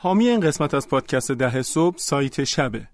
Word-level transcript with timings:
حامی 0.00 0.28
این 0.28 0.40
قسمت 0.40 0.74
از 0.74 0.88
پادکست 0.88 1.32
ده 1.32 1.62
صبح 1.62 1.96
سایت 1.98 2.44
شبه 2.44 2.88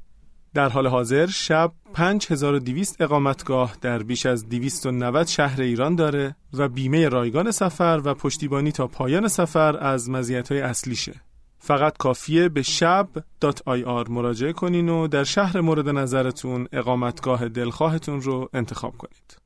در 0.54 0.68
حال 0.68 0.86
حاضر 0.86 1.26
شب 1.26 1.72
5200 1.94 3.00
اقامتگاه 3.00 3.76
در 3.80 4.02
بیش 4.02 4.26
از 4.26 4.48
290 4.48 5.26
شهر 5.26 5.62
ایران 5.62 5.96
داره 5.96 6.36
و 6.52 6.68
بیمه 6.68 7.08
رایگان 7.08 7.50
سفر 7.50 8.00
و 8.04 8.14
پشتیبانی 8.14 8.72
تا 8.72 8.86
پایان 8.86 9.28
سفر 9.28 9.76
از 9.76 10.10
مزیت‌های 10.10 10.60
اصلیشه. 10.60 11.14
فقط 11.58 11.96
کافیه 11.96 12.48
به 12.48 12.62
شب.ir 12.62 14.10
مراجعه 14.10 14.52
کنین 14.52 14.88
و 14.88 15.08
در 15.08 15.24
شهر 15.24 15.60
مورد 15.60 15.88
نظرتون 15.88 16.68
اقامتگاه 16.72 17.48
دلخواهتون 17.48 18.20
رو 18.20 18.48
انتخاب 18.52 18.96
کنید. 18.96 19.43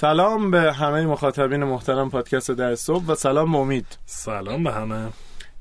سلام 0.00 0.50
به 0.50 0.72
همه 0.72 1.06
مخاطبین 1.06 1.64
محترم 1.64 2.10
پادکست 2.10 2.50
در 2.50 2.74
صبح 2.74 3.04
و 3.04 3.14
سلام 3.14 3.54
امید. 3.54 3.86
سلام 4.06 4.64
به 4.64 4.72
همه. 4.72 5.08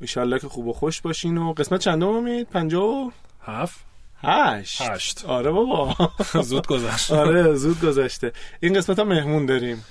ایشالله 0.01 0.39
که 0.39 0.47
خوب 0.47 0.67
و 0.67 0.73
خوش 0.73 1.01
باشین 1.01 1.37
و 1.37 1.53
قسمت 1.53 1.79
چندم 1.79 2.07
امید؟ 2.07 2.47
پنجاه 2.47 2.85
و 2.85 3.11
هفت. 3.41 3.79
هشت. 4.23 4.81
هشت. 4.81 5.25
آره 5.25 5.51
بابا. 5.51 5.95
زود 6.41 6.67
گذشت. 6.67 7.11
آره 7.11 7.55
زود 7.55 7.81
گذشته. 7.81 8.33
این 8.59 8.73
قسمت 8.73 8.99
هم 8.99 9.07
مهمون 9.07 9.45
داریم. 9.45 9.85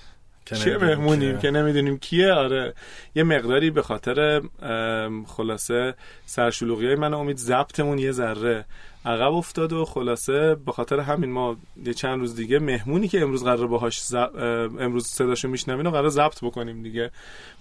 چه 0.57 0.79
مهمونیم. 0.79 1.39
که 1.39 1.51
نمی‌دونیم 1.51 1.99
کیه؟ 1.99 2.33
آره. 2.33 2.75
یه 3.15 3.23
مقداری 3.23 3.71
به 3.71 3.83
خاطر 3.83 4.43
خلاصه 5.27 5.95
سرشلوغی 6.27 6.87
های 6.87 6.95
من 6.95 7.15
امید 7.15 7.37
ضبطمون 7.37 7.99
یه 7.99 8.13
ذره 8.13 8.65
عقب 9.05 9.33
افتاد 9.33 9.73
و 9.73 9.85
خلاصه 9.85 10.55
به 10.55 10.73
خاطر 10.73 11.01
همین 11.01 11.31
ما 11.31 11.57
یه 11.85 11.95
چند 11.95 12.19
روز 12.19 12.37
دیگه 12.37 12.59
مهمونی 12.59 13.09
که 13.09 13.21
امروز 13.21 13.45
قرار 13.45 13.67
باهاش 13.67 14.01
ز- 14.01 14.15
ام، 14.15 14.79
امروز 14.79 15.07
صداشو 15.07 15.49
میشنوین 15.49 15.87
و 15.87 15.91
قرار 15.91 16.09
ضبط 16.09 16.45
بکنیم 16.45 16.83
دیگه. 16.83 17.11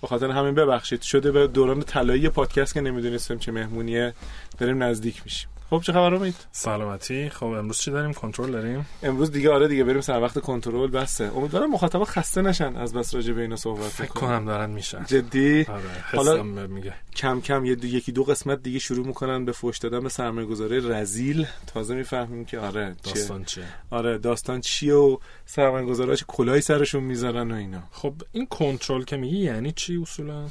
به 0.02 0.08
خاطر 0.08 0.32
همین 0.32 0.56
ببخشید. 0.56 1.02
شده 1.02 1.32
به 1.32 1.48
دوران 1.48 1.82
طلایی 1.82 2.30
پادکست 2.30 2.74
که 2.74 2.82
نمی‌دونستیم 2.82 3.38
چه 3.38 3.52
مهمونیه. 3.52 4.14
داریم 4.58 4.84
نزدیک 4.84 5.22
میشیم. 5.26 5.50
خب 5.70 5.82
چه 5.86 5.94
خبر 5.94 6.14
امید؟ 6.14 6.36
سلامتی. 6.52 7.30
خب 7.30 7.46
امروز 7.46 7.78
چی 7.78 7.92
داریم؟ 7.92 8.14
کنترل 8.14 8.52
داریم؟ 8.52 8.86
امروز 9.04 9.32
دیگه 9.32 9.52
آره 9.52 9.68
دیگه 9.68 9.84
بریم 9.84 10.02
سر 10.02 10.22
وقت 10.22 10.40
کنترل 10.40 10.88
بسه. 10.88 11.32
امیدوارم 11.36 11.72
مخاطبا 11.72 12.06
خسته 12.06 12.42
نشن 12.42 12.76
از 12.76 12.94
بس 12.94 13.16
راجع 13.16 13.34
به 13.34 13.42
اینا 13.42 13.56
صحبت 13.56 13.84
فکر. 13.90 14.08
کنم 14.08 14.46
دارن 14.46 14.70
میشن. 14.70 15.06
جدی؟ 15.06 15.66
آره 15.70 15.84
حالا- 16.16 16.44
میگه. 16.68 16.94
کم 17.16 17.42
کم 17.42 17.66
یه 17.66 17.76
دو 17.76 17.88
یکی 17.88 18.12
دو 18.12 18.24
قسمت 18.24 18.64
دیگه 18.64 18.80
شروع 18.80 19.08
می‌کنن 19.08 19.46
به 19.46 19.52
فوش 19.52 19.78
دادن 19.78 20.00
به 20.00 20.10
سرمایه 20.10 20.48
گذاری 20.48 20.80
رزیل. 20.90 21.46
تازه 21.68 21.96
می‌فهمیم 21.96 22.46
که 22.46 22.60
آره 22.60 22.96
چیه. 23.04 23.14
داستان 23.14 23.44
چیه؟ 23.44 23.64
آره 23.90 24.18
داستان 24.18 24.62
چیه 24.62 24.94
و 24.94 25.18
سرمایه 25.46 25.86
گذاری 25.86 26.16
چه 26.18 26.26
کلایی 26.28 26.62
سرشون 26.62 27.04
می‌ذارن 27.04 27.52
و 27.52 27.56
اینا. 27.56 27.84
خب 27.92 28.14
این 28.32 28.46
کنترل 28.46 29.04
که 29.04 29.18
میگی 29.18 29.38
یعنی 29.38 29.72
چی 29.72 29.98
اصولا؟ 30.02 30.48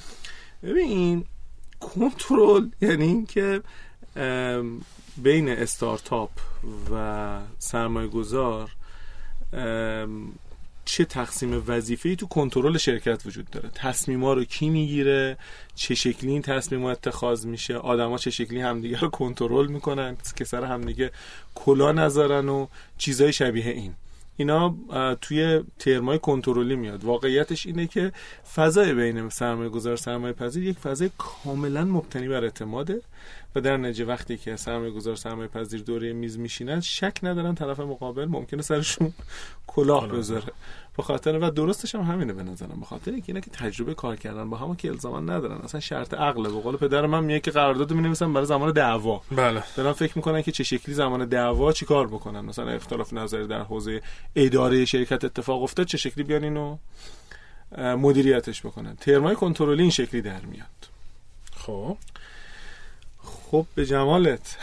ببین 0.63 1.25
کنترل 1.81 2.69
یعنی 2.81 3.05
اینکه 3.05 3.61
بین 5.17 5.49
استارتاپ 5.49 6.31
و 6.93 7.39
سرمایه 7.59 8.09
گذار 8.09 8.71
چه 10.85 11.05
تقسیم 11.05 11.65
وظیفه‌ای 11.67 12.17
تو 12.17 12.27
کنترل 12.27 12.77
شرکت 12.77 13.27
وجود 13.27 13.51
داره؟ 13.51 13.71
تصمیما 13.75 14.33
رو 14.33 14.45
کی 14.45 14.71
می‌گیره؟ 14.71 15.37
چه 15.75 15.95
شکلی 15.95 16.31
این 16.31 16.43
تصمیما 16.43 16.91
اتخاذ 16.91 17.47
میشه؟ 17.47 17.77
آدما 17.77 18.19
چه 18.19 18.31
شکلی 18.31 18.61
همدیگه 18.61 19.01
رو 19.01 19.09
کنترل 19.09 19.67
می‌کنن؟ 19.67 20.17
که 20.37 20.45
سر 20.45 20.65
همدیگه 20.65 21.11
کلا 21.55 21.93
نذارن 21.93 22.49
و 22.49 22.67
چیزای 22.99 23.33
شبیه 23.33 23.71
این. 23.71 23.95
اینا 24.37 24.77
توی 25.21 25.65
ترمای 25.79 26.19
کنترلی 26.19 26.77
میاد 26.77 27.05
واقعیتش 27.05 27.67
اینه 27.67 27.87
که 27.87 28.13
فضای 28.55 28.95
بین 28.95 29.29
سرمایه 29.29 29.69
گذار 29.69 29.97
سرمایه 29.97 30.33
پذیر 30.33 30.65
یک 30.65 30.79
فضای 30.79 31.11
کاملا 31.19 31.85
مبتنی 31.85 32.29
بر 32.29 32.45
اعتماده 32.45 33.03
و 33.55 33.61
در 33.61 33.77
نتیجه 33.77 34.05
وقتی 34.05 34.37
که 34.37 34.57
سرمایه 34.57 34.91
گذار 34.91 35.17
سرمایه 35.17 35.49
پذیر 35.49 35.83
دوره 35.83 36.13
میز 36.13 36.39
میشینن 36.39 36.81
شک 36.81 37.19
ندارن 37.23 37.55
طرف 37.55 37.81
مقابل 37.81 38.25
ممکنه 38.25 38.63
سرشون 38.63 39.13
کلاه. 39.67 40.09
بذاره 40.09 40.53
به 40.97 41.03
خاطر 41.03 41.39
و 41.39 41.51
درستش 41.51 41.95
هم 41.95 42.01
همینه 42.01 42.33
به 42.33 42.43
نظرم. 42.43 42.81
به 42.81 42.87
خاطر 42.87 43.11
اینکه 43.11 43.25
اینا 43.29 43.41
که 43.41 43.51
تجربه 43.51 43.95
کار 43.95 44.17
کردن 44.17 44.51
با 44.51 44.57
هم 44.57 44.77
که 44.77 44.89
الزاما 44.89 45.21
ندارن. 45.21 45.57
اصلا 45.57 45.81
شرط 45.81 46.15
عقله 46.15 46.49
به 46.49 46.61
قول 46.61 46.77
پدر 46.77 47.07
من 47.07 47.25
میگه 47.25 47.41
که 47.41 47.51
قرارداد 47.51 47.93
می‌نویسن 47.93 48.33
برای 48.33 48.47
زمان 48.47 48.73
دعوا. 48.73 49.23
بله. 49.33 49.63
دارن 49.77 49.93
فکر 49.93 50.13
می‌کنن 50.17 50.43
که 50.43 50.53
چه 50.53 50.65
شکلی 50.65 50.95
زمان 50.95 51.25
دعوا 51.25 51.73
چیکار 51.73 52.07
بکنن. 52.07 52.41
مثلا 52.41 52.71
اختلاف 52.71 53.13
نظر 53.13 53.43
در 53.43 53.61
حوزه 53.63 54.03
اداره 54.37 54.85
شرکت 54.85 55.25
اتفاق 55.25 55.63
افتاد 55.63 55.87
چه 55.87 55.99
شکلی 55.99 56.25
بیان 56.25 56.45
اینو 56.45 56.77
مدیریتش 57.79 58.61
بکنن. 58.61 58.97
ترمای 58.97 59.37
کنترلی 59.37 59.83
این 59.83 59.91
شکلی 59.91 60.23
در 60.23 60.41
میاد. 60.41 60.67
خب. 61.57 61.97
خب 63.23 63.67
به 63.75 63.87
جمالت. 63.87 64.57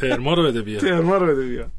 ترما 0.00 0.34
رو 0.34 0.42
بده 0.42 0.62
بیا 0.62 0.80
ترما 0.80 1.16
رو 1.16 1.26
بده 1.26 1.46
بیاد. 1.46 1.70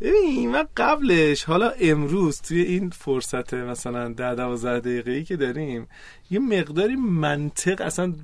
ببین 0.00 0.50
من 0.50 0.64
قبلش 0.76 1.44
حالا 1.44 1.70
امروز 1.70 2.40
توی 2.40 2.62
این 2.62 2.90
فرصت 2.90 3.54
مثلا 3.54 4.08
ده 4.08 4.34
دوازده 4.34 4.80
دقیقه 4.80 5.10
ای 5.10 5.24
که 5.24 5.36
داریم 5.36 5.88
یه 6.30 6.38
مقداری 6.38 6.96
منطق 6.96 7.80
اصلا 7.80 8.14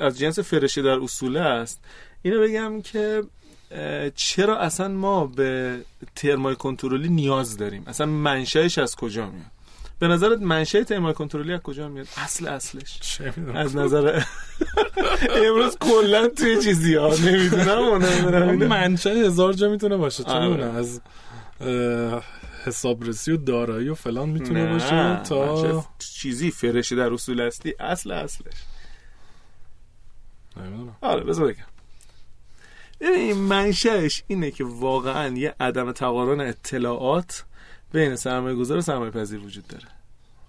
از 0.00 0.18
جنس 0.18 0.38
فرشه 0.38 0.82
در 0.82 0.98
اصوله 1.02 1.40
است. 1.40 1.80
اینو 2.22 2.40
بگم 2.40 2.82
که 2.82 3.22
چرا 4.14 4.58
اصلا 4.58 4.88
ما 4.88 5.26
به 5.26 5.80
ترمای 6.16 6.56
کنترلی 6.56 7.08
نیاز 7.08 7.56
داریم؟ 7.56 7.84
اصلا 7.86 8.06
منشأش 8.06 8.78
از 8.78 8.96
کجا 8.96 9.30
میاد؟ 9.30 9.46
به 10.02 10.08
نظرت 10.08 10.42
منشأ 10.42 10.82
ترمای 10.82 11.14
کنترلی 11.14 11.52
از 11.52 11.60
کجا 11.60 11.88
میاد؟ 11.88 12.06
اصل 12.16 12.48
اصلش. 12.48 12.98
چه 13.00 13.32
از 13.54 13.76
نظر 13.76 14.22
امروز 15.30 15.78
کلا 15.78 16.28
توی 16.28 16.62
چیزی 16.62 16.94
ها. 16.94 17.14
نمی‌دونم. 17.16 18.66
منشه 18.66 19.10
هزار 19.10 19.52
جا 19.52 19.68
می‌تونه 19.68 19.96
باشه. 19.96 20.24
چه 20.24 20.30
آره. 20.30 20.64
از 20.64 21.00
حسابرسی 22.64 23.32
و 23.32 23.36
دارایی 23.36 23.88
و 23.88 23.94
فلان 23.94 24.28
می‌تونه 24.28 24.64
نه، 24.64 24.72
باشه 24.72 25.22
تا 25.22 25.62
منشه 25.62 25.86
چیزی 25.98 26.50
فرشه 26.50 26.96
در 26.96 27.12
اصول 27.12 27.40
اصلی 27.40 27.74
اصل 27.80 28.10
اصلش. 28.10 28.54
نمی‌دونم. 30.56 30.96
آره 31.00 31.24
بذار 31.24 31.46
بگم. 31.46 31.64
ببین 33.00 33.36
منشأش 33.36 34.22
اینه 34.26 34.50
که 34.50 34.64
واقعا 34.64 35.36
یه 35.36 35.54
عدم 35.60 35.92
تقارن 35.92 36.40
اطلاعات 36.40 37.44
بین 37.92 38.16
سرمایه 38.16 38.56
گذار 38.56 38.78
و 38.78 38.80
سرمایه 38.80 39.10
پذیر 39.10 39.40
وجود 39.40 39.66
داره. 39.66 39.84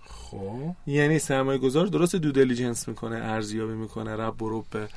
خب. 0.07 0.75
یعنی 0.87 1.19
سرمایه 1.19 1.57
گذار 1.57 1.85
درست 1.85 2.15
دو 2.15 2.31
دیلیجنس 2.31 2.87
می‌کنه 2.87 3.15
ارزیابی 3.15 3.73
می‌کنه 3.73 4.15
رب 4.15 4.41
و 4.41 4.63
به 4.71 4.87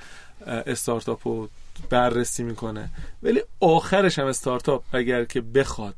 استارتاپ 0.47 1.29
رو 1.29 1.49
بررسی 1.91 2.43
می‌کنه. 2.43 2.91
ولی 3.23 3.43
آخرش 3.61 4.19
هم 4.19 4.27
استارتاپ 4.27 4.83
اگر 4.93 5.25
که 5.25 5.41
بخواد 5.41 5.95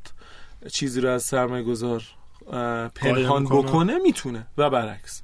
چیزی 0.73 1.01
رو 1.01 1.11
از 1.11 1.23
سرمایه 1.23 1.65
گذار 1.65 2.03
پنهان. 2.95 3.45
بکنه 3.45 3.99
می‌تونه 3.99 4.47
و 4.59 4.71
برعکس. 4.71 5.23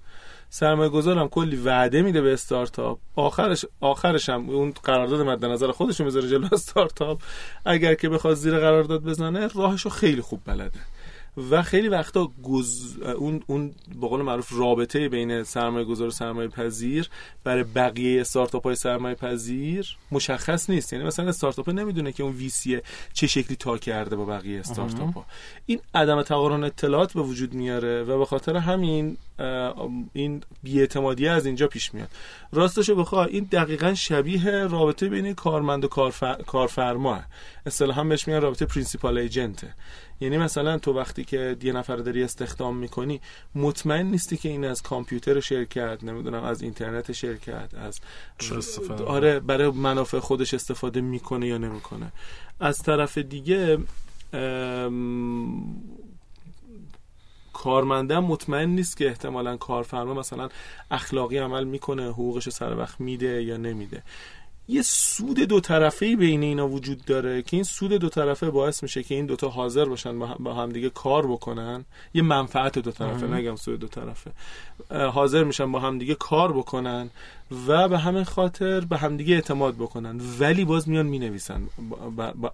سرمایه 0.50 0.88
گذار 0.88 1.18
هم 1.18 1.28
کلی 1.28 1.56
وعده 1.56 2.02
میده 2.02 2.20
به 2.20 2.32
استارتاپ. 2.32 2.98
آخرش 3.16 3.64
آخرش 3.80 4.28
هم 4.28 4.50
اون 4.50 4.70
قرارداد 4.84 5.20
مد 5.20 5.44
نظر 5.44 5.72
خودش 5.72 6.00
رو 6.00 6.06
می‌ذاره 6.06 6.28
جلو 6.28 6.48
استارتاپ. 6.52 7.22
اگر 7.64 7.94
که 7.94 8.08
بخواد 8.08 8.34
زیر 8.34 8.58
قرارداد 8.58 9.02
بزنه 9.02 9.46
راهشو 9.46 9.88
خیلی 9.90 10.20
خوب 10.20 10.40
بلده. 10.44 10.80
و 11.50 11.62
خیلی 11.62 11.88
وقتا 11.88 12.32
گز... 12.42 12.96
اون 13.02 13.42
اون 13.46 13.74
به 14.00 14.08
قول 14.08 14.22
معروف 14.22 14.52
رابطه 14.52 15.08
بین 15.08 15.42
سرمایه 15.42 15.84
گذار 15.84 16.08
و 16.08 16.10
سرمایه 16.10 16.48
پذیر 16.48 17.08
برای 17.44 17.64
بقیه 17.64 18.20
استارتاپ 18.20 18.64
های 18.64 18.74
سرمایه 18.74 19.14
پذیر 19.14 19.96
مشخص 20.12 20.70
نیست. 20.70 20.92
یعنی 20.92 21.04
مثلا 21.04 21.28
استارتاپ 21.28 21.70
نمی‌دونه 21.70 22.12
که 22.12 22.22
اون 22.22 22.32
ویسی 22.32 22.80
چه 23.12 23.26
شکلی 23.26 23.56
تا 23.56 23.78
کرده 23.78 24.16
با 24.16 24.24
بقیه 24.24 24.60
استارتاپ 24.60 25.14
ها 25.14 25.26
این 25.66 25.80
عدم 25.94 26.22
تقارن 26.22 26.64
اطلاعات 26.64 27.12
به 27.12 27.22
وجود 27.22 27.54
میاره 27.54 28.02
و 28.02 28.18
به 28.18 28.24
خاطر 28.24 28.56
همین 28.56 29.16
این 30.12 30.42
بیاعتمادی 30.62 31.28
از 31.28 31.46
اینجا 31.46 31.66
پیش 31.66 31.94
میاد. 31.94 32.08
راستشو 32.52 32.94
بخوای 32.94 33.30
این 33.30 33.48
دقیقا 33.52 33.94
شبیه 33.94 34.66
رابطه 34.66 35.08
بین 35.08 35.34
کارمند 35.34 35.84
و 35.84 35.88
کارفر... 35.88 36.42
کارفرما 36.46 37.20
اصطلاحا 37.66 38.04
بهش 38.04 38.28
میگن 38.28 38.40
رابطه 38.40 38.66
پرینسیپال 38.66 39.18
ایجنته 39.18 39.74
یعنی 40.20 40.38
مثلا 40.38 40.78
تو 40.78 40.92
وقتی 40.92 41.24
که 41.24 41.56
یه 41.62 41.72
نفر 41.72 41.96
داری 41.96 42.22
استخدام 42.22 42.76
می‌کنی 42.76 43.20
مطمئن 43.54 44.06
نیستی 44.06 44.36
که 44.36 44.48
این 44.48 44.64
از 44.64 44.82
کامپیوتر 44.82 45.40
شرکت 45.40 45.98
نمی‌دونم 46.04 46.44
از 46.44 46.62
اینترنت 46.62 47.12
شرکت 47.12 47.74
از 47.74 48.00
استفاده 48.58 49.04
آره 49.04 49.40
برای 49.40 49.70
منافع 49.70 50.18
خودش 50.18 50.54
استفاده 50.54 51.00
می‌کنه 51.00 51.46
یا 51.46 51.58
نمی‌کنه. 51.58 52.12
از 52.60 52.78
طرف 52.78 53.18
دیگه 53.18 53.78
کارمنده 57.52 58.20
مطمئن 58.20 58.68
نیست 58.68 58.96
که 58.96 59.06
احتمالا 59.08 59.56
کارفرما 59.56 60.14
مثلا 60.14 60.48
اخلاقی 60.90 61.38
عمل 61.38 61.64
می‌کنه 61.64 62.08
حقوقش 62.08 62.48
سر 62.48 62.76
وقت 62.76 63.00
میده 63.00 63.42
یا 63.42 63.56
نمیده. 63.56 64.02
یه 64.68 64.82
سود 64.82 65.40
دو 65.40 65.60
طرفه 65.60 66.16
بین 66.16 66.42
اینا 66.42 66.68
وجود 66.68 67.04
داره 67.04 67.42
که 67.42 67.56
این 67.56 67.64
سود 67.64 67.92
دو 67.92 68.08
طرفه 68.08 68.50
باعث 68.50 68.82
میشه 68.82 69.02
که 69.02 69.14
این 69.14 69.26
دوتا 69.26 69.48
حاضر 69.48 69.84
باشن 69.84 70.18
با 70.18 70.26
هم- 70.26 70.36
با 70.40 70.54
همدیگه 70.54 70.90
کار 70.90 71.26
بکنن. 71.26 71.84
یه 72.14 72.22
منفعت 72.22 72.78
دو 72.78 72.90
طرفه. 72.90 73.26
نگم 73.26 73.56
سود 73.56 73.80
دو 73.80 73.88
طرفه. 73.88 74.30
حاضر 75.10 75.44
میشن 75.44 75.72
با 75.72 75.78
همدیگه 75.80 76.14
کار 76.14 76.52
بکنن 76.52 77.10
و 77.66 77.88
به 77.88 77.98
همین 77.98 78.24
خاطر 78.24 78.80
به 78.80 78.96
همدیگه 78.98 79.34
اعتماد 79.34 79.74
بکنن. 79.74 80.20
ولی 80.38 80.64
باز 80.64 80.88
میان 80.88 81.06
می‌نویسن. 81.06 81.62
با- 82.16 82.32
با- 82.32 82.52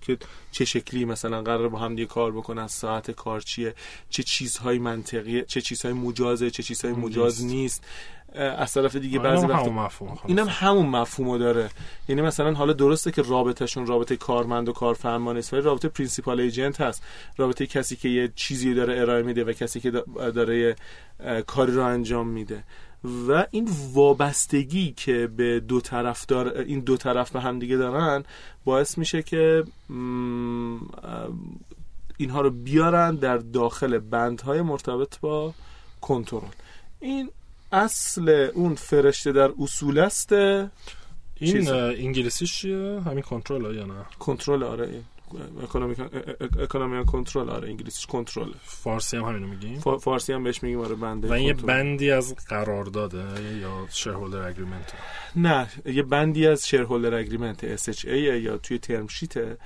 که 0.00 0.18
چه 0.52 0.64
شکلی 0.64 1.04
مثلا 1.04 1.42
قرار 1.42 1.68
با 1.68 1.78
هم 1.78 1.94
دیگه 1.94 2.06
کار 2.06 2.32
بکنن 2.32 2.66
ساعت 2.66 3.10
کار 3.10 3.40
چیه 3.40 3.74
چه 4.10 4.22
چیزهای 4.22 4.78
منطقیه 4.78 5.44
چه 5.48 5.60
چیزهای 5.60 5.94
مجازه 5.94 6.50
چه 6.50 6.62
چیزهای 6.62 6.94
مجاز 6.94 7.44
نیست. 7.44 7.84
از 8.34 8.72
طرف 8.72 8.96
دیگه 8.96 9.18
آره، 9.18 9.30
بعضی 9.30 9.46
وقت 9.46 9.66
همون 9.66 9.74
مفهوم 9.84 10.14
خلاص. 10.14 10.24
اینم 10.26 10.46
همون 10.50 10.86
مفهومو 10.86 11.38
داره. 11.38 11.70
یعنی 12.08 12.22
مثلا 12.22 12.52
حالا 12.54 12.72
درسته 12.72 13.10
که 13.10 13.22
رابطهشون 13.22 13.86
رابطه 13.86 14.16
کارمند 14.16 14.68
و 14.68 14.72
کارفرما 14.72 15.32
نیست 15.32 15.52
ولی 15.52 15.62
رابطه 15.62 15.88
principal 15.88 16.40
agent 16.40 16.80
هست. 16.80 17.02
رابطه 17.36 17.66
کسی 17.66 17.96
که 17.96 18.08
یه 18.08 18.32
چیزی 18.36 18.74
داره 18.74 19.00
ارائه 19.00 19.22
میده 19.22 19.44
و 19.44 19.52
کسی 19.52 19.80
که 19.80 19.90
دا- 19.90 20.20
داره 20.30 20.76
کاری 21.46 21.72
رو 21.72 21.82
انجام 21.84 22.28
میده. 22.28 22.64
و 23.28 23.46
این 23.50 23.68
وابستگی 23.92 24.92
که 24.96 25.26
به 25.36 25.60
دو 25.60 25.80
طرف 25.80 26.26
دار 26.26 26.58
این 26.58 26.80
دو 26.80 26.96
طرف 26.96 27.30
به 27.30 27.40
هم 27.40 27.58
دیگه 27.58 27.76
دارن 27.76 28.24
باعث 28.64 28.98
میشه 28.98 29.22
که 29.22 29.64
اینها 32.16 32.40
رو 32.40 32.50
بیارن 32.50 33.14
در 33.14 33.36
داخل 33.36 33.98
بندهای 33.98 34.62
مرتبط 34.62 35.18
با 35.20 35.54
کنترل. 36.00 36.48
این 37.00 37.30
اصل 37.74 38.48
اون 38.54 38.74
فرشته 38.74 39.32
در 39.32 39.50
اصول 39.60 39.98
است؟ 39.98 40.32
این 40.32 41.68
انگلیسیش 41.72 42.54
چیه؟ 42.58 43.00
همین 43.06 43.22
کنترل 43.22 43.74
یا 43.76 43.84
نه؟ 43.84 43.94
کنترل 44.18 44.62
آره 44.62 45.00
اکونومیک 45.62 45.98
اکونومی 46.58 47.04
کنترل 47.04 47.50
آره 47.50 47.68
انگلیسیش 47.68 48.06
کنترل. 48.06 48.52
فارسی 48.64 49.16
هم 49.16 49.22
همینو 49.22 49.46
میگیم؟ 49.46 49.80
فا- 49.80 49.98
فارسی 49.98 50.32
هم 50.32 50.44
بهش 50.44 50.62
میگیم 50.62 50.80
آره 50.80 50.94
بنده 50.94 51.28
و 51.28 51.32
این 51.32 51.46
یه. 51.46 51.54
بندی 51.54 52.10
از 52.10 52.34
قرارداده 52.48 53.24
یا 53.60 53.86
شیرهولدر 53.90 54.48
اگریمنت 54.48 54.92
نه 55.36 55.68
یه 55.86 56.02
بندی 56.02 56.46
از 56.46 56.68
شیرهولدر 56.68 57.14
اگریمنت 57.14 57.76
SHA 57.76 58.04
یا 58.06 58.58
توی 58.58 58.78
ترم 58.78 59.06
شیته 59.06 59.56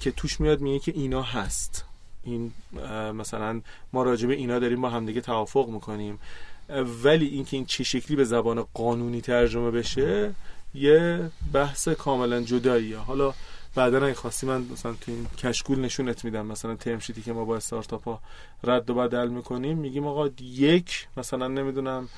که 0.00 0.10
توش 0.16 0.40
میاد 0.40 0.60
میگه 0.60 0.78
که 0.78 0.92
اینا 0.94 1.22
هست. 1.22 1.84
این 2.22 2.52
مثلا 3.14 3.60
ما 3.92 4.02
راجع 4.02 4.28
به 4.28 4.34
اینا 4.34 4.58
داریم 4.58 4.80
با 4.80 4.90
همدیگه 4.90 5.20
توافق 5.20 5.68
می‌کنیم. 5.68 6.18
ولی 7.04 7.26
اینکه 7.26 7.56
این 7.56 7.66
چه 7.66 7.84
شکلی 7.84 8.16
به 8.16 8.24
زبان 8.24 8.66
قانونی 8.74 9.20
ترجمه 9.20 9.70
بشه 9.70 10.34
یه 10.74 11.30
بحث 11.52 11.88
کاملا 11.88 12.40
جداییه 12.40 12.98
حالا 12.98 13.34
بعدا 13.74 14.06
اگه 14.06 14.14
خواستی 14.14 14.46
من 14.46 14.66
مثلا 14.72 14.92
تو 15.00 15.12
این 15.12 15.26
کشکول 15.38 15.80
نشونت 15.80 16.24
میدم 16.24 16.46
مثلا 16.46 16.74
ترم 16.74 16.98
شیتی 16.98 17.22
که 17.22 17.32
ما 17.32 17.44
با 17.44 17.56
استارتاپ 17.56 18.04
ها 18.04 18.20
رد 18.64 18.90
و 18.90 18.94
بدل 18.94 19.28
می‌کنیم 19.28 19.78
میگیم 19.78 20.06
آقا 20.06 20.28
یک 20.42 21.08
مثلا 21.16 21.48
نمی‌دونم 21.48 22.08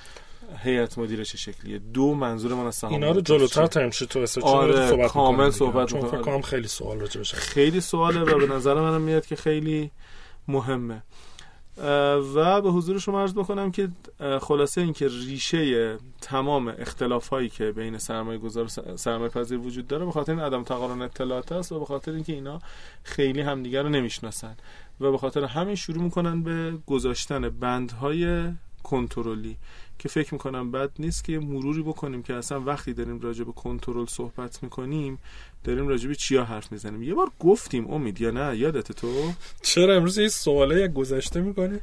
هیئت 0.59 0.99
مدیره 0.99 1.25
چه 1.25 1.39
شکلیه 1.39 1.79
دو 1.79 2.15
منظور 2.15 2.55
من 2.55 2.67
از 2.67 2.75
سهام 2.75 2.93
اینا 2.93 3.11
رو 3.11 3.21
جلوتر؟ 3.21 3.67
ترم 3.67 3.91
شیت 3.91 4.17
و 4.17 4.19
استرچ 4.19 4.45
آره، 4.45 4.89
صحبت 4.91 5.11
کامل. 5.11 5.51
صحبت 5.51 5.89
چون. 5.89 6.01
فکر 6.01 6.21
کنم 6.21 6.43
خیلی 6.43 6.69
سوال 6.69 6.99
بشه 6.99 7.37
خیلی 7.37 7.81
سواله 7.81 8.21
و 8.21 8.47
به 8.47 8.55
نظر 8.55 8.75
منم 8.75 9.01
میاد 9.01 9.27
که 9.27 9.37
خیلی 9.37 9.91
مهمه 10.49 11.03
و 12.35 12.61
به 12.63 12.71
حضور 12.71 12.99
شما 12.99 13.21
عرض 13.21 13.35
بکنم 13.35 13.73
که 13.73 13.89
خلاصه 14.41 14.81
اینکه 14.81 15.09
ریشه 15.09 15.99
تمام 16.21 16.69
اختلاف 16.69 17.29
هایی 17.29 17.49
که 17.49 17.73
بین 17.73 17.99
سرمایه 17.99 18.39
گذار 18.39 18.65
و 18.65 18.97
سرمایه 18.97 19.31
پذیر 19.31 19.59
وجود 19.59 19.87
داره 19.87 20.05
به 20.05 20.13
خاطر 20.13 20.33
این 20.33 20.41
عدم 20.41 20.63
تقارن 20.63 21.03
اطلاعات 21.03 21.53
است 21.53 21.73
و 21.73 21.79
به 21.79 21.85
خاطر 21.85 22.13
اینکه 22.13 22.33
اینا 22.33 22.59
خیلی 23.03 23.41
همدیگر 23.41 23.83
رو 23.83 23.89
نمی‌شناسن 23.89 24.57
و 25.01 25.11
به 25.11 25.19
خاطر 25.19 25.45
همین 25.45 25.75
شروع 25.75 26.03
می‌کنن 26.03 26.43
به 26.43 26.79
گذاشتن 26.87 27.49
بندهای 27.49 28.53
کنترلی 28.83 29.57
که 29.99 30.09
فکر 30.09 30.35
می‌کنم 30.35 30.71
بد 30.71 30.91
نیست 30.99 31.25
که 31.25 31.39
مروری 31.39 31.83
بکنیم 31.83 32.23
که 32.23 32.35
اصلا 32.35 32.61
وقتی 32.61 32.93
داریم 32.93 33.21
راجع 33.21 33.45
به 33.45 33.53
کنترل 33.53 34.07
صحبت 34.07 34.63
می‌کنیم 34.63 35.19
داریم 35.65 35.89
راجع 35.89 36.09
به 36.09 36.15
چیا 36.15 36.45
حرف 36.45 36.73
می‌زنیم؟ 36.73 37.03
یه 37.03 37.15
بار 37.15 37.29
گفتیم 37.41 37.91
امید 37.91 38.21
یا 38.21 38.31
نه؟ 38.31 38.57
یادت 38.57 38.93
تو؟ 38.93 39.33
چرا 39.63 39.97
امروز 39.97 40.19
یه 40.19 40.29
سواله 40.29 40.85
یک 40.85 40.93
گذشته 40.93 41.41
می‌کنی؟ 41.41 41.79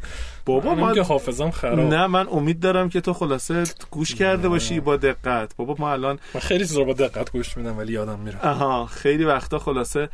بابا 0.45 0.75
من 0.75 0.93
که 0.93 1.01
حافظم 1.01 1.51
خراب. 1.51 1.79
نه 1.79 2.07
من 2.07 2.27
امید 2.31 2.59
دارم 2.59 2.89
که 2.89 3.01
تو 3.01 3.13
خلاصه 3.13 3.63
گوش 3.91 4.15
کرده 4.15 4.43
نه. 4.43 4.49
باشی 4.49 4.79
با 4.79 4.97
دقت. 4.97 5.55
بابا 5.55 5.75
ما 5.79 5.91
الان 5.91 6.19
من 6.33 6.41
خیلی 6.41 6.67
چیزا 6.67 6.79
رو 6.79 6.85
با 6.85 6.93
دقت 6.93 7.31
گوش 7.31 7.57
میدم 7.57 7.77
ولی 7.77 7.93
یادم 7.93 8.19
میره. 8.19 8.39
آها 8.41 8.85
خیلی 8.85 9.23
وقتا 9.23 9.59
خلاصه 9.59 10.09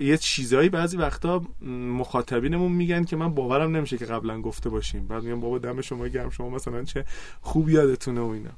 یه 0.00 0.18
چیزایی 0.20 0.68
بعضی 0.68 0.96
وقتا 0.96 1.42
مخاطبینمون 1.66 2.72
میگن 2.72 3.04
که 3.04 3.16
من 3.16 3.34
باورم 3.34 3.76
نمیشه 3.76 3.98
که 3.98 4.04
قبلا 4.04 4.40
گفته 4.40 4.68
باشیم. 4.68 5.06
بعد 5.06 5.22
میگم 5.22 5.40
بابا 5.40 5.58
دم 5.58 5.80
شما 5.80 6.08
گرم 6.08 6.30
شما 6.30 6.50
مثلا 6.50 6.84
چه 6.84 7.04
خوب 7.40 7.68
یادتونه 7.68 8.20
و 8.20 8.28
اینا. 8.28 8.50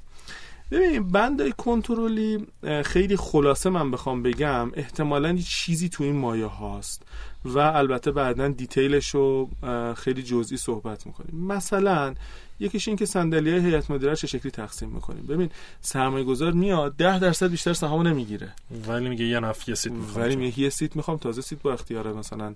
ببین 0.73 1.09
بندای 1.09 1.53
کنترلی 1.59 2.47
خیلی 2.85 3.17
خلاصه 3.17 3.71
من 3.71 3.91
بخوام 3.91 4.23
بگم 4.23 4.71
احتمالا 4.75 5.37
چیزی 5.37 5.89
تو 5.89 6.05
این 6.05 6.17
مایه 6.17 6.47
هاست. 6.47 7.03
و 7.45 7.59
البته 7.59 8.11
بعدا 8.11 8.49
دیتیلش 8.49 9.09
رو 9.09 9.51
خیلی 9.97 10.23
جزئی 10.23 10.57
صحبت 10.59 11.07
می‌کنیم. 11.07 11.47
مثلا 11.47 12.15
یکیش 12.61 12.89
این 12.89 12.97
که 12.97 13.07
صندلی 13.07 13.51
های 13.51 13.61
هیئت 13.61 13.91
مدیره 13.91 14.17
چه 14.17 14.27
شکلی 14.27 14.51
تقسیم 14.51 14.89
می‌کنیم؟ 14.89 15.27
ببین 15.27 15.51
سرمایه 15.81 16.25
گذار 16.25 16.53
میاد 16.53 16.97
ده 16.97 17.19
درصد 17.19 17.51
بیشتر 17.51 17.73
سهام 17.73 18.09
نمی‌گیره. 18.09 18.53
ولی 18.89 19.09
میگه 19.09 19.25
یه 19.25 19.41
نفر 19.41 19.69
یه 19.69 19.75
seat 19.75 19.93
می‌خوام. 19.93 20.25
ولی 20.25 20.37
میگه 20.37 20.61
یه 20.61 20.71
seat 20.71 20.97
می‌خوام 20.97 21.17
تازه 21.17 21.43
seat 21.43 21.63
با 21.63 21.73
اختیار 21.73 22.13
مثلا 22.13 22.55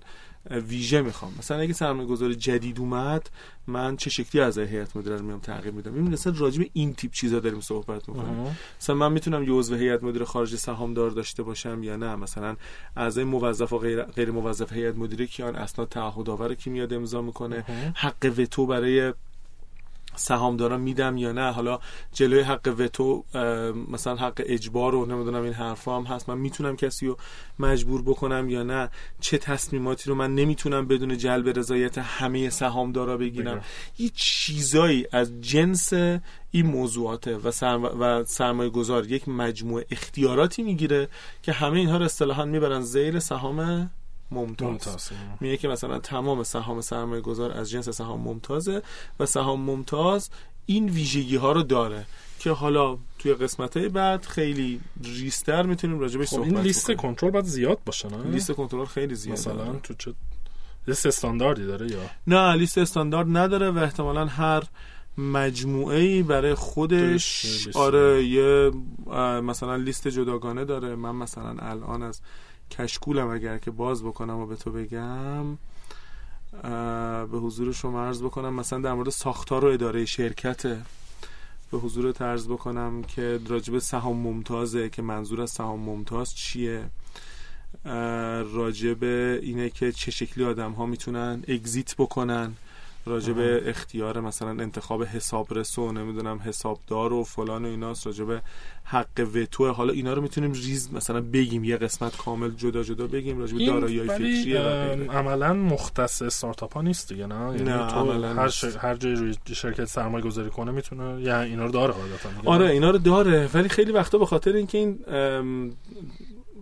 ویژه 0.51 1.01
می‌خوام. 1.01 1.33
مثلا 1.39 1.59
اگه 1.59 1.73
سرمایه 1.73 2.07
گذاری 2.07 2.35
جدید 2.35 2.79
اومد 2.79 3.29
من 3.67 3.97
چه 3.97 4.09
شکلی 4.09 4.41
از 4.41 4.57
هیئت 4.57 4.97
مدیره 4.97 5.17
رو 5.17 5.25
میام 5.25 5.39
تغییر 5.39 5.73
میدم؟ 5.73 5.91
ببین 5.91 6.11
مثلا 6.11 6.33
راجع 6.37 6.59
به 6.59 6.69
این 6.73 6.93
تیپ 6.93 7.11
چیزا 7.11 7.39
داریم 7.39 7.61
صحبت 7.61 8.09
می‌کنیم. 8.09 8.55
مثلا 8.81 8.95
من 8.95 9.11
می‌تونم 9.11 9.43
یه 9.43 9.51
عضو 9.51 9.75
هیئت 9.75 10.03
مدیره 10.03 10.25
خارج 10.25 10.55
سهامدار 10.55 11.09
داشته 11.09 11.43
باشم 11.43 11.83
یا 11.83 11.95
نه؟ 11.95 12.15
مثلا 12.15 12.55
اعضای 12.97 13.23
موظف 13.23 13.73
و 13.73 13.77
غیر, 13.77 14.03
غیر 14.03 14.31
موظف 14.31 14.73
هیئت 14.77 14.95
مدیره 14.95 15.27
کیان 15.27 15.55
اسناد 15.55 15.89
تعهدآور 15.89 16.55
کی 16.55 16.69
میاد 16.69 16.93
امضا 16.93 17.21
می‌کنه. 17.21 17.65
حق 17.95 18.33
وتو 18.37 18.65
برای 18.65 19.13
سهامداران 20.19 20.81
میدم 20.81 21.17
یا 21.17 21.31
نه 21.31 21.51
حالا 21.51 21.79
جلوی 22.13 22.41
حق 22.41 22.75
وتو 22.79 23.23
مثلا 23.91 24.15
حق 24.15 24.41
اجبار 24.45 24.95
و 24.95 25.05
نمی‌دونم 25.05 25.43
این 25.43 25.53
حرفا 25.53 25.97
هم 25.97 26.03
هست 26.03 26.29
من 26.29 26.37
می‌تونم 26.37 26.75
کسی 26.75 27.07
رو 27.07 27.17
مجبور 27.59 28.01
بکنم 28.01 28.49
یا 28.49 28.63
نه 28.63 28.89
چه 29.19 29.37
تصمیماتی 29.37 30.09
رو 30.09 30.15
من 30.15 30.35
نمی‌تونم 30.35 30.87
بدون 30.87 31.17
جلب 31.17 31.59
رضایت 31.59 31.97
همه 31.97 32.49
سهامدارا 32.49 33.17
بگیرم 33.17 33.45
بگیرم. 33.45 33.63
یه 33.99 34.11
چیزایی 34.15 35.05
از 35.11 35.41
جنس 35.41 35.93
این 36.51 36.65
موضوعاته 36.65 37.37
و, 37.37 37.51
سرم... 37.51 37.83
و 37.83 38.23
سرمایه 38.23 38.69
گذار 38.69 39.11
یک 39.11 39.29
مجموعه 39.29 39.85
اختیاراتی 39.91 40.63
می‌گیره 40.63 41.07
که 41.43 41.51
همه 41.51 41.79
اینها 41.79 41.97
رو 41.97 42.05
اصطلاحا 42.05 42.45
می‌برن 42.45 42.81
زیر 42.81 43.19
سهام 43.19 43.89
ممتاز, 44.31 44.69
ممتاز. 44.69 45.09
میگه 45.39 45.57
که 45.57 45.67
مثلا 45.67 45.99
تمام 45.99 46.43
سهام 46.43 46.81
سرمایه 46.81 47.21
گذار 47.21 47.51
از 47.51 47.69
جنس 47.69 47.89
سهام 47.89 48.21
ممتازه 48.21 48.81
و 49.19 49.25
سهام 49.25 49.61
ممتاز 49.61 50.29
این 50.65 50.89
ویژگی 50.89 51.35
ها 51.35 51.51
رو 51.51 51.63
داره 51.63 52.05
که 52.39 52.51
حالا 52.51 52.97
توی 53.19 53.33
قسمت 53.33 53.77
های 53.77 53.89
بعد 53.89 54.25
خیلی 54.25 54.81
ریستر 55.03 55.65
می‌تونیم 55.65 55.99
راجع 55.99 56.17
بهش 56.17 56.29
خب 56.29 56.35
صحبت 56.35 56.47
این 56.47 56.59
لیست. 56.59 56.91
کنترل 56.91 57.31
باید 57.31 57.45
زیاد 57.45 57.79
باشه 57.85 58.09
نه؟ 58.09 58.23
لیست 58.23 58.51
کنترل 58.51 58.85
خیلی 58.85 59.15
زیاده 59.15 59.39
مثلا 59.39 59.73
تو 59.73 59.93
چه 59.93 60.13
لیست 60.87 61.05
استانداردی 61.05 61.65
داره 61.65 61.91
یا؟ 61.91 61.99
نه 62.27 62.53
لیست 62.55 62.77
استاندارد 62.77 63.37
نداره 63.37 63.71
و 63.71 63.77
احتمالا 63.77 64.25
هر 64.25 64.63
مجموعه 65.17 65.99
ای 65.99 66.23
برای 66.23 66.53
خودش 66.53 67.67
آره 67.73 68.25
یه 68.25 68.71
مثلا 69.41 69.75
لیست 69.75 70.07
جداگانه 70.07 70.65
داره. 70.65 70.95
من 70.95 71.15
مثلا 71.15 71.55
الان 71.59 72.03
از 72.03 72.21
کشکولم 72.71 73.27
اگر 73.27 73.57
که 73.57 73.71
باز 73.71 74.03
بکنم 74.03 74.37
و 74.37 74.45
به 74.45 74.55
تو 74.55 74.71
بگم 74.71 75.57
به 77.31 77.37
حضور 77.37 77.73
شما 77.73 78.05
عرض 78.05 78.21
بکنم 78.21 78.53
مثلا 78.53 78.79
در 78.79 78.93
مورد 78.93 79.09
ساختار 79.09 79.65
و 79.65 79.67
اداره 79.67 80.05
شرکت 80.05 80.63
به 81.71 81.77
حضور 81.77 82.13
عرض 82.23 82.47
بکنم 82.47 83.03
که 83.03 83.39
راجب 83.47 83.79
سهام 83.79 84.17
ممتازه 84.17 84.89
که 84.89 85.01
منظور 85.01 85.41
از 85.41 85.51
سهام 85.51 85.79
ممتاز 85.79 86.35
چیه؟ 86.35 86.83
راجب 88.53 89.03
اینه 89.41 89.69
که 89.69 89.91
چه 89.91 90.11
شکلی 90.11 90.43
آدم 90.43 90.71
ها 90.71 90.85
می‌تونن 90.85 91.43
اگزیت 91.47 91.95
بکنن. 91.95 92.53
راجب 93.07 93.35
اختیار 93.65 94.19
مثلا 94.19 94.49
انتخاب 94.49 95.03
حسابرس 95.03 95.79
و 95.79 95.91
نمی‌دونم 95.91 96.39
حسابدار 96.45 97.13
و 97.13 97.23
فلان 97.23 97.65
و 97.65 97.67
ایناست 97.67 98.05
راجب 98.07 98.41
حق 98.83 99.27
وتو. 99.33 99.71
حالا 99.71 99.93
اینا 99.93 100.13
رو 100.13 100.21
می‌تونیم 100.21 100.51
ریز 100.51 100.93
مثلا 100.93 101.21
بگیم 101.21 101.63
یه 101.63 101.77
قسمت 101.77 102.17
کامل 102.17 102.51
جدا 102.51 102.83
جدا 102.83 103.07
بگیم 103.07 103.39
راجب 103.39 103.65
دارایی 103.65 104.07
فکری 104.07 104.57
عملا 105.09 105.53
مختص 105.53 106.21
استارتاپ 106.21 106.73
ها 106.73 106.81
نیست 106.81 107.09
دیگه 107.09 107.27
نه؟ 107.27 107.51
یعنی 107.51 107.63
نه 107.63 107.87
تو 107.87 108.25
هر, 108.25 108.49
ش... 108.49 108.63
هر 108.63 108.95
جای 108.95 109.15
روی 109.15 109.35
شرکت 109.53 109.85
سرمایه 109.85 110.23
گذاری 110.25 110.49
کنه 110.49 110.71
می‌تونه 110.71 111.21
یعنی 111.21 111.49
اینا 111.49 111.65
رو 111.65 111.71
داره 111.71 111.93
آره 112.45 112.69
اینا 112.69 112.91
رو 112.91 112.97
داره 112.97 113.49
ولی 113.53 113.69
خیلی 113.69 113.91
وقتا 113.91 114.17
به 114.17 114.25
خاطر 114.25 114.53
اینکه 114.53 114.77
این 114.77 114.99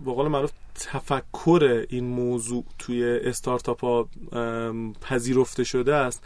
به 0.05 0.13
قول 0.13 0.27
معروف 0.27 0.51
تفکر 0.75 1.85
این 1.89 2.03
موضوع 2.03 2.63
توی 2.79 3.03
استارتاپ 3.03 3.83
ها 3.83 4.09
پذیرفته 5.01 5.63
شده 5.63 5.95
است. 5.95 6.23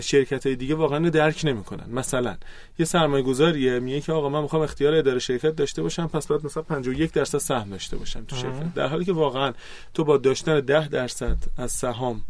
شرکت 0.00 0.46
های 0.46 0.56
دیگه 0.56 0.74
واقعا 0.74 1.08
درک 1.08 1.40
نمی‌کنن. 1.44 1.90
مثلا 1.90 2.36
یه 2.78 2.86
سرمایه 2.86 3.22
گذاریه 3.22 3.78
میگه 3.78 4.00
که 4.00 4.12
آقا 4.12 4.28
من 4.28 4.42
می‌خوام 4.42 4.62
اختیار 4.62 4.94
اداره 4.94 5.18
شرکت 5.18 5.56
داشته 5.56 5.82
باشم 5.82 6.06
پس 6.06 6.26
باید 6.26 6.44
مثلا 6.44 6.62
51 6.62 7.12
درصد 7.12 7.38
سهم 7.38 7.70
داشته 7.70 7.96
باشم 7.96 8.24
تو 8.24 8.36
شرکت. 8.36 8.74
در 8.74 8.86
حالی 8.86 9.04
که 9.04 9.12
واقعا 9.12 9.52
تو 9.94 10.04
با 10.04 10.16
داشتن 10.16 10.60
10 10.60 10.88
درصد 10.88 11.36
از 11.56 11.72
سهام 11.72 12.22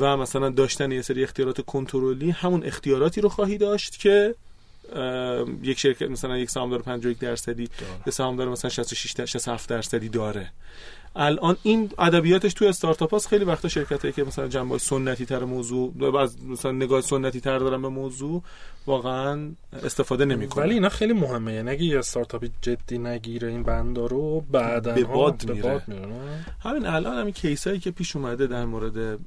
و 0.00 0.16
مثلا 0.16 0.50
داشتن 0.50 0.92
یه 0.92 1.02
سری 1.02 1.22
اختیارات 1.22 1.60
کنترلی 1.60 2.30
همون 2.30 2.64
اختیاراتی 2.64 3.20
رو 3.20 3.28
خواهی 3.28 3.58
داشت 3.58 4.00
که 4.00 4.34
یک 5.62 5.78
شرکت 5.78 6.02
مثلا 6.10 6.38
یک 6.38 6.50
سهامدار 6.50 6.82
51 6.82 7.18
درصدی 7.18 7.68
یه 8.06 8.12
سهامدار 8.12 8.48
مثلا 8.48 8.70
66 8.70 9.20
67 9.24 9.68
درصدی 9.68 10.08
داره. 10.08 10.50
الان 11.18 11.56
این 11.62 11.90
ادبیاتش 11.98 12.54
تو 12.54 12.64
استارتاپ 12.64 13.12
هاست 13.12 13.28
خیلی 13.28 13.44
وقتا 13.44 13.68
شرکت 13.68 14.02
هایی 14.02 14.12
که 14.12 14.24
مثلا 14.24 14.48
جنبه 14.48 14.78
سنتی 14.78 15.26
تر 15.26 15.44
موضوع 15.44 16.16
از 16.20 16.44
مثلا 16.44 16.72
نگاه 16.72 17.00
سنتی 17.00 17.40
تر 17.40 17.58
دارن 17.58 17.82
به 17.82 17.88
موضوع 17.88 18.42
واقعا 18.86 19.50
استفاده 19.82 20.24
نمی‌کنه 20.24 20.64
ولی 20.64 20.74
اینا 20.74 20.88
خیلی 20.88 21.12
مهمه. 21.12 21.52
یعنی 21.52 21.70
اگه 21.70 21.84
یه 21.84 21.98
استارتاپی 21.98 22.50
جدی 22.62 22.98
نگیره 22.98 23.48
این 23.48 23.62
بندا 23.62 24.06
رو 24.06 24.40
بعدا 24.40 24.92
به 24.92 25.04
باد 25.04 25.50
میره. 25.50 25.82
همین 26.60 26.86
الان 26.86 27.18
همین 27.18 27.32
کیسایی 27.32 27.80
که 27.80 27.90
پیش 27.90 28.16
اومده 28.16 28.46
در 28.46 28.64
مورد 28.64 29.18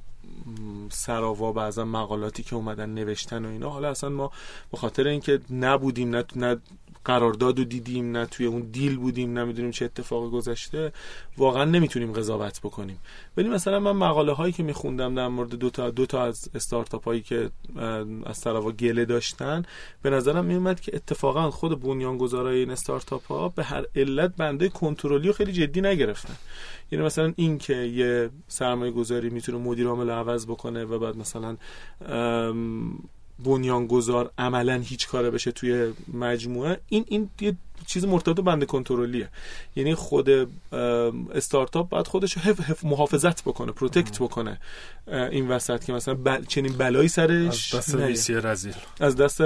سراوا 0.90 1.52
بعضا 1.52 1.84
مقالاتی 1.84 2.42
که 2.42 2.56
اومدن 2.56 2.90
نوشتن 2.90 3.44
و 3.44 3.48
اینا 3.48 3.70
حالا 3.70 3.90
اصلا 3.90 4.10
ما 4.10 4.32
به 4.70 4.76
خاطر 4.76 5.06
اینکه 5.06 5.40
نبودیم 5.50 6.10
نه 6.10 6.24
نه 6.36 6.56
قرارداد 7.04 7.58
رو 7.58 7.64
دیدیم 7.64 8.16
نه 8.16 8.26
توی 8.26 8.46
اون 8.46 8.60
دیل 8.60 8.96
بودیم 8.96 9.38
نمی‌دونیم 9.38 9.70
چه 9.70 9.84
اتفاقی 9.84 10.30
گذشته. 10.30 10.92
واقعا 11.38 11.64
نمی‌تونیم 11.64 12.12
قضاوت 12.12 12.60
بکنیم. 12.60 12.98
ولی 13.36 13.48
مثلا 13.48 13.80
من 13.80 13.92
مقاله 13.92 14.32
هایی 14.32 14.52
که 14.52 14.62
میخوندم 14.62 15.14
در 15.14 15.28
مورد 15.28 15.54
دو 15.54 15.70
تا 15.70 15.90
دو 15.90 16.06
تا 16.06 16.22
از 16.22 16.48
استارتاپ 16.54 17.04
هایی 17.04 17.20
که 17.20 17.50
از 18.26 18.36
سراوا 18.36 18.72
گله 18.72 19.04
داشتن 19.04 19.62
به 20.02 20.10
نظرم 20.10 20.44
میومد 20.44 20.80
که 20.80 20.96
اتفاقا 20.96 21.50
خود 21.50 21.80
بنیانگذارای 21.80 22.58
این 22.58 22.70
استارتاپ 22.70 23.26
ها 23.26 23.48
به 23.48 23.64
هر 23.64 23.84
علت 23.96 24.36
بنده 24.36 24.68
کنترلی 24.68 25.28
رو 25.28 25.34
خیلی 25.34 25.52
جدی 25.52 25.80
نگرفتن. 25.80 26.34
یعنی 26.92 27.04
مثلا 27.04 27.32
این 27.36 27.58
که 27.58 27.74
یه 27.74 28.30
سرمایه 28.48 28.92
گذاری 28.92 29.30
می‌تونه 29.30 29.58
مدیر 29.58 29.86
عامل 29.86 30.10
عوض 30.10 30.46
بکنه 30.46 30.84
و 30.84 30.98
بعد 30.98 31.16
مثلا 31.16 31.56
بنیانگذار 33.44 34.30
عملا 34.38 34.74
هیچ 34.74 35.08
کاره 35.08 35.30
بشه 35.30 35.52
توی 35.52 35.92
مجموعه 36.12 36.80
این 36.88 37.04
این 37.08 37.30
یه 37.40 37.56
چیز 37.86 38.04
مرتبط 38.04 38.40
بند 38.40 38.66
کنترلیه. 38.66 39.28
یعنی 39.76 39.94
خود 39.94 40.28
استارتاپ 41.34 41.88
باید 41.88 42.06
خودش 42.06 42.38
حف 42.38 42.84
محافظت 42.84 43.42
بکنه 43.42 43.72
protect 43.72 44.18
بکنه 44.18 44.58
این 45.06 45.48
وسط 45.48 45.84
که 45.84 45.92
مثلا 45.92 46.14
بل... 46.14 46.44
چنین 46.44 46.72
بلایی 46.72 47.08
سرش 47.08 47.74
از 47.74 47.80
دست 47.80 47.94
رذیل. 48.30 48.74
از 49.00 49.16
دست 49.16 49.42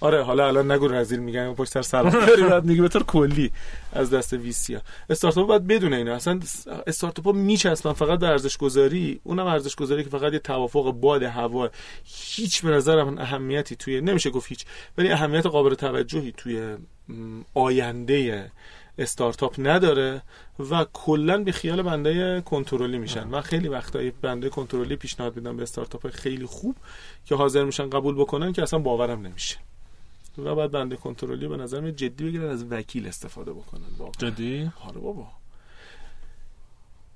آره 0.00 0.22
حالا 0.22 0.46
الان 0.46 0.72
نگو 0.72 0.88
رذیل 0.88 1.18
میگن 1.18 1.54
پشت 1.54 1.72
سر 1.72 1.82
سلام. 1.82 2.12
بعد 2.50 2.64
میگه 2.64 2.82
به 2.82 2.88
طور 2.88 3.02
کلی 3.02 3.52
از 3.92 4.10
دست 4.10 4.32
ویسیا 4.32 4.80
استارتاپ 5.10 5.48
باید 5.48 5.66
بدونه 5.66 5.96
اینو. 5.96 6.12
اصلا 6.12 6.40
استارتاپ 6.86 7.26
ها 7.26 7.32
میچسبن 7.32 7.92
فقط 7.92 8.18
به 8.18 8.26
ارزش 8.28 8.56
گذاری 8.56 9.20
اونم 9.24 9.46
ارزش 9.46 9.74
گذاری 9.74 10.04
که 10.04 10.10
فقط 10.10 10.32
یه 10.32 10.38
توافق 10.38 10.92
باد 10.92 11.22
هوا. 11.22 11.70
هیچ 12.04 12.62
به 12.62 12.70
نظرم 12.70 13.18
اهمیتی 13.18 13.76
توی 13.76 14.00
نمیشه 14.00 14.30
گفت 14.30 14.48
هیچ 14.48 14.64
ولی 14.98 15.10
اهمیت 15.10 15.46
قابل 15.46 15.74
توجهی 15.74 16.32
توی 16.36 16.76
آینده 17.54 18.50
استارتاپ 18.98 19.54
نداره 19.58 20.22
و 20.70 20.86
کلا 20.92 21.44
به 21.44 21.52
خیال 21.52 21.82
بنده 21.82 22.40
کنترلی 22.40 22.98
میشن. 22.98 23.24
من 23.24 23.40
خیلی 23.40 23.68
وقتا 23.68 24.00
بنده 24.22 24.48
کنترلی 24.48 24.96
پیشنهاد 24.96 25.36
میدم 25.36 25.56
به 25.56 25.62
استارتاپ 25.62 26.10
خیلی 26.10 26.46
خوب 26.46 26.76
که 27.24 27.34
حاضر 27.34 27.64
میشن 27.64 27.90
قبول 27.90 28.14
بکنن 28.14 28.52
که 28.52 28.62
اصلا 28.62 28.78
باورم 28.78 29.26
نمیشه. 29.26 29.56
و 30.38 30.54
بعد 30.54 30.70
بنده 30.70 30.96
کنترلی 30.96 31.48
به 31.48 31.56
نظر 31.56 31.90
جدی 31.90 32.24
بگیرن 32.24 32.50
از 32.50 32.64
وکیل 32.70 33.06
استفاده 33.06 33.52
بکنن 33.52 33.86
واقعا. 33.98 34.30
جدی؟ 34.30 34.70
آره 34.88 35.00
بابا. 35.00 35.26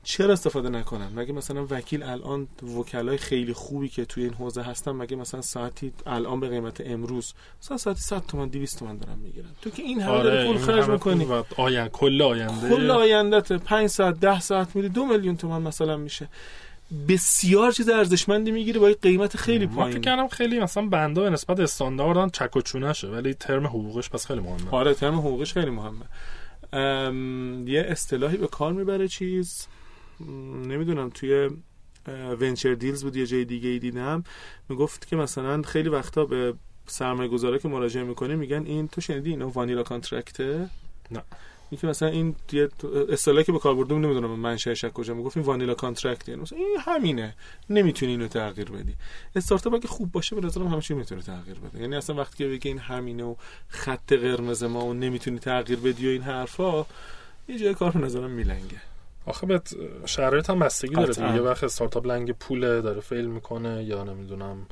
چرا 0.05 0.33
استفاده 0.33 0.69
نکنن؟ 0.69 1.13
مگه 1.17 1.33
مثلا 1.33 1.67
وکیل 1.71 2.03
الان 2.03 2.49
وکلای 2.79 3.17
خیلی 3.17 3.53
خوبی 3.53 3.89
که 3.89 4.05
توی 4.05 4.25
این 4.25 4.35
حوزه 4.35 4.63
هستن 4.63 4.91
مگه 4.93 5.17
مثلا 5.17 5.41
ساعتی 5.41 5.93
الان 6.07 6.41
به 6.41 6.49
قیمت 6.49 6.81
امروز 6.81 7.35
مثلا 7.63 7.77
ساعتی 7.77 8.01
100 8.01 8.27
تومن 8.27 8.49
200 8.49 8.79
تومن 8.79 8.97
دارن 8.97 9.19
می‌گیرن؟ 9.19 9.49
تو 9.63 9.71
که 9.71 9.83
این 9.83 10.01
همه 10.01 10.13
آره 10.13 10.47
پول 10.47 10.59
خرج 10.59 10.89
می‌کنی. 10.89 11.27
آینده 11.57 11.91
کل 11.91 12.23
آینده. 12.23 12.69
کل 12.69 12.91
آیندهت 12.91 13.53
5 13.53 13.87
ساعت 13.87 14.21
10 14.21 14.41
ساعت 14.41 14.77
میری 14.77 14.89
2 14.89 15.07
میلیون 15.07 15.37
تومن 15.37 15.63
مثلا 15.63 15.97
میشه. 15.97 16.29
بسیار 17.09 17.73
چیز 17.73 17.89
ارزشمندی 17.89 18.51
می‌گیره 18.51 18.81
با 18.81 18.93
قیمت 19.03 19.37
خیلی 19.37 19.67
پایین. 19.67 19.99
فکر 19.99 20.17
کنم 20.17 20.29
خیلی 20.29 20.61
مثلا 20.61 20.87
بنده 20.87 21.21
به 21.21 21.31
نسبت 21.31 21.61
استانداردن 21.61 22.29
چک 22.29 22.57
و 22.57 22.61
چونشه 22.61 23.09
ولی 23.09 23.35
ترم 23.35 23.67
حقوقش 23.67 24.11
پس 24.11 24.27
خیلی 24.27 24.41
مهمه. 24.41 24.71
آره 24.71 24.95
ترم 24.95 25.19
حقوقش 25.19 25.53
خیلی 25.53 25.71
مهمه. 25.71 26.05
یه 27.73 27.85
اصطلاحی 27.89 28.37
به 28.37 28.47
کار 28.47 28.73
می‌بره 28.73 29.09
چیز 29.09 29.67
نمی‌دونم 30.67 31.11
توی 31.11 31.51
Venture 32.41 32.75
Deals 32.75 33.05
بود 33.05 33.17
یه 33.17 33.27
جای 33.27 33.45
دیگه 33.45 33.69
ای 33.69 33.79
دیدم. 33.79 34.25
می‌گفت 34.69 35.07
که 35.07 35.17
مثلا 35.17 35.63
خیلی 35.63 35.89
وقتا 35.89 36.25
به 36.25 36.55
سرمایه 36.87 37.29
گذاره 37.29 37.59
که 37.59 37.69
مراجعه 37.69 38.03
می‌کنه 38.03 38.37
میگن 38.37 38.67
این 38.67 38.89
تو 38.89 39.01
شنیدی 39.01 39.31
اینو؟ 39.31 39.49
vanilla 39.49 39.83
contract 39.83 40.52
ه؟ 40.52 40.69
نه. 41.11 41.23
اینکه 41.73 41.87
مثلا 41.87 42.09
این 42.09 42.37
اصطلاحی 43.09 43.45
که 43.45 43.53
به 43.53 43.59
کار 43.59 43.75
بردم 43.75 44.01
نمی‌دونم 44.01 44.31
منشأش 44.31 44.85
کجا 44.85 45.15
می‌گفت 45.15 45.37
این 45.37 45.47
vanilla 45.47 45.75
contract 45.75 46.29
یعنی 46.29 46.43
مثلا 46.43 46.59
این 46.59 46.77
همینه. 46.81 47.35
نمی‌تونی 47.71 48.13
اینو 48.13 48.29
تغییر 48.29 48.71
بدی. 48.71 48.95
استارتاپ 49.37 49.75
اگه 49.75 49.89
خوب 49.89 50.13
باشه 50.13 50.37
به 50.37 50.47
نظرم 50.47 50.67
همش 50.67 50.91
می‌تونه 50.91 51.23
تغییر 51.23 51.59
بده. 51.59 51.81
یعنی 51.81 51.97
اصلا 51.97 52.17
وقتی 52.17 52.37
که 52.37 52.49
بگی 52.49 52.69
این 52.69 52.79
همینه 52.79 53.25
و 53.25 53.35
خط 53.69 54.13
قرمز 54.13 54.63
ما 54.63 54.87
و 54.87 54.95
نمی‌تونی 54.95 55.39
تغییر 55.39 55.79
بدی 55.79 56.07
و 56.07 56.11
این 56.11 56.23
حرفا 56.23 56.87
یه 57.49 57.59
جای 57.59 57.75
کار 57.75 57.91
به 57.91 57.99
نظرم 57.99 58.31
میلنگه. 58.31 58.81
آخه 59.27 59.47
به 59.47 59.61
شرایط 60.07 60.51
هم 60.51 60.59
بستگی 60.59 60.95
داره 60.95 61.15
دیگه. 61.15 61.35
یه 61.35 61.41
وقت 61.41 61.65
استارتاپ 61.65 62.07
لنگ 62.07 62.33
پوله 62.33 62.81
داره 62.81 63.01
فیل 63.01 63.27
می‌کنه 63.27 63.85
یا 63.85 64.05
نمی‌دونم 64.05 64.67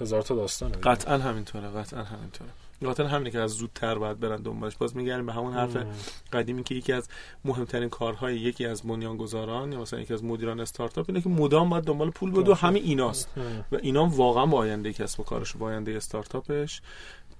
هزار 0.00 0.22
تا 0.22 0.34
داستانه. 0.34 0.76
قطعا 0.76 1.18
همینطوره 1.18 1.68
قطعا 1.68 2.02
همینطوره. 2.02 2.50
خاطر 2.86 3.04
همینه 3.04 3.30
که 3.30 3.38
از 3.38 3.50
زودتر 3.50 3.98
باید 3.98 4.20
برن 4.20 4.42
دنبالش. 4.42 4.76
باز 4.76 4.96
میگردیم 4.96 5.26
به 5.26 5.32
همون 5.32 5.52
حرف 5.52 5.76
قدیمی 6.32 6.64
که 6.64 6.74
یکی 6.74 6.92
از 6.92 7.08
مهمترین 7.44 7.88
کارهای 7.88 8.36
یکی 8.38 8.66
از 8.66 8.82
بنیانگذاران 8.82 9.72
یا 9.72 9.80
مثلا 9.80 10.00
یکی 10.00 10.14
از 10.14 10.24
مدیران 10.24 10.60
استارتاپ 10.60 11.04
اینه 11.08 11.20
که 11.20 11.28
مدام 11.28 11.70
باید 11.70 11.84
دنبال 11.84 12.10
پول 12.10 12.30
بده 12.30 12.50
و 12.50 12.54
همین 12.54 12.82
ایناست. 12.82 13.28
و 13.72 13.76
اینا 13.82 14.06
واقعا 14.06 14.46
با 14.46 14.58
آینده 14.58 14.92
کسب 14.92 15.20
و 15.20 15.22
کارش 15.22 15.56
با 15.56 15.66
آینده 15.66 15.96
استارتاپش 15.96 16.80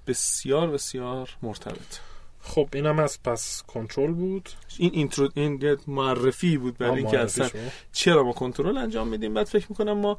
بسیار 0.07 0.71
بسیار 0.71 1.37
مرتبط. 1.43 1.99
خب 2.41 2.69
اینم 2.73 2.99
از 2.99 3.23
پس 3.23 3.63
کنترل 3.67 4.13
بود. 4.13 4.49
این 4.79 4.91
اینترو 4.95 5.29
این 5.35 5.77
معرفی 5.87 6.59
بود 6.59 6.79
برای 6.79 6.99
اینکه 6.99 7.19
اصلا 7.19 7.51
چرا 7.93 8.23
ما 8.23 8.33
کنترل 8.33 8.77
انجام 8.77 9.09
میدیم؟ 9.09 9.35
بعد 9.35 9.47
فکر 9.47 9.67
می‌کنم 9.69 9.93
ما 9.93 10.19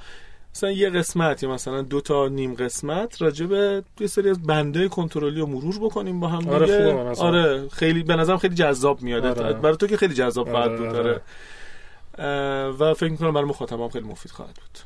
مثلا 0.56 0.72
یه 0.72 0.90
قسمت 0.90 1.44
یا 1.44 1.50
مثلا 1.50 1.82
دو 1.82 2.02
تا 2.02 2.28
نیم 2.28 2.54
قسمت 2.54 3.22
راجع 3.22 3.46
به 3.46 3.84
یه 4.00 4.08
سری 4.08 4.30
از 4.30 4.44
بنده 4.44 4.88
کنترلی 4.88 5.40
رو 5.40 5.46
مرور 5.46 5.80
بکنیم 5.80 6.20
با 6.20 6.28
هم 6.28 6.50
آره, 6.50 6.94
آره 7.18 7.70
خیلی 7.70 8.04
به 8.04 8.16
نظرم 8.16 8.38
خیلی 8.38 8.56
جذاب 8.56 9.02
میاد. 9.02 9.26
آره. 9.26 9.54
برای 9.54 9.78
تو 9.78 9.88
که 9.88 9.98
خیلی 9.98 10.14
جذاب 10.14 10.50
خواهد 10.50 10.72
آره. 10.72 10.78
بود 10.78 10.96
آره. 10.96 11.22
و 12.70 12.94
فکر 12.94 13.12
می‌کنم 13.12 13.34
برای 13.34 13.48
مخاطبم 13.48 13.90
خیلی 13.90 14.08
مفید 14.08 14.32
خواهد 14.32 14.56
بود. 14.56 14.80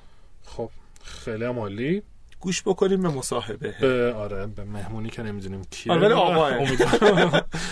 خب 0.46 0.70
خیلی 1.04 1.44
عالی. 1.46 2.04
گوش 2.40 2.62
بکنیم 2.62 3.02
به 3.02 3.10
مصاحبه. 3.10 3.76
به 3.82 4.14
آره 4.14 4.46
به 4.46 4.64
مهمونی 4.64 5.10
که 5.10 5.24
نمی‌دونیم 5.24 5.62
کیه. 5.72 5.94
آره 5.94 6.16
آقا. 6.26 6.52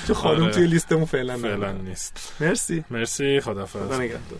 تو 0.08 0.14
خانم 0.14 0.44
آره. 0.44 0.52
توی 0.52 0.68
لیستمون 0.68 1.06
فعلا 1.06 1.38
فعلا 1.38 1.72
نیست. 1.72 2.36
مرسی. 2.40 2.84
مرسی. 2.90 3.40
خدافظ 3.40 3.82
خدا 3.82 3.98
نگهدار. 3.98 4.40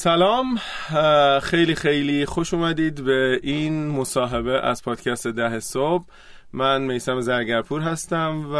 سلام. 0.00 0.58
خیلی 1.42 1.74
خیلی 1.74 2.26
خوش 2.26 2.54
اومدید 2.54 3.04
به 3.04 3.40
این 3.42 3.88
مصاحبه 3.88 4.60
از 4.60 4.82
پادکست 4.82 5.26
ده 5.26 5.60
صبح. 5.60 6.04
من 6.52 6.82
میسم 6.82 7.20
زرگرپور 7.20 7.80
هستم 7.80 8.46
و 8.54 8.56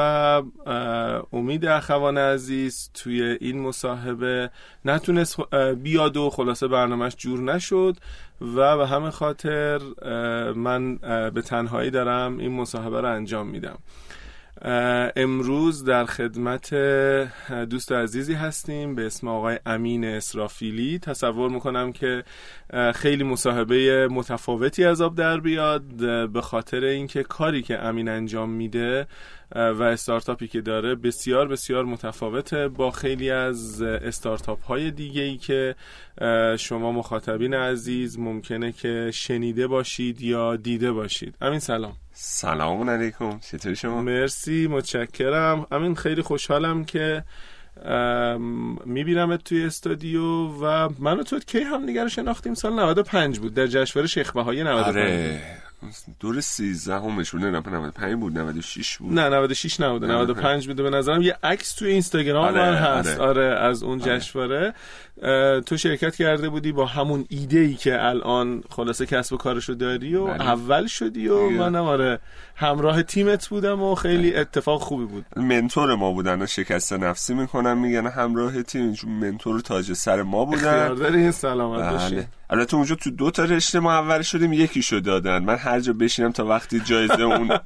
امید 1.33 1.67
اخوان 1.67 2.19
عزیز 2.19 2.91
توی 2.95 3.23
این 3.23 3.61
مصاحبه 3.61 4.51
نتونست 4.85 5.55
بیاد 5.75 6.17
و 6.17 6.31
خلاصه 6.31 6.69
برنامهش 6.69 7.17
جور 7.17 7.41
نشد 7.41 7.97
و 8.41 8.77
به 8.77 8.87
همه 8.87 9.11
خاطر 9.11 9.81
من 10.53 10.97
به 11.31 11.43
تنهایی 11.43 11.91
دارم 11.91 12.39
این 12.39 12.53
مصاحبه 12.53 13.01
رو 13.01 13.15
انجام 13.15 13.47
میدم. 13.47 13.79
امروز 15.17 15.85
در 15.85 16.05
خدمت 16.05 16.75
دوست 17.71 17.93
عزیزی 17.93 18.35
هستیم 18.35 18.95
به 18.95 19.07
اسم 19.07 19.29
آقای 19.29 19.59
امین 19.67 20.05
اسرافیلی. 20.05 20.99
تصور 20.99 21.51
می‌کنم 21.51 21.93
که 21.93 22.25
خیلی 22.95 23.25
مصاحبه 23.25 24.09
متفاوتی 24.09 24.85
از 24.85 25.01
آب 25.01 25.15
در 25.15 25.41
بیاد 25.41 25.83
به 26.33 26.41
خاطر 26.41 26.85
اینکه 26.85 27.23
کاری 27.23 27.63
که 27.63 27.79
امین 27.79 28.09
انجام 28.09 28.51
میده 28.51 29.07
و 29.55 29.83
استارتاپی 29.83 30.49
که 30.49 30.61
داره 30.61 30.95
بسیار 30.95 31.49
بسیار 31.49 31.85
متفاوته 31.85 32.69
با 32.69 32.91
خیلی 32.91 33.31
از 33.31 33.83
استارتاپ 33.83 34.65
های 34.65 34.91
دیگه 34.91 35.23
ای 35.23 35.37
که 35.37 35.75
شما 36.59 36.93
مخاطبین 36.93 37.55
عزیز 37.55 38.19
ممکنه 38.19 38.73
که 38.73 39.11
شنیده 39.15 39.67
باشید 39.67 40.21
یا 40.21 40.57
دیده 40.57 40.93
باشید. 40.93 41.35
امین 41.41 41.59
سلام. 41.59 41.93
سلام 42.23 42.91
علیکم 42.91 43.39
چطوری 43.39 43.77
شما؟ 43.77 44.03
مرسی 44.03 44.67
متشکرم. 44.67 45.67
امین 45.71 45.95
خیلی 45.95 46.23
خوشحالم 46.23 46.85
که 46.85 47.25
می‌بینم 48.87 49.37
توی 49.37 49.65
استودیو 49.65 50.23
و 50.47 50.89
من 50.99 51.21
و 51.21 51.23
تو 51.23 51.39
کی 51.39 51.61
هم 51.61 51.87
دیگر 51.87 52.09
شناختیم؟ 52.09 52.55
سال 52.55 52.73
95 52.73 53.39
بود. 53.39 53.55
در 53.55 53.67
جشنواره 53.67 54.09
شیخ 54.09 54.33
بهایی 54.33 54.63
95 54.63 54.97
آره. 54.97 55.41
دور 56.21 56.41
13 56.41 56.95
همشون 56.95 57.45
نه 57.45 57.51
95 57.51 58.15
بود 58.15 58.39
96 58.39 58.99
بود 58.99 59.13
نه 59.13 59.29
96 59.29 59.81
نبوده 59.81 60.07
95 60.07 60.67
بوده 60.67 60.83
به 60.83 60.91
نظرم 60.91 61.23
یه 61.23 61.37
عکس 61.43 61.75
توی 61.75 61.91
اینستاگرام 61.91 62.45
آره، 62.45 62.61
من 62.61 62.75
هست 62.75 63.21
آره. 63.21 63.29
آره 63.29 63.61
از 63.61 63.83
اون 63.83 64.03
آره. 64.03 64.19
جشنواره 64.19 64.75
تو 65.67 65.77
شرکت 65.77 66.17
کرده 66.17 66.49
بودی 66.49 66.73
با 66.73 66.87
همون 66.87 67.25
ایده 67.29 67.59
ای 67.59 67.75
که 67.75 68.05
الان 68.05 68.63
خلاصه 68.71 69.07
کسب 69.07 69.33
و 69.33 69.37
کارشو 69.37 69.75
داری 69.75 70.15
و 70.15 70.27
بله. 70.27 70.43
اول 70.43 70.87
شدی 70.87 71.29
و 71.29 71.51
منم 71.51 71.85
آره 71.85 72.19
همراه 72.57 73.03
تیمت 73.03 73.49
بودم 73.49 73.83
و 73.83 73.95
خیلی 73.95 74.31
بله. 74.31 74.41
اتفاق 74.41 74.81
خوبی 74.81 75.05
بود 75.05 75.25
mentor 75.37 75.95
ما 75.95 76.13
بودن 76.13 76.43
و 76.43 76.47
شکست 76.47 76.93
نفسی 76.93 77.35
می‌کنم 77.35 77.79
میگن 77.79 78.07
همراه 78.07 78.63
تیم 78.63 78.97
mentor 79.07 79.61
تاج 79.61 79.93
سر 79.93 80.23
ما 80.23 80.45
بودن 80.45 80.95
داری 80.95 81.21
این 81.21 81.31
سلامت 81.31 82.11
بله. 82.11 82.29
البته 82.53 82.77
اونجا 82.77 82.95
تو 82.95 83.11
دو 83.11 83.31
تا 83.31 83.45
رشته 83.45 83.81
ما 83.81 83.93
اول 83.93 84.23
شدیم 84.23 84.53
یکی 84.53 84.83
شو 84.83 85.01
دادن. 85.01 85.45
من 85.45 85.57
هر 85.57 85.81
جا 85.81 85.93
بشینم 85.93 86.33
تا 86.33 86.47
وقتی 86.47 86.81
جایزه 86.81 87.23
اون 87.23 87.49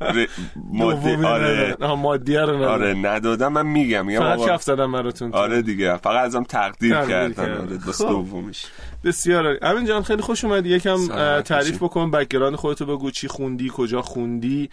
مادی 0.73 1.15
آره. 1.15 1.77
مادی 1.97 2.37
رو 2.37 2.65
آره 2.65 2.95
ندادم 2.95 3.53
من 3.53 3.67
میگم 3.67 4.07
میگم 4.07 4.21
فقط 4.21 4.49
کف 4.49 4.63
زدم 4.63 4.93
براتون 4.93 5.33
آره 5.33 5.63
دیگه. 5.63 5.97
فقط 5.97 6.25
ازم 6.25 6.43
تقدیر, 6.43 6.95
کردن. 6.95 7.53
آره 7.53 7.77
دست 7.77 8.03
خب. 8.03 8.09
دومیش. 8.09 8.67
بسیار 9.05 9.59
امین 9.63 9.85
جان 9.87 10.03
خیلی 10.03 10.23
خوش 10.23 10.45
اومدی. 10.45 10.69
یکم 10.69 11.07
تعریف 11.41 11.77
بکن. 11.83 12.11
background 12.11 12.55
خودتو 12.55 12.87
بگو. 12.87 13.11
چی 13.11 13.29
خوندی؟ 13.29 13.71
کجا 13.75 14.03
خوندی؟ 14.03 14.71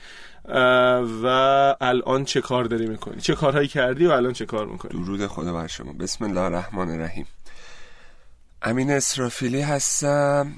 و 1.24 1.26
الان 1.82 2.26
چه 2.26 2.42
کار 2.42 2.64
داری 2.64 2.88
می‌کنی؟ 2.88 3.22
چه 3.22 3.36
کارهایی 3.36 3.68
کردی 3.68 4.06
و 4.06 4.12
الان 4.12 4.34
چه 4.34 4.46
کار 4.46 4.66
می‌کنی؟ 4.66 5.04
درود 5.04 5.28
خدا 5.28 5.54
بر 5.54 5.68
شما. 5.68 5.94
بسم 5.94 6.26
الله 6.26 6.42
الرحمن 6.42 6.90
الرحیم. 6.90 7.26
امین 8.64 8.92
اسرافیلی 8.92 9.62
هستم. 9.62 10.54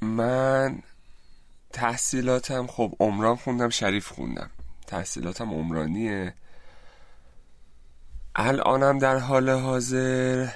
من 0.00 0.78
تحصیلاتم 1.72 2.66
خب 2.66 2.94
عمران 3.00 3.36
خوندم 3.36 3.68
شریف 3.68 4.08
خوندم. 4.08 4.50
تحصیلاتم 4.86 5.50
عمرانیه. 5.50 6.34
الانم 8.36 8.98
در 8.98 9.18
حال 9.18 9.50
حاضر 9.50 10.48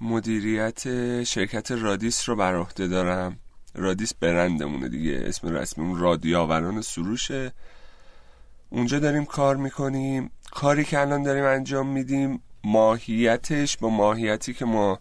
مدیریت 0.00 0.82
شرکت 1.22 1.70
رادیس 1.70 2.28
رو 2.28 2.36
بر 2.36 2.56
عهده 2.56 2.88
دارم. 2.88 3.38
رادیس 3.74 4.14
برندمونه 4.14 4.88
دیگه. 4.88 5.22
اسم 5.24 5.48
رسمیمون 5.48 6.00
رادیاوران 6.00 6.82
سروشه. 6.82 7.52
اونجا 8.70 8.98
داریم 8.98 9.24
کار 9.24 9.56
می‌کنیم. 9.56 10.30
کاری 10.50 10.84
که 10.84 11.00
الان 11.00 11.22
داریم 11.22 11.44
انجام 11.44 11.86
میدیم 11.86 12.42
ماهیتش 12.64 13.76
با 13.76 13.88
ماهیتی 13.88 14.54
که 14.54 14.64
ما 14.64 14.98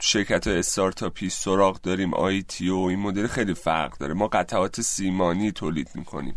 شرکت 0.00 0.46
های 0.46 0.58
استارتاپی 0.58 1.30
سراغ 1.30 1.80
داریم 1.80 2.14
آیتی 2.14 2.68
و 2.68 2.76
این 2.76 2.98
مدل 2.98 3.26
خیلی 3.26 3.54
فرق 3.54 3.98
داره. 3.98 4.14
ما 4.14 4.28
قطعات 4.28 4.80
سیمانی 4.80 5.52
تولید 5.52 5.88
می‌کنیم. 5.94 6.36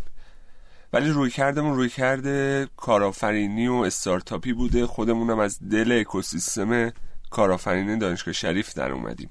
ولی 0.93 1.09
روی 1.09 1.29
کردمون 1.29 1.75
روی 1.75 1.89
کرده 1.89 2.67
کارآفرینی 2.77 3.67
و 3.67 3.73
استارتاپی 3.73 4.53
بوده. 4.53 4.85
خودمونم 4.85 5.39
از 5.39 5.69
دل 5.69 5.97
اکوسیستم 6.01 6.91
کارآفرینی 7.29 7.97
دانشگاه 7.97 8.33
شریف 8.33 8.73
در 8.73 8.91
اومدیم. 8.91 9.29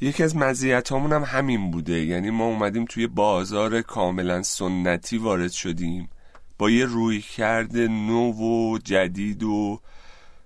یکی 0.00 0.22
از 0.22 0.36
مزیت 0.36 0.92
هم 0.92 1.22
همین 1.22 1.70
بوده. 1.70 2.04
یعنی 2.04 2.30
ما 2.30 2.44
اومدیم 2.44 2.84
توی 2.84 3.06
بازار 3.06 3.82
کاملا 3.82 4.42
سنتی 4.42 5.18
وارد 5.18 5.50
شدیم. 5.50 6.10
با 6.58 6.70
یه 6.70 6.84
روی 6.84 7.20
کرده 7.20 7.88
نو 7.88 8.32
و 8.32 8.78
جدید 8.78 9.42
و 9.42 9.80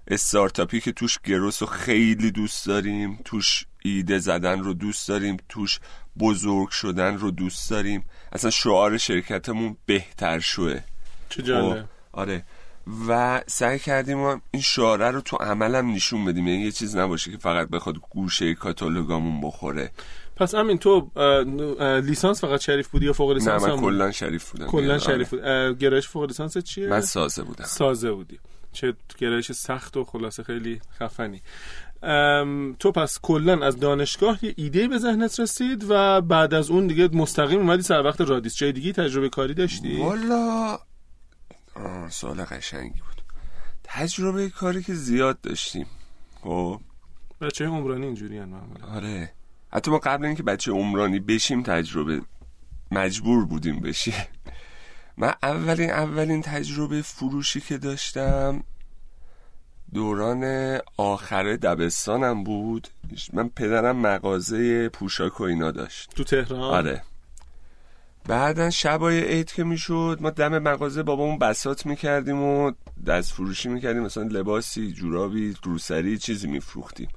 استارتاپی 0.09 0.81
که 0.81 0.93
توش 0.93 1.19
گروس 1.25 1.63
رو 1.63 1.69
خیلی 1.69 2.31
دوست 2.31 2.67
داریم 2.67 3.19
توش 3.25 3.67
ایده 3.85 4.19
زدن 4.19 4.61
رو 4.61 4.75
دوست 4.75 5.09
داریم 5.09 5.37
توش 5.49 5.81
بزرگ 6.19 6.69
شدن 6.69 7.19
رو 7.19 7.31
دوست 7.31 7.71
داریم. 7.71 8.05
اصلا 8.33 8.51
شعار 8.51 8.99
شرکتمون 8.99 9.77
بهتر 9.87 10.39
شوه. 10.39 10.81
چه 11.29 11.43
جالب. 11.43 11.83
خب، 11.83 11.89
آره. 12.13 12.45
و 13.09 13.41
سعی 13.47 13.79
کردیم 13.79 14.19
این 14.51 14.63
شعاره 14.63 15.11
رو 15.11 15.21
تو 15.21 15.37
عملم 15.37 15.91
نشون 15.91 16.25
بدیم. 16.25 16.47
یعنی 16.47 16.63
یه 16.63 16.73
چیز 16.73 16.97
نباشه 16.97 17.31
که 17.31 17.39
فقط 17.39 17.69
بخواد 17.69 17.97
گوشه 18.11 18.55
کاتالوگامون 18.55 19.41
بخوره. 19.41 19.91
پس 20.37 20.55
همین 20.55 20.79
تو 20.79 21.11
لیسانس 22.05 22.41
فقط 22.41 22.61
شریف 22.61 22.89
بودی 22.89 23.07
یا 23.07 23.13
فوق 23.13 23.31
لیسانس 23.31 23.65
نه 23.65 23.75
من 23.75 23.81
کلا 23.81 24.13
شریف 24.13 24.51
بودم. 24.51 24.67
کلا 24.67 24.93
آره. 24.93 24.99
شریف 24.99 25.31
بود. 25.31 25.41
گرایش 25.79 26.09
فوق 26.09 26.25
لیسانس 26.25 26.59
چیه؟ 26.59 26.89
من 26.89 27.01
سازه 27.01 27.43
بودم. 27.43 27.65
سازه 27.65 28.13
بودی. 28.13 28.39
چه 28.77 28.95
گرایش 29.19 29.53
سخت 29.53 29.97
و 29.97 30.05
خلاصه 30.05 30.43
خیلی 30.43 30.81
خفنی. 30.99 31.43
تو 32.79 32.93
پس 32.93 33.19
کلا 33.23 33.67
از 33.67 33.81
دانشگاه 33.81 34.45
یه 34.45 34.55
ایده 34.57 34.89
به 34.89 34.99
ذهنت 34.99 35.41
رسید 35.41 35.87
و 35.89 36.21
بعد 36.21 36.55
از 36.55 36.71
اون 36.71 36.87
دیگه 36.87 37.09
مستقیم 37.09 37.59
اومدی 37.59 37.83
سر 37.83 38.03
وقت 38.03 38.21
رادیس؟ 38.21 38.57
جای 38.57 38.73
دیگه 38.73 38.93
تجربه 38.93 39.29
کاری 39.29 39.55
داشتی؟ 39.55 39.97
والا 39.97 40.79
سوال 42.09 42.45
قشنگی 42.45 43.01
بود. 43.01 43.23
تجربه 43.85 44.51
کاری 44.51 44.83
که 44.83 44.95
زیاد 44.95 45.41
داشتیم. 45.41 45.87
خب. 46.43 46.81
بچه 47.41 47.67
عمرانی 47.67 48.07
اینجوری 48.07 48.41
آره. 48.95 49.33
حتی 49.73 49.91
ما 49.91 49.99
قبل 49.99 50.25
اینکه 50.25 50.43
بچه 50.43 50.73
عمرانی 50.73 51.21
بشیم 51.21 51.63
تجربه 51.63 52.21
مجبور 52.91 53.45
بودیم 53.45 53.81
بشیم. 53.81 54.15
من 55.19 55.33
اولین 55.43 55.91
اولین 55.91 56.43
تجربه 56.43 57.03
فروشی 57.03 57.61
که 57.61 57.79
داشتم 57.79 58.65
دوران 59.95 60.45
آخر 60.97 61.57
دبستانم 61.57 62.45
بود. 62.45 62.89
من 63.33 63.49
پدرم 63.49 63.97
مغازه 63.97 64.89
پوشاک 64.89 65.41
و 65.41 65.45
اینا 65.45 65.71
داشت. 65.71 66.11
تو 66.17 66.25
تهران؟ 66.25 66.61
آره. 66.61 67.03
بعدا 68.25 68.71
شبای 68.71 69.21
عید 69.21 69.53
که 69.53 69.65
می‌شد 69.65 70.19
ما 70.21 70.31
دم 70.31 70.59
مغازه 70.59 71.03
بابامون 71.03 71.39
بسات 71.39 71.87
می‌کردیم 71.87 72.43
و 72.43 72.73
دست 73.07 73.33
فروشی 73.33 73.69
می‌کردیم. 73.69 74.03
مثلا 74.03 74.23
لباسی 74.23 74.93
جورابی 74.93 75.57
روسری 75.63 76.19
چیزی 76.19 76.49
میفروختیم. 76.49 77.09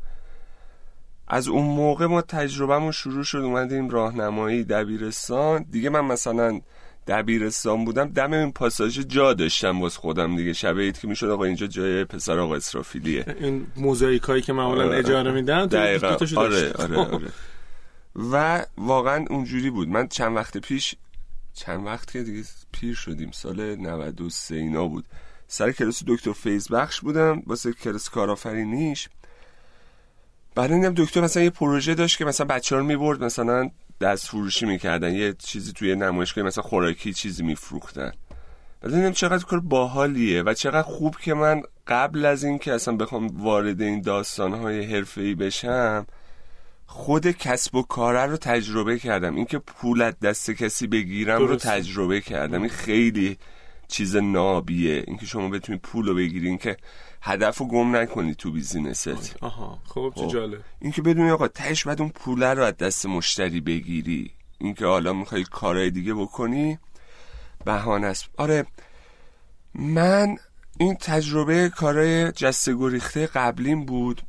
از 1.28 1.48
اون 1.48 1.66
موقع 1.66 2.06
ما 2.06 2.22
تجربهمون 2.22 2.92
شروع 2.92 3.24
شد 3.24 3.38
اومدیم 3.38 3.90
راهنمایی 3.90 4.64
دبیرستان. 4.64 5.64
دیگه 5.64 5.90
من 5.90 6.06
مثلا 6.06 6.62
دبیرستان 7.10 7.86
بودم 7.86 8.10
دم 8.10 8.34
این 8.34 8.52
پاساژ 8.52 9.00
جا 9.00 9.34
داشتم 9.34 9.80
باز 9.80 9.98
خودم 9.98 10.36
دیگه. 10.36 10.54
شب 10.54 10.78
عید 10.78 11.00
که 11.00 11.08
می‌شد 11.08 11.30
آقا 11.30 11.44
اینجا 11.44 11.68
جای 11.68 12.06
پسر 12.06 12.40
آقا 12.40 12.56
اسرافیلیه. 12.56 13.26
این 13.40 13.68
موزاییکایی 13.76 14.42
که 14.42 14.54
معمولا 14.54 14.86
آره. 14.86 14.98
اجاره 14.98 15.32
میدن 15.32 15.66
دقیقا. 15.66 16.18
آره 16.36 16.74
آره 16.74 16.98
آره. 16.98 17.28
و 18.32 18.66
واقعا 18.78 19.26
اونجوری 19.30 19.70
بود. 19.70 19.88
من 19.88 20.08
چند 20.08 20.36
وقت 20.36 20.58
پیش 20.58 20.96
چند 21.54 21.86
وقت 21.86 22.12
که 22.12 22.24
دیگه 22.24 22.44
پیر 22.72 22.96
شدیم 22.96 23.32
سال 23.32 23.76
93 23.76 24.56
اینا 24.56 24.88
بود. 24.88 25.06
سر 25.48 25.72
کلاس 25.72 26.04
دکتر 26.08 26.34
فیض 26.34 26.72
بخش 26.72 27.02
بودم 27.02 27.44
واسه 27.48 27.74
کلاس 27.74 28.10
کارآفرینیش. 28.10 29.10
بعد 30.56 30.74
دیدم 30.74 30.94
دکتر 30.94 31.22
مثلا 31.22 31.44
یه 31.44 31.50
پروژه 31.50 31.96
داشت 31.96 32.18
که 32.18 32.26
مثلا 32.26 32.48
بچه 32.48 32.76
رو 32.76 32.84
می‌برد 32.84 33.24
مثلا 33.24 33.70
دست 34.02 34.28
فروشی 34.28 34.66
می‌کردن. 34.66 35.14
یه 35.14 35.34
چیزی 35.34 35.74
توی 35.74 35.96
نمایشگاه 35.96 36.44
مثلا 36.44 36.64
خوراکی 36.64 37.14
چیزی 37.14 37.44
میفروختن. 37.44 38.12
بعد 38.82 38.94
دیدم 38.94 39.12
چقدر 39.12 39.46
کار 39.46 39.60
باحالیه 39.60 40.44
و 40.44 40.54
چقدر 40.54 40.82
خوب 40.82 41.18
که 41.18 41.34
من 41.34 41.62
قبل 41.88 42.26
از 42.26 42.44
این 42.44 42.60
که 42.60 42.74
اصلا 42.74 42.96
بخوام 42.96 43.28
وارد 43.28 43.82
این 43.82 44.02
داستانهای 44.02 44.86
حرفه‌ای 44.86 45.36
بشم 45.36 46.08
خود 46.86 47.28
کسب 47.28 47.76
و 47.76 47.82
کاره 47.82 48.26
رو 48.26 48.38
تجربه 48.38 49.00
کردم. 49.00 49.36
اینکه 49.36 49.58
پولت 49.58 50.20
دست 50.20 50.52
کسی 50.52 50.88
بگیرم 50.88 51.48
رو 51.48 51.56
تجربه 51.56 52.22
کردم. 52.22 52.62
این 52.62 52.70
خیلی 52.70 53.38
چیز 53.90 54.16
نابیه. 54.16 55.04
اینکه 55.08 55.26
شما 55.26 55.50
بتونی 55.50 55.78
پول 55.78 56.08
رو 56.08 56.16
بگیرین 56.16 56.58
که 56.58 56.78
هدف 57.22 57.58
رو 57.58 57.68
گم 57.68 57.96
نکنی 57.96 58.36
تو 58.36 58.52
بیزینست. 58.52 59.36
آها. 59.42 59.80
خب 59.86 60.14
چه 60.16 60.22
خب. 60.22 60.28
جالب. 60.28 60.62
اینکه 60.82 61.02
بدونی 61.02 61.30
آقا 61.30 61.48
تش 61.48 61.88
بعد 61.88 62.02
اون 62.02 62.10
پول 62.10 62.44
رو 62.44 62.64
از 62.64 62.78
دست 62.78 63.06
مشتری 63.06 63.62
بگیری. 63.62 64.32
اینکه 64.58 64.86
حالا 64.86 65.14
می‌خوای 65.14 65.44
کارهای 65.44 65.92
دیگه 65.92 66.14
بکنی 66.14 66.80
بهانه 67.66 68.08
است. 68.08 68.26
آره 68.38 68.66
من 69.74 70.38
این 70.80 70.96
تجربه 70.96 71.70
کارهای 71.70 72.32
جسته 72.32 72.76
گریخته 72.76 73.28
قبلیم 73.28 73.86
بود. 73.86 74.22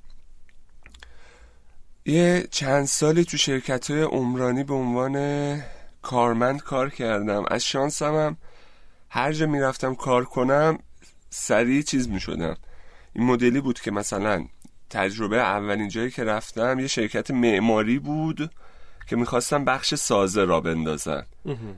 یه 2.07 2.49
چند 2.51 2.85
سالی 2.85 3.25
تو 3.25 3.37
شرکت 3.37 3.91
های 3.91 4.03
عمرانی 4.03 4.65
به 4.65 4.75
عنوان 4.75 5.63
کارمند 6.03 6.63
کار 6.63 6.91
کردم. 6.91 7.45
از 7.51 7.65
شانسم 7.65 8.15
هم 8.15 8.37
هر 9.11 9.33
جا 9.33 9.47
می‌رفتم 9.47 9.95
کار 9.95 10.25
کنم 10.25 10.79
سریع 11.31 11.83
چیز 11.83 12.09
می‌شدم. 12.09 12.57
این 13.13 13.27
مدلی 13.27 13.61
بود 13.61 13.81
که 13.81 13.91
مثلا 13.91 14.47
تجربه 14.91 15.37
اولین 15.37 15.89
جایی 15.89 16.11
که 16.11 16.25
رفتم 16.25 16.79
یه 16.79 16.87
شرکت 16.87 17.31
معماری 17.31 17.99
بود 17.99 18.51
که 19.07 19.17
می‌خواستم 19.17 19.65
بخش 19.65 19.95
سازه 19.95 20.45
را 20.45 20.61
بندازن. 20.61 21.27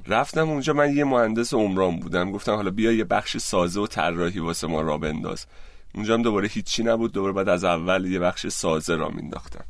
رفتم 0.06 0.50
اونجا 0.50 0.72
من 0.72 0.96
یه 0.96 1.04
مهندس 1.04 1.54
عمران 1.54 2.00
بودم. 2.00 2.32
گفتم 2.32 2.54
حالا 2.54 2.70
بیا 2.70 2.92
یه 2.92 3.04
بخش 3.04 3.36
سازه 3.36 3.80
و 3.80 3.86
طراحی 3.86 4.38
واسه 4.38 4.66
ما 4.66 4.80
را 4.80 4.98
بنداز. 4.98 5.46
اونجا 5.94 6.14
هم 6.14 6.22
دوباره 6.22 6.48
هیچی 6.48 6.82
نبود. 6.82 7.12
دوباره 7.12 7.32
بعد 7.32 7.48
از 7.48 7.64
اول 7.64 8.04
یه 8.04 8.18
بخش 8.18 8.46
سازه 8.46 8.96
را 8.96 9.08
مینداختم. 9.08 9.64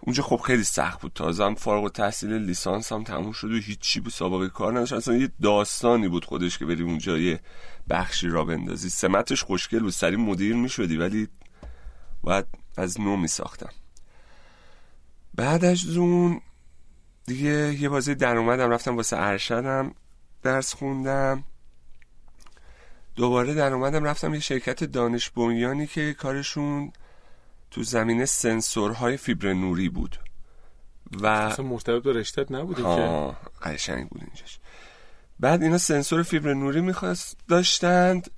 اونجا 0.00 0.22
خب 0.22 0.36
خیلی 0.36 0.64
سخت 0.64 1.00
بود. 1.00 1.12
تازه 1.14 1.44
هم 1.44 1.54
فارغ 1.54 1.84
و 1.84 1.88
تحصیل 1.88 2.32
لیسانس 2.32 2.92
هم 2.92 3.04
تموم 3.04 3.32
شد 3.32 3.52
و 3.52 3.56
هیچی 3.56 4.00
بود 4.00 4.12
سابقه 4.12 4.48
کار 4.48 4.72
نداشت. 4.72 4.92
اصلا 4.92 5.16
یه 5.16 5.30
داستانی 5.42 6.08
بود 6.08 6.24
خودش 6.24 6.58
که 6.58 6.66
بری 6.66 6.82
اونجا 6.82 7.18
یه 7.18 7.40
بخشی 7.90 8.28
را 8.28 8.44
بندازی. 8.44 8.88
سمتش 8.88 9.42
خوشگل 9.42 9.80
بود. 9.80 9.92
سری 9.92 10.16
مدیر 10.16 10.56
می 10.56 10.68
شدی 10.68 10.96
ولی 10.96 11.28
باید 12.22 12.46
از 12.76 13.00
نو 13.00 13.16
می 13.16 13.28
ساختم 13.28 13.70
بعد 15.34 15.64
از 15.64 15.96
اون 15.96 16.40
دیگه 17.26 17.74
یه 17.80 17.88
بازی 17.88 18.14
در 18.14 18.36
اومدم 18.36 18.70
رفتم 18.70 18.96
واسه 18.96 19.16
ارشدم 19.16 19.94
درس 20.42 20.74
خوندم. 20.74 21.44
دوباره 23.16 23.54
در 23.54 23.72
اومدم 23.72 24.04
رفتم 24.04 24.34
یه 24.34 24.40
شرکت 24.40 24.84
دانش 24.84 25.30
بنیانی 25.30 25.86
که 25.86 26.14
کارشون 26.14 26.92
تو 27.70 27.82
زمینه 27.82 28.24
سنسورهای 28.24 29.16
فیبر 29.16 29.52
نوری 29.52 29.88
بود. 29.88 30.18
و 31.12 31.26
اصلا 31.26 31.64
مرتبط 31.64 32.02
به 32.02 32.12
رشتت 32.12 32.52
نبوده 32.52 32.82
که؟ 32.82 33.36
قشنگ 33.62 34.08
بود 34.08 34.22
اینجاش. 34.26 34.58
بعد 35.40 35.62
اینا 35.62 35.78
سنسور 35.78 36.22
فیبر 36.22 36.54
نوری 36.54 36.80
می‌خواست 36.80 37.36
داشتند 37.48 38.30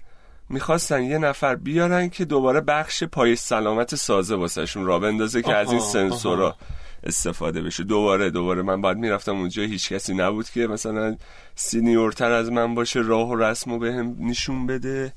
می‌خواستن 0.48 1.02
یه 1.02 1.18
نفر 1.18 1.54
بیارن 1.54 2.08
که 2.08 2.24
دوباره 2.24 2.60
بخش 2.60 3.04
پای 3.04 3.36
سلامت 3.36 3.94
سازه 3.94 4.34
واسهشون 4.34 4.86
را 4.86 4.98
بندازه 4.98 5.42
که 5.42 5.54
از 5.54 5.70
این 5.70 5.80
سنسورها 5.80 6.56
استفاده 7.04 7.62
بشه. 7.62 7.84
دوباره 7.84 8.30
دوباره. 8.30 8.62
من 8.62 8.80
بعد 8.80 8.96
می‌رفتم 8.96 9.36
اونجا 9.36 9.62
هیچ 9.62 9.92
کسی 9.92 10.14
نبود 10.14 10.50
که 10.50 10.66
مثلا 10.66 11.16
senior 11.54 12.13
تر 12.13 12.32
از 12.32 12.52
من 12.52 12.74
باشه 12.74 13.00
راه 13.00 13.28
و 13.28 13.36
رسم 13.36 13.72
و 13.72 13.78
بهم 13.78 14.16
نشون 14.18 14.66
بده. 14.66 15.12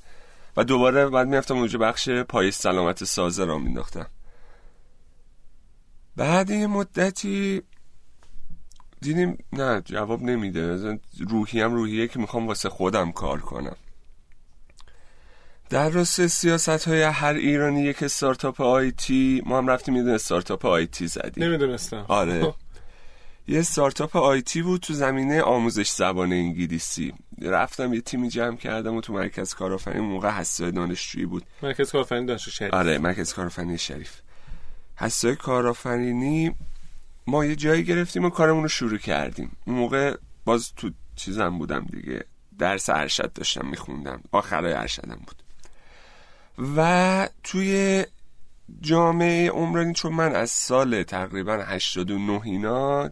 و 0.58 0.64
دوباره 0.64 1.10
بعد 1.10 1.28
می‌رفتم 1.28 1.58
اونجا 1.58 1.80
بخش 1.80 2.10
پای 2.10 2.52
سلامت 2.52 3.04
سازه 3.04 3.46
را 3.46 3.58
مینداختم. 3.58 4.08
بعد 6.16 6.50
یه 6.50 6.68
مدتی 6.68 7.62
دیدیم 9.02 9.38
نه 9.54 9.82
جواب 9.82 10.22
نمیده. 10.22 11.00
روحی 11.30 11.62
هم 11.62 11.74
روحیه 11.74 12.08
که 12.08 12.20
می‌خوام 12.20 12.48
واسه 12.48 12.70
خودم 12.70 13.12
کار 13.12 13.40
کنم. 13.40 13.76
در 15.70 15.90
راستای 15.90 16.28
سیاست 16.28 16.88
های 16.88 17.02
هر 17.02 17.34
ایرانی 17.34 17.82
یک 17.82 18.04
استارتاپ 18.04 18.62
IT 18.62 19.44
ما 19.46 19.58
هم 19.58 19.68
رفتیم 19.68 19.96
یه 19.96 20.14
استارتاپ 20.14 20.66
IT 20.66 21.08
زدیم. 21.08 21.44
نمی‌دونستم. 21.44 22.06
آره. 22.08 22.54
یه 23.48 23.60
استارتاپ 23.60 24.16
آیتی 24.16 24.62
بود 24.62 24.82
تو 24.82 24.94
زمینه 24.94 25.42
آموزش 25.42 25.90
زبان 25.90 26.34
انگلیسی. 26.34 27.14
رفتم 27.42 27.94
یه 27.94 28.02
تیمی 28.02 28.30
جمع 28.30 28.58
کردم 28.58 28.96
و 28.96 29.02
تو 29.02 29.14
مرکز 29.14 29.54
کارآفرینی 29.54 30.06
موقع 30.06 30.30
حسای 30.30 30.72
دانشجویی 30.72 31.26
بود. 31.26 31.44
مرکز 31.64 31.92
کارآفرینی 31.92 32.26
دانشجو 32.26 32.52
شریف. 32.52 32.74
آره 32.74 32.98
مرکز 32.98 33.34
کارآفرینی 33.34 33.78
شریف. 33.78 34.14
حسای 34.96 35.36
کارآفرینی 35.36 36.56
ما 37.28 37.46
یه 37.46 37.56
جایی 37.56 37.84
گرفتیم 37.84 38.26
و 38.26 38.30
کارمون 38.30 38.64
رو 38.64 38.70
شروع 38.70 38.98
کردیم. 38.98 39.58
اون 39.66 39.76
موقع 39.76 40.16
باز 40.46 40.74
تو 40.76 40.92
چیزم 41.16 41.58
بودم 41.58 41.86
دیگه. 41.92 42.26
درس 42.60 42.90
ارشد 42.90 43.34
داشتم 43.34 43.68
میخوندم. 43.68 44.22
آخرای 44.32 44.74
ارشدم 44.74 45.22
بود. 45.28 45.44
و 46.78 47.30
توی 47.44 48.04
جامعه 48.82 49.50
عمرانی 49.50 49.94
چون 49.94 50.14
من 50.14 50.36
از 50.36 50.52
سال 50.52 51.04
تقریبا 51.04 51.54
89 51.54 52.42
اینا 52.44 53.10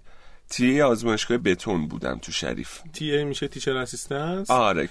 تی 0.52 0.82
آزمایشگاه 0.82 1.38
بتون 1.38 1.88
بودم 1.88 2.18
تو 2.18 2.32
شریف. 2.32 2.80
تی 2.94 3.24
میشه 3.24 3.48
تیچر 3.48 3.78
اسیستنس 3.78 4.52
آره 4.52 4.90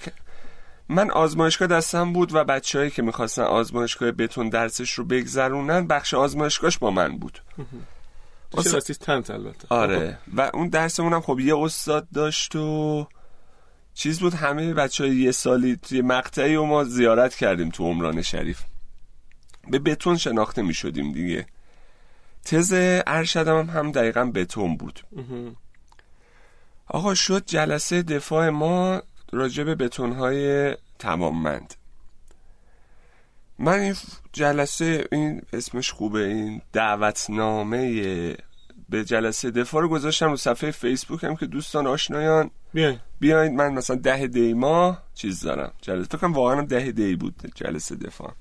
من 0.89 1.11
آزمایشگاه 1.11 1.67
دستم 1.67 2.13
بود 2.13 2.35
و 2.35 2.43
بچههایی 2.43 2.91
که 2.91 3.01
می‌خواستن 3.01 3.41
آزمایشگاه 3.41 4.11
بتون 4.11 4.49
درسش 4.49 4.91
رو 4.91 5.05
بگذرونن 5.05 5.87
بخش 5.87 6.13
آزمایشگاهش 6.13 6.77
با 6.77 6.91
من 6.91 7.17
بود. 7.17 7.41
تیچر 8.51 8.77
اسیستنت 8.77 9.29
البته. 9.31 9.67
آره. 9.69 10.17
و 10.37 10.51
اون 10.53 10.69
درسمونم 10.69 11.21
خب 11.21 11.39
یه 11.39 11.57
استاد 11.57 12.07
داشت 12.13 12.55
و 12.55 13.07
چیز 13.93 14.19
بود 14.19 14.33
همه 14.33 14.73
بچه 14.73 15.03
های 15.03 15.15
یه 15.15 15.31
سالی 15.31 15.75
توی 15.75 16.01
مقطعی 16.01 16.55
و 16.55 16.63
ما 16.63 16.83
زیارت 16.83 17.35
کردیم 17.35 17.69
تو 17.69 17.83
عمران 17.83 18.21
شریف. 18.21 18.61
به 19.71 19.79
بتون 19.79 20.17
شناخته 20.17 20.61
می 20.61 20.73
شدیم 20.73 21.11
دیگه. 21.11 21.45
تز 22.45 22.73
ارشدم 23.07 23.59
هم, 23.59 23.69
هم 23.69 23.91
دقیقا 23.91 24.25
بتون 24.25 24.77
بود. 24.77 24.99
آقا 26.87 27.13
شد 27.13 27.45
جلسه 27.45 28.01
دفاع 28.01 28.49
ما 28.49 29.01
راجع 29.31 29.63
به 29.63 29.75
بتونهای 29.75 30.75
تماممند. 30.99 31.73
من 33.59 33.79
این 33.79 33.95
جلسه 34.33 35.07
این 35.11 35.41
اسمش 35.53 35.91
خوبه 35.91 36.19
این 36.25 36.61
دعوتنامه 36.73 38.37
به 38.89 39.05
جلسه 39.05 39.51
دفاع 39.51 39.81
رو 39.81 39.89
گذاشتم 39.89 40.29
رو 40.29 40.37
صفحه 40.37 40.71
فیسبوک 40.71 41.23
هم 41.23 41.35
که 41.35 41.45
دوستان 41.45 41.87
آشنایان. 41.87 42.51
بیاین. 42.73 42.99
بیاین 43.19 43.55
من 43.55 43.73
مثلا 43.73 43.95
ده 43.95 44.27
دی 44.27 44.53
ماه 44.53 45.03
چیز 45.13 45.41
دارم. 45.41 45.71
جلسه 45.81 46.17
فکرم 46.17 46.33
واقعا 46.33 46.61
ده 46.61 46.91
دی 46.91 47.15
بود 47.15 47.51
جلسه 47.55 47.95
دفاع. 47.95 48.33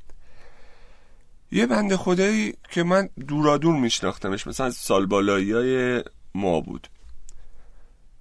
یه 1.52 1.66
بنده 1.66 1.96
خدایی 1.96 2.54
که 2.70 2.82
من 2.82 3.08
دورادور 3.28 3.76
میشناختمش 3.76 4.46
مثلا 4.46 4.70
سال 4.70 5.06
بالایی 5.06 5.52
های 5.52 6.04
ما 6.34 6.60
بود. 6.60 6.88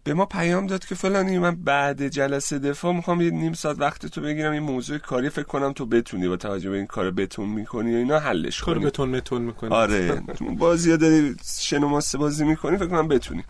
به 0.03 0.13
ما 0.13 0.25
پیام 0.25 0.67
داد 0.67 0.85
که 0.85 0.95
فلانی 0.95 1.39
من 1.39 1.55
بعد 1.55 2.07
جلسه 2.07 2.59
دفاع 2.59 2.93
می‌خوام 2.93 3.21
یه 3.21 3.29
نیم 3.29 3.53
ساعت 3.53 3.79
وقت 3.79 4.05
تو 4.05 4.21
بگیرم 4.21 4.51
این 4.51 4.63
موضوع 4.63 4.97
کاری 4.97 5.29
فکر 5.29 5.43
کنم 5.43 5.73
تو 5.73 5.85
بتونی 5.85 6.27
با 6.27 6.37
توجه 6.37 6.69
به 6.69 6.77
این 6.77 6.85
کار 6.85 7.11
بتون 7.11 7.49
می‌کنی 7.49 7.93
و 7.93 7.97
اینا 7.97 8.19
حلش 8.19 8.61
کنی. 8.61 8.75
کار 8.75 8.85
بتون 8.85 9.09
متون 9.09 9.41
می‌کنی. 9.41 9.69
آره 9.69 10.23
بازی 10.57 10.97
داری 10.97 11.35
شنو 11.59 11.99
بازی 12.19 12.45
می‌کنی 12.45 12.77
فکر 12.77 12.87
کنم 12.87 13.07
بتونی. 13.07 13.43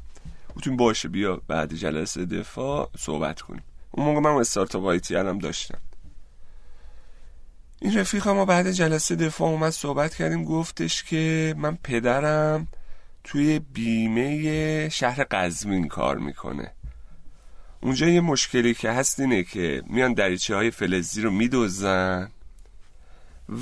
بتون 0.57 0.77
باشه 0.77 1.09
بیا 1.09 1.41
بعد 1.47 1.73
جلسه 1.73 2.25
دفاع 2.25 2.89
صحبت 2.97 3.41
کنیم. 3.41 3.63
اون 3.91 4.05
موقع 4.05 4.19
من 4.19 4.39
استارتاپ 4.39 4.85
آیتی 4.85 5.15
هم 5.15 5.39
داشتم. 5.39 5.77
این 7.81 7.97
رفیق 7.97 8.27
ما 8.27 8.45
بعد 8.45 8.71
جلسه 8.71 9.15
دفاع 9.15 9.49
اومد 9.49 9.69
صحبت 9.69 10.15
کردیم 10.15 10.43
گفتش 10.43 11.03
که 11.03 11.55
من 11.57 11.77
پدرم 11.83 12.67
توی 13.23 13.59
بیمه 13.59 14.89
شهر 14.89 15.23
قزوین 15.31 15.87
کار 15.87 16.17
می‌کنه. 16.17 16.71
اونجا 17.81 18.07
یه 18.07 18.21
مشکلی 18.21 18.73
که 18.73 18.91
هست 18.91 19.19
اینه 19.19 19.43
که 19.43 19.83
میان 19.87 20.13
دریچه 20.13 20.55
های 20.55 20.71
فلزی 20.71 21.21
رو 21.21 21.31
میدوزن 21.31 22.29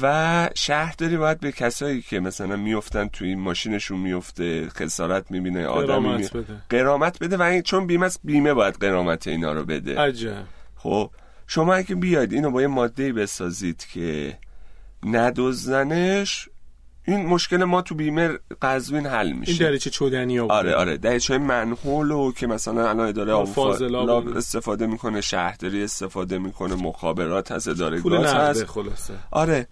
و 0.02 0.50
شهرداری 0.56 1.18
باید 1.18 1.40
به 1.40 1.52
کسایی 1.52 2.02
که 2.02 2.20
مثلا 2.20 2.56
میفتن 2.56 3.08
توی 3.08 3.30
این 3.30 3.40
ماشینشون 3.40 4.00
میفته 4.00 4.70
خسارت 4.70 5.32
می‌بینه 5.32 5.66
آدم 5.66 5.86
قرامت 5.86 6.34
بده. 6.34 6.62
قرامت 6.70 7.20
بده 7.20 7.38
و 7.38 7.42
این 7.42 7.62
چون 7.62 7.88
بیمه 7.88 8.06
است 8.06 8.20
بیمه 8.24 8.54
باید 8.54 8.76
قرامت 8.76 9.28
اینا 9.28 9.52
رو 9.54 9.66
بده. 9.66 10.00
عجب. 10.00 10.44
خب 10.76 11.12
شما 11.48 11.74
اگه 11.74 11.96
بیاید 11.96 12.34
اینو 12.34 12.52
با 12.52 12.62
یه 12.62 12.68
ماده 12.68 13.14
بسازید 13.14 13.86
که 13.94 14.38
ندوزنش 15.04 16.50
این 17.04 17.26
مشکل 17.26 17.64
ما 17.64 17.82
تو 17.82 17.96
بیمه 17.96 18.30
قزوین 18.62 19.06
حل 19.06 19.28
این 19.28 19.38
میشه 19.40 19.64
دریچه 19.64 19.90
چودنی 19.90 20.38
ها. 20.38 20.46
آره 20.46 20.76
آره 20.76 20.98
دریچه 20.98 21.38
منحول 21.38 22.12
و 22.12 22.32
که 22.32 22.48
مثلا 22.48 22.90
الان 22.90 23.08
اداره 23.08 23.34
آب. 23.34 24.38
استفاده 24.38 24.88
می‌کنه 24.88 25.22
شهرداری 25.22 25.84
استفاده 25.84 26.38
می‌کنه 26.38 26.76
مخابرات 26.76 27.52
هست 27.52 27.68
اداره 27.68 28.02
گاز 28.02 28.34
هست. 28.34 28.66
خلاصه. 28.66 29.14
آره. 29.32 29.68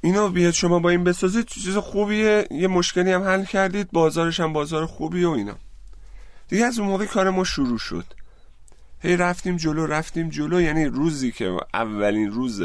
اینو 0.00 0.28
بیاد 0.28 0.52
شما 0.52 0.78
با 0.78 0.90
این 0.90 1.04
بسازید 1.04 1.46
چیز 1.46 1.76
خوبیه. 1.76 2.48
یه 2.50 2.68
مشکلی 2.68 3.12
هم 3.12 3.22
حل 3.22 3.44
کردید 3.44 3.90
بازارش 3.92 4.40
هم 4.40 4.52
بازار 4.52 4.86
خوبیه 4.86 5.28
و 5.28 5.30
اینا. 5.30 5.56
دیگه 6.48 6.64
از 6.64 6.78
اون 6.78 6.88
موقع 6.88 7.06
کار 7.06 7.30
ما 7.30 7.44
شروع 7.44 7.78
شد. 7.78 8.04
هی 9.00 9.16
رفتیم 9.16 9.56
جلو 9.56 9.86
رفتیم 9.86 10.28
جلو. 10.28 10.60
یعنی 10.60 10.84
روزی 10.84 11.32
که 11.32 11.56
اولین 11.74 12.30
روز 12.30 12.62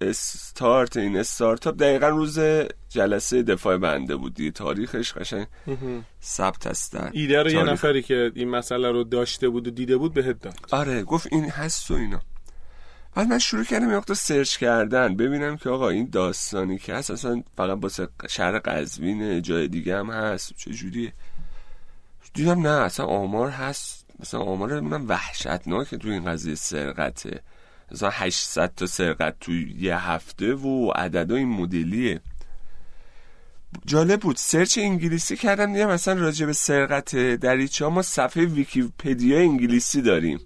استارت 0.00 0.96
این 0.96 1.16
استارتاپ 1.16 1.76
دقیقا 1.76 2.08
روز 2.08 2.38
جلسه 2.88 3.42
دفاع 3.42 3.76
بنده 3.76 4.16
بود. 4.16 4.34
دیگه 4.34 4.50
تاریخش 4.50 5.12
قشنگ 5.12 5.46
ثبت 6.22 6.66
در 6.66 7.10
ایده 7.12 7.42
رو 7.42 7.50
یه 7.50 7.54
تاریخ. 7.54 7.72
نفری 7.72 8.02
که 8.02 8.32
این 8.34 8.48
مسئله 8.48 8.90
رو 8.90 9.04
داشته 9.04 9.48
بود 9.48 9.66
و 9.66 9.70
دیده 9.70 9.96
بود 9.96 10.14
بهت 10.14 10.40
داد. 10.40 10.54
آره 10.70 11.02
گفت 11.02 11.28
این 11.32 11.50
هست 11.50 11.90
و 11.90 11.94
اینا. 11.94 12.20
بعد 13.14 13.28
من 13.28 13.38
شروع 13.38 13.64
کردم 13.64 13.90
یه 13.90 14.14
سرچ 14.14 14.56
کردن. 14.56 15.16
ببینم 15.16 15.56
که 15.56 15.70
آقا 15.70 15.88
این 15.88 16.08
داستانی 16.12 16.78
که 16.78 16.94
هست 16.94 17.10
اصلا 17.10 17.42
فقط 17.56 17.78
واسه 17.82 18.08
شهر 18.28 18.58
قزوینه 18.58 19.40
جای 19.40 19.68
دیگه 19.68 19.98
هم 19.98 20.10
هست. 20.10 20.52
چه 20.56 20.70
جوریه؟ 20.70 21.12
دیدم 22.34 22.60
نه 22.60 22.68
اصلا 22.68 23.06
آمار 23.06 23.48
هست. 23.48 23.99
مثلا 24.20 24.40
آمار 24.40 24.80
من 24.80 25.06
وحشتناکه 25.06 25.96
تو 25.96 26.08
این 26.08 26.24
قضیه 26.24 26.54
سرقته. 26.54 27.42
مثلا 27.92 28.10
800 28.10 28.72
تا 28.76 28.86
سرقت 28.86 29.34
تو 29.40 29.52
یه 29.52 29.96
هفته 29.96 30.54
و 30.54 30.90
عدد 30.90 31.32
این 31.32 31.48
مدلیه. 31.48 32.20
جالب 33.86 34.20
بود. 34.20 34.36
سرچ 34.36 34.78
انگلیسی 34.78 35.36
کردم 35.36 35.72
دیدم 35.72 35.90
مثلا 35.90 36.20
راجع 36.20 36.46
به 36.46 36.52
سرقت 36.52 37.16
دریچه 37.16 37.86
ما 37.86 38.02
صفحه 38.02 38.44
ویکیپدیا 38.44 39.38
انگلیسی 39.38 40.02
داریم. 40.02 40.40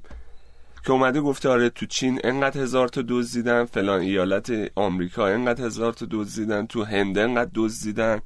که 0.84 0.92
اومده 0.92 1.20
گفته 1.20 1.48
آره 1.48 1.68
تو 1.70 1.86
چین 1.86 2.20
انقدر 2.24 2.60
هزار 2.60 2.88
تا 2.88 3.02
دزدیدن 3.08 3.64
فلان 3.64 4.00
ایالت 4.00 4.52
آمریکا 4.74 5.26
انقدر 5.26 5.64
هزار 5.64 5.92
تا 5.92 6.06
دزدیدن 6.10 6.66
تو 6.66 6.84
هند 6.84 7.18
انقدر 7.18 7.50
دزدیدن 7.54 8.20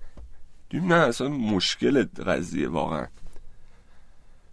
نه 0.74 0.94
اصلا 0.94 1.28
مشکل 1.28 2.04
قضیه 2.26 2.68
واقعا. 2.68 3.06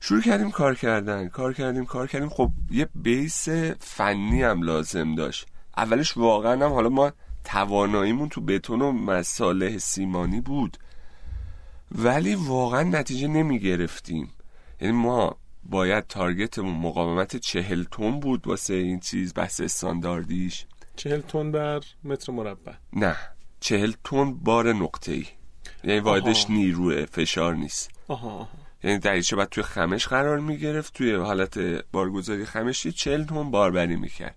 شروع 0.07 0.21
کردیم 0.21 0.51
کار 0.51 0.75
کردن 0.75 1.27
کار 1.27 1.53
کردیم 1.53 1.85
کار 1.85 2.07
کردیم. 2.07 2.29
خب 2.29 2.51
یه 2.71 2.89
بیس 2.95 3.49
فنی 3.79 4.43
هم 4.43 4.61
لازم 4.61 5.15
داشت. 5.15 5.47
اولش 5.77 6.17
واقعا 6.17 6.65
هم 6.65 6.73
حالا 6.73 6.89
ما 6.89 7.11
تواناییمون 7.43 8.29
تو 8.29 8.41
بتون 8.41 8.81
و 8.81 8.91
مصالح 8.91 9.77
سیمانی 9.77 10.41
بود. 10.41 10.77
ولی 11.91 12.35
واقعا 12.35 12.83
نتیجه 12.83 13.27
نمی 13.27 13.59
گرفتیم 13.59 14.29
یعنی 14.81 14.93
ما 14.93 15.35
باید 15.63 16.07
تارگتمون 16.07 16.75
مقاومت 16.75 17.35
چهل 17.35 17.83
تن 17.83 18.19
بود 18.19 18.47
واسه 18.47 18.73
این 18.73 18.99
چیز 18.99 19.33
بحث 19.33 19.61
استانداردیش. 19.61 20.65
چهل 20.95 21.21
تن 21.21 21.51
بر 21.51 21.81
متر 22.03 22.31
مربع. 22.31 22.73
نه 22.93 23.15
چهل 23.59 23.93
تن 24.03 24.33
بار 24.33 24.73
نقطه 24.73 25.11
ای 25.11 25.25
یعنی 25.83 25.99
واحدش. 25.99 26.49
نیروه 26.49 27.05
فشار 27.05 27.55
نیست. 27.55 27.91
آها. 28.07 28.47
یعنی 28.85 28.99
دریچه 28.99 29.35
باید 29.35 29.49
توی 29.49 29.63
خمش 29.63 30.07
قرار 30.07 30.39
می 30.39 30.57
گرفت 30.57 30.93
توی 30.93 31.15
حالت 31.15 31.59
بارگذاری 31.91 32.45
خمشی 32.45 32.91
چهل 32.91 33.23
تن 33.23 33.51
باربری 33.51 33.95
می‌کرد. 33.95 34.35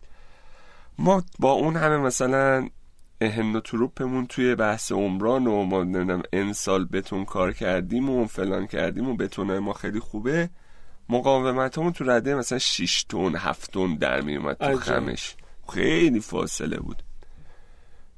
ما 0.99 1.23
با 1.39 1.53
اون 1.53 1.77
همه 1.77 1.97
مثلا 1.97 2.69
اهن 3.21 3.57
و 3.57 3.61
تروپمون 3.61 4.27
توی 4.27 4.55
بحث 4.55 4.93
عمران 4.93 5.47
و 5.47 5.63
ما 5.63 5.85
نمی‌دونم 5.85 6.23
ان 6.33 6.53
سال 6.53 6.85
بتون 6.85 7.25
کار 7.25 7.53
کردیم 7.53 8.11
و 8.11 8.27
فلان 8.27 8.67
کردیم 8.67 9.09
و 9.09 9.17
بتونه 9.17 9.59
ما 9.59 9.73
خیلی 9.73 10.01
خوبه 10.01 10.51
مقاومتمون 11.09 11.93
تو 11.93 12.05
رده 12.05 12.35
مثلا 12.35 12.59
6 12.59 13.05
تن 13.09 13.35
7 13.37 13.73
تن 13.73 13.95
در 13.95 14.21
می 14.21 14.37
اومد 14.37 14.57
تو 14.57 14.65
عجب. 14.65 14.79
خمش. 14.79 15.35
خیلی 15.73 16.21
فاصله 16.21 16.77
بود. 16.77 17.03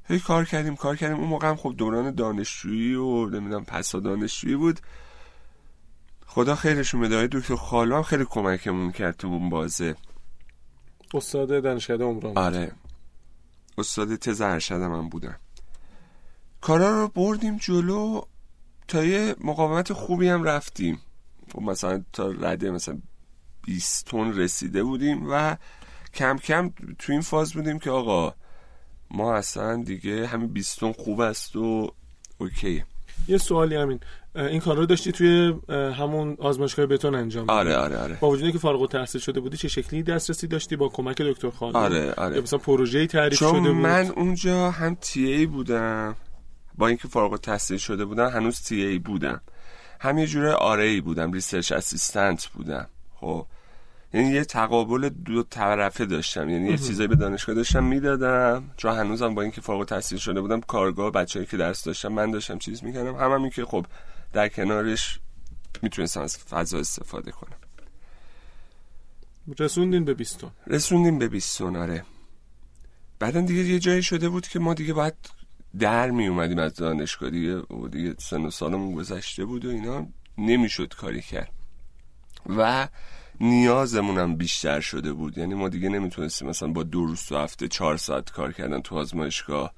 هی 0.07 0.19
کار 0.19 0.45
کردیم 0.45 0.75
کار 0.75 0.95
کردیم. 0.95 1.17
اون 1.17 1.27
موقع 1.27 1.47
هم 1.47 1.55
خب 1.55 1.73
دوران 1.77 2.15
دانشجویی 2.15 2.95
و 2.95 3.25
نمی‌دونم 3.29 3.65
پسا 3.65 3.99
دانشجویی 3.99 4.55
بود. 4.55 4.79
خدا 6.33 6.55
خیرشون 6.55 7.01
بده. 7.01 7.27
دکتر 7.27 7.55
خالو 7.55 7.95
هم 7.95 8.03
خیلی 8.03 8.25
کمکمون 8.29 8.91
کرد 8.91 9.17
تو 9.17 9.27
اون 9.27 9.49
بازه. 9.49 9.95
استاد 11.13 11.63
دانشکده 11.63 12.03
عمران. 12.03 12.37
آره. 12.37 12.71
استاد 13.77 14.15
تز 14.15 14.41
ارشد 14.41 14.75
من 14.75 15.09
بودم 15.09 15.39
کارا 16.61 17.01
رو 17.01 17.07
بردیم 17.07 17.57
جلو. 17.57 18.21
تا 18.87 19.03
یه 19.03 19.35
مقاومت 19.43 19.93
خوبی 19.93 20.27
هم 20.27 20.43
رفتیم. 20.43 21.01
خب 21.53 21.61
مثلا 21.61 22.03
تا 22.13 22.27
رده 22.27 22.71
مثلا 22.71 22.99
20 23.63 24.05
تن 24.05 24.33
رسیده 24.33 24.83
بودیم 24.83 25.27
و 25.31 25.55
کم 26.13 26.37
کم 26.37 26.69
تو 26.99 27.11
این 27.11 27.21
فاز 27.21 27.53
بودیم 27.53 27.79
که 27.79 27.91
آقا 27.91 28.35
ما 29.11 29.35
اصلا 29.35 29.83
دیگه 29.83 30.27
همین 30.27 30.47
20 30.47 30.79
تن 30.79 30.91
خوب 30.91 31.19
است 31.19 31.55
و 31.55 31.93
اوکی. 32.37 32.83
یه 33.27 33.37
سوالی 33.37 33.75
همین 33.75 33.99
این 34.35 34.59
کار 34.59 34.77
رو 34.77 34.85
داشتی 34.85 35.11
توی 35.11 35.53
همون 35.69 36.37
آزمایشگاه 36.39 36.85
بتون 36.85 37.15
انجام؟ 37.15 37.49
آره 37.49 37.75
آره 37.75 37.97
آره. 37.97 38.17
با 38.19 38.29
وجودی 38.29 38.51
که 38.51 38.57
فارغ 38.57 38.81
التحصیل 38.81 39.21
شده 39.21 39.39
بودی 39.39 39.57
چه 39.57 39.67
شکلی 39.67 40.03
دسترسی 40.03 40.47
داشتی؟ 40.47 40.75
با 40.75 40.87
کمک 40.87 41.21
دکتر 41.21 41.49
خان 41.49 41.75
آره 41.75 42.13
آره. 42.13 42.35
یا 42.35 42.41
مثلا 42.41 42.59
پروژه‌ای 42.59 43.07
تعریف 43.07 43.39
چون 43.39 43.49
شده 43.49 43.71
بود؟ 43.71 43.81
من 43.81 44.07
اونجا 44.15 44.71
هم 44.71 44.95
تی 45.01 45.25
ای 45.31 45.45
بودم. 45.45 46.15
با 46.77 46.87
اینکه 46.87 47.07
فارغ 47.07 47.31
التحصیل 47.31 47.77
شده 47.77 48.05
بودم 48.05 48.29
هنوز 48.29 48.61
تی 48.61 48.85
ای 48.85 48.99
بودم. 48.99 49.41
هم 49.99 50.17
یه 50.17 50.27
جوره 50.27 50.51
RA 50.51 51.01
بودم 51.01 51.31
research 51.31 51.71
assistant 51.71 52.47
بودم. 52.47 52.87
خب. 53.15 53.45
یعنی 54.13 54.29
یه 54.29 54.45
تقابل 54.45 55.09
دو 55.09 55.43
طرفه 55.43 56.05
داشتم. 56.05 56.49
یعنی 56.49 56.69
یه 56.69 56.77
چیزایی 56.77 57.07
به 57.07 57.15
دانشگاه 57.15 57.55
داشتم 57.55 57.83
می‌دادم. 57.83 58.71
چون 58.77 58.97
هنوزم 58.97 59.35
با 59.35 59.41
اینکه 59.41 59.61
فارغ 59.61 59.79
التحصیل 59.79 60.17
شده 60.17 60.41
بودم 60.41 60.61
کارگاه 60.61 61.11
بچه‌هایی 61.11 61.45
که 61.45 61.57
درس 61.57 61.83
داشتم 61.83 62.07
من 62.07 62.31
داشتم 62.31 62.57
چیز 62.57 62.83
می‌کردم. 62.83 63.15
هم, 63.15 63.31
هم 63.31 63.41
این 63.41 63.49
که 63.49 63.65
خب 63.65 63.85
در 64.33 64.47
کنارش 64.49 65.19
می‌تونستم 65.81 66.21
از 66.21 66.37
فضا 66.37 66.79
استفاده 66.79 67.31
کنم. 67.31 67.57
رسوندین 69.59 70.05
به 70.05 70.13
20 70.13 70.37
تن 70.37 70.51
رسوندیم 70.67 71.19
به 71.19 71.27
20 71.27 71.61
آره. 71.61 72.03
بعدا 73.19 73.41
دیگه 73.41 73.63
یه 73.63 73.79
جایی 73.79 74.03
شده 74.03 74.29
بود 74.29 74.47
که 74.47 74.59
ما 74.59 74.73
دیگه 74.73 74.93
باید 74.93 75.13
در 75.79 76.09
می 76.09 76.27
اومدیم 76.27 76.59
از 76.59 76.73
دانشگاه 76.73 77.29
دیگه. 77.29 77.55
و 77.57 77.87
دیگه 77.87 78.15
سن 78.19 78.41
و 78.41 78.51
سالمون 78.51 78.95
گذشته 78.95 79.45
بود 79.45 79.65
و 79.65 79.69
اینا. 79.69 80.07
نمی‌شد 80.37 80.93
کاری 80.97 81.21
کرد. 81.21 81.51
و 82.57 82.87
نیازمون 83.41 84.17
هم 84.17 84.35
بیشتر 84.35 84.79
شده 84.79 85.13
بود. 85.13 85.37
یعنی 85.37 85.53
ما 85.53 85.69
دیگه 85.69 85.89
نمی‌تونستیم 85.89 86.47
مثلا 86.47 86.69
با 86.69 86.83
دو 86.83 87.05
روز 87.05 87.23
تو 87.23 87.37
هفته 87.37 87.67
چهار 87.67 87.97
ساعت 87.97 88.31
کار 88.31 88.51
کردن 88.51 88.81
تو 88.81 88.95
آزمایشگاه 88.95 89.73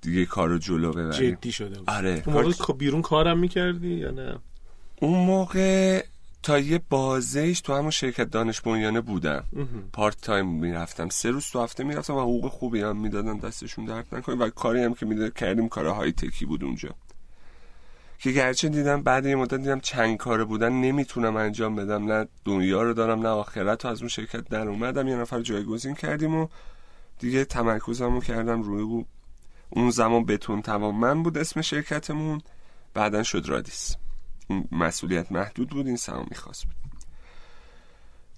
دیگه 0.00 0.26
کار 0.26 0.48
رو 0.48 0.58
جلو 0.58 0.92
ببریم. 0.92 1.34
جدی 1.34 1.52
شده 1.52 1.78
بود. 1.78 1.90
آره 1.90 2.22
اون 2.26 2.36
موقع 2.36 2.52
کار- 2.52 2.66
که 2.66 2.72
بیرون 2.72 3.02
کارم 3.02 3.38
می‌کردی 3.38 3.94
یا 3.94 4.10
نه؟ 4.10 4.38
اون 5.00 5.26
موقع 5.26 6.04
تا 6.42 6.58
یه 6.58 6.80
بازهش 6.90 7.60
تو 7.60 7.74
همون 7.74 7.90
شرکت 7.90 8.30
دانش 8.30 8.60
بنیانه 8.60 9.00
بودم. 9.00 9.44
پارت 9.92 10.20
تایم 10.20 10.46
می‌رفتم. 10.46 11.08
سه 11.08 11.30
روز 11.30 11.46
تو 11.46 11.62
هفته 11.62 11.84
می‌رفتم 11.84 12.14
و 12.14 12.20
حقوق 12.20 12.48
خوبی 12.48 12.80
هم 12.80 12.96
می‌دادن 12.96 13.38
دستشون 13.38 13.84
درد 13.84 14.06
نکنه. 14.12 14.36
و 14.36 14.50
کاری 14.50 14.82
هم 14.82 14.94
که 14.94 15.06
می‌داد 15.06 15.32
کردیم 15.32 15.68
کار 15.68 15.86
های 15.86 16.12
تکی 16.12 16.46
بود 16.46 16.64
اونجا. 16.64 16.94
که 18.18 18.30
گرچه 18.30 18.68
دیدم 18.68 19.02
بعد 19.02 19.26
یه 19.26 19.36
مدت 19.36 19.54
دیدم 19.54 19.80
چند 19.80 20.16
کاره 20.16 20.44
بودن 20.44 20.72
نمی‌تونم 20.72 21.36
انجام 21.36 21.76
بدم. 21.76 22.12
نه 22.12 22.28
دنیا 22.44 22.82
رو 22.82 22.94
دارم 22.94 23.20
نه 23.20 23.28
آخرت 23.28 23.84
رو 23.84 23.90
از 23.90 24.00
اون 24.00 24.08
شرکت 24.08 24.48
در 24.48 24.68
اومدم. 24.68 25.08
یه 25.08 25.16
نفر 25.16 25.40
جایگزین 25.40 25.94
کردیم 25.94 26.34
و 26.34 26.48
دیگه 27.18 27.44
تمرکزمو 27.44 28.20
کردم 28.20 28.62
روی 28.62 28.82
او- 28.82 29.06
اون 29.70 29.90
زمان 29.90 30.24
بتون 30.24 30.62
توانمند 30.62 31.22
بود 31.22 31.38
اسم 31.38 31.60
شرکتمون 31.60 32.40
بعدا 32.94 33.22
شد 33.22 33.44
رادیس. 33.46 33.96
این 34.48 34.68
مسئولیت 34.72 35.32
محدود 35.32 35.70
بود 35.70 35.86
این 35.86 35.96
سهام 35.96 36.26
می‌خواست 36.30 36.64
بود. 36.64 36.74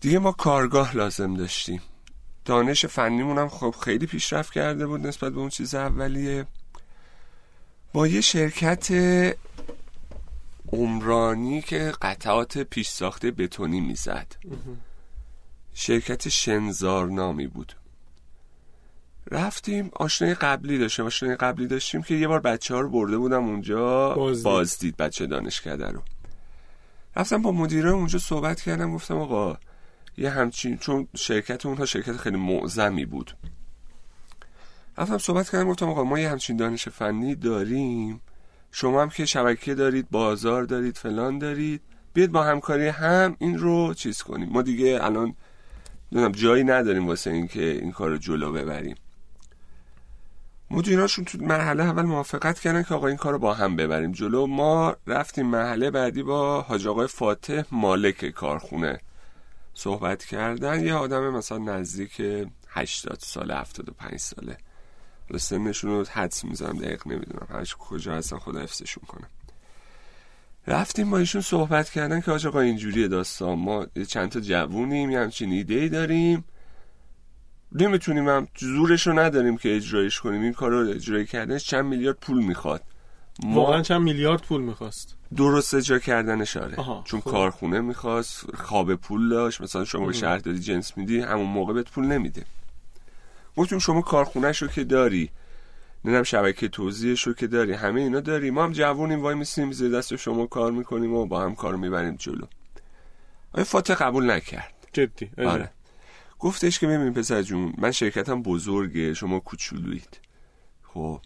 دیگه 0.00 0.18
ما 0.18 0.32
کارگاه 0.32 0.96
لازم 0.96 1.34
داشتیم. 1.34 1.82
دانش 2.44 2.86
فنیمون 2.86 3.38
هم 3.38 3.48
خب 3.48 3.74
خیلی 3.80 4.06
پیشرفت 4.06 4.52
کرده 4.52 4.86
بود 4.86 5.06
نسبت 5.06 5.32
به 5.32 5.40
اون 5.40 5.48
چیز 5.48 5.74
اولیه. 5.74 6.46
با 7.96 8.06
یه 8.06 8.20
شرکت 8.20 8.88
عمرانی 10.72 11.62
که 11.62 11.92
قطعات 12.02 12.58
پیش 12.58 12.88
ساخته 12.88 13.30
بتونی 13.30 13.80
می‌زد. 13.80 14.26
شرکت 15.74 16.28
شنزار 16.28 17.06
نامی 17.06 17.46
بود. 17.46 17.72
رفتیم 19.30 19.90
آشنای 19.92 20.34
قبلی 20.34 20.78
داشتیم 20.78 21.04
آشنای 21.04 21.36
قبلی 21.36 21.66
داشتیم 21.66 22.02
که 22.02 22.14
یه 22.14 22.28
بار 22.28 22.40
بچه 22.40 22.74
ها 22.74 22.80
رو 22.80 22.90
برده 22.90 23.18
بودم 23.18 23.44
اونجا 23.44 24.14
بازدید. 24.14 24.44
بازدید 24.44 24.96
بچه 24.96 25.26
دانشکده 25.26 25.88
رو. 25.88 26.02
رفتم 27.16 27.42
با 27.42 27.52
مدیره 27.52 27.90
اونجا 27.90 28.18
صحبت 28.18 28.60
کردم 28.60 28.94
گفتم 28.94 29.18
آقا 29.18 29.58
یه 30.18 30.30
همچین 30.30 30.78
چون 30.78 31.08
شرکت 31.16 31.66
اونها 31.66 31.84
شرکت 31.84 32.16
خیلی 32.16 32.36
معظمی 32.36 33.06
بود. 33.06 33.36
رفتم 34.98 35.18
صحبت 35.18 35.50
کردم 35.50 35.68
گفتم 35.68 35.88
آقا 35.88 36.04
ما 36.04 36.18
یه 36.18 36.30
همچین 36.30 36.56
دانش 36.56 36.88
فنی 36.88 37.34
داریم. 37.34 38.20
شما 38.72 39.02
هم 39.02 39.08
که 39.08 39.26
شبکه 39.26 39.74
دارید 39.74 40.10
بازار 40.10 40.62
دارید 40.62 40.96
فلان 40.96 41.38
دارید. 41.38 41.80
بیاید 42.12 42.32
با 42.32 42.42
همکاری 42.42 42.88
هم 42.88 43.36
این 43.38 43.58
رو 43.58 43.94
چیز 43.94 44.22
کنیم. 44.22 44.48
ما 44.48 44.62
دیگه 44.62 44.98
الان 45.02 45.34
جایی 46.32 46.64
نداریم 46.64 47.06
واسه 47.06 47.30
اینکه 47.30 47.62
این 47.62 47.92
کار 47.92 48.10
رو 48.10 48.18
جلو 48.18 48.52
ببریم. 48.52 48.96
مدیراشون 50.70 51.24
تو 51.24 51.38
مرحله 51.38 51.84
اول 51.84 52.02
موافقت 52.02 52.60
کردن 52.60 52.82
که 52.82 52.94
آقا 52.94 53.06
این 53.06 53.16
کار 53.16 53.32
رو 53.32 53.38
با 53.38 53.54
هم 53.54 53.76
ببریم. 53.76 54.12
جلو 54.12 54.46
ما 54.46 54.96
رفتیم 55.06 55.46
مرحله 55.46 55.90
بعدی 55.90 56.22
با 56.22 56.60
حاج 56.62 56.86
آقای 56.86 57.06
فاتح 57.06 57.62
مالک 57.70 58.30
کارخونه 58.30 59.00
صحبت 59.74 60.24
کردن. 60.24 60.84
یه 60.84 60.94
آدم 60.94 61.30
مثلا 61.30 61.58
نزدیک 61.58 62.22
80 62.68 63.18
ساله 63.20 63.54
75 63.54 64.16
ساله. 64.16 64.56
سنشون 65.38 65.90
رو 65.90 66.04
حدس 66.12 66.44
می‌زنم 66.44 66.78
دقیق 66.78 67.06
نمی‌دونم. 67.06 67.46
هرچ 67.50 67.74
کجا 67.74 68.14
هستن 68.14 68.38
خدا 68.38 68.60
حفظشون 68.60 69.04
کنه. 69.08 69.26
رفتیم 70.66 71.10
با 71.10 71.18
ایشون 71.18 71.40
صحبت 71.40 71.90
کردن 71.90 72.20
که 72.20 72.30
آقا 72.30 72.60
اینجوری 72.60 73.08
داستان. 73.08 73.58
ما 73.58 73.86
چند 74.08 74.28
تا 74.28 74.40
جوونیم 74.40 75.10
یه 75.10 75.20
همچین 75.20 75.52
ایده 75.52 75.74
ای 75.74 75.88
داریم. 75.88 76.44
نمی‌تونیم 77.72 78.28
هم 78.28 78.48
زورش 78.58 79.06
رو 79.06 79.18
نداریم 79.18 79.56
که 79.56 79.76
اجرایش 79.76 80.20
کنیم. 80.20 80.42
این 80.42 80.52
کار 80.52 80.70
رو 80.70 80.90
اجرای 80.90 81.26
کردنش 81.26 81.64
چند 81.64 81.84
میلیارد 81.84 82.16
پول 82.20 82.44
می‌خواد. 82.44 82.82
ما 83.44 83.54
واقعا 83.54 83.82
چند 83.82 84.00
میلیارد 84.02 84.42
پول 84.42 84.60
می‌خواست. 84.60 85.16
درست 85.36 85.74
اجرا 85.74 85.98
کردنش 85.98 86.56
آره. 86.56 86.76
آها، 86.76 87.02
چون 87.04 87.20
خب. 87.20 87.30
کارخونه 87.30 87.80
می‌خواست 87.80 88.56
خواب 88.56 88.94
پول 88.94 89.28
داشت. 89.28 89.60
مثلا 89.60 89.84
شما 89.84 90.06
به 90.06 90.12
شهرداری 90.12 90.58
جنس 90.58 90.96
میدی 90.96 91.20
همون 91.20 91.46
موقع 91.46 91.72
بهت 91.72 91.90
پول 91.90 92.04
نمیده. 92.04 92.44
گفتیم 93.56 93.78
شما 93.78 94.00
کارخونهش 94.00 94.62
رو 94.62 94.68
که 94.68 94.84
داری. 94.84 95.30
نمی‌دونم 96.04 96.22
شبکه 96.22 96.68
توزیعش 96.68 97.22
رو 97.22 97.32
که 97.32 97.46
داری. 97.46 97.72
همه 97.72 98.00
اینا 98.00 98.20
داری 98.20 98.50
ما 98.50 98.64
هم 98.64 98.72
جوونیم 98.72 99.20
وای 99.20 99.34
میسیم 99.34 99.72
زیر 99.72 99.90
دست 99.90 100.16
شما 100.16 100.46
کار 100.46 100.72
می‌کنیم 100.72 101.14
و 101.14 101.26
با 101.26 101.42
هم 101.42 101.54
کار 101.54 101.76
می‌بریم 101.76 102.16
جلو. 102.16 102.46
آیا 103.52 103.64
فاتح 103.64 103.94
قبول 103.94 104.30
نکرد؟ 104.30 104.74
جدی. 104.92 105.30
آره. 105.38 105.70
گفتش 106.38 106.78
که 106.78 106.86
ببین 106.86 107.12
پسر 107.12 107.42
جون 107.42 107.72
من 107.78 107.90
شرکتم 107.90 108.42
بزرگه 108.42 109.14
شما 109.14 109.40
کوچولویید. 109.40 110.20
خب. 110.82 111.20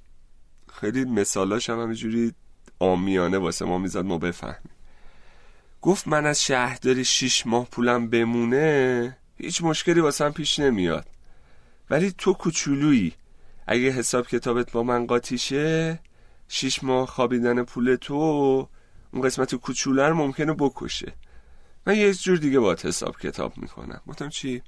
خیلی 0.80 1.04
مثالاش 1.04 1.70
هم 1.70 1.80
همینجوری 1.80 2.32
آمیانه 2.78 3.38
واسه 3.38 3.64
ما 3.64 3.78
می‌زد 3.78 4.04
ما 4.04 4.18
بفهمیم. 4.18 4.70
گفت 5.82 6.08
من 6.08 6.26
از 6.26 6.42
شهرداری 6.42 7.04
شیش 7.04 7.46
ماه 7.46 7.68
پولم 7.70 8.10
بمونه 8.10 9.16
هیچ 9.36 9.62
مشکلی 9.62 10.00
واسه 10.00 10.24
هم 10.24 10.32
پیش 10.32 10.58
نمیاد. 10.58 11.06
ولی 11.90 12.14
تو 12.18 12.32
کوچولویی. 12.32 13.12
اگه 13.66 13.90
حساب 13.90 14.26
کتابت 14.26 14.72
با 14.72 14.82
من 14.82 15.06
قاطیشه 15.06 15.98
شیش 16.48 16.84
ماه 16.84 17.06
خوابیدن 17.06 17.64
پول 17.64 17.96
تو 17.96 18.14
اون 19.12 19.22
قسمت 19.22 19.54
کوچوله 19.54 20.08
رو 20.08 20.14
ممکنه 20.14 20.52
بکشه. 20.52 21.12
من 21.86 21.96
یه 21.96 22.14
جور 22.14 22.36
دیگه 22.36 22.58
باید 22.58 22.80
حساب 22.80 23.18
کتاب 23.18 23.58
می‌کنم. 23.58 24.00
گفتم 24.06 24.28
چی؟ 24.28 24.62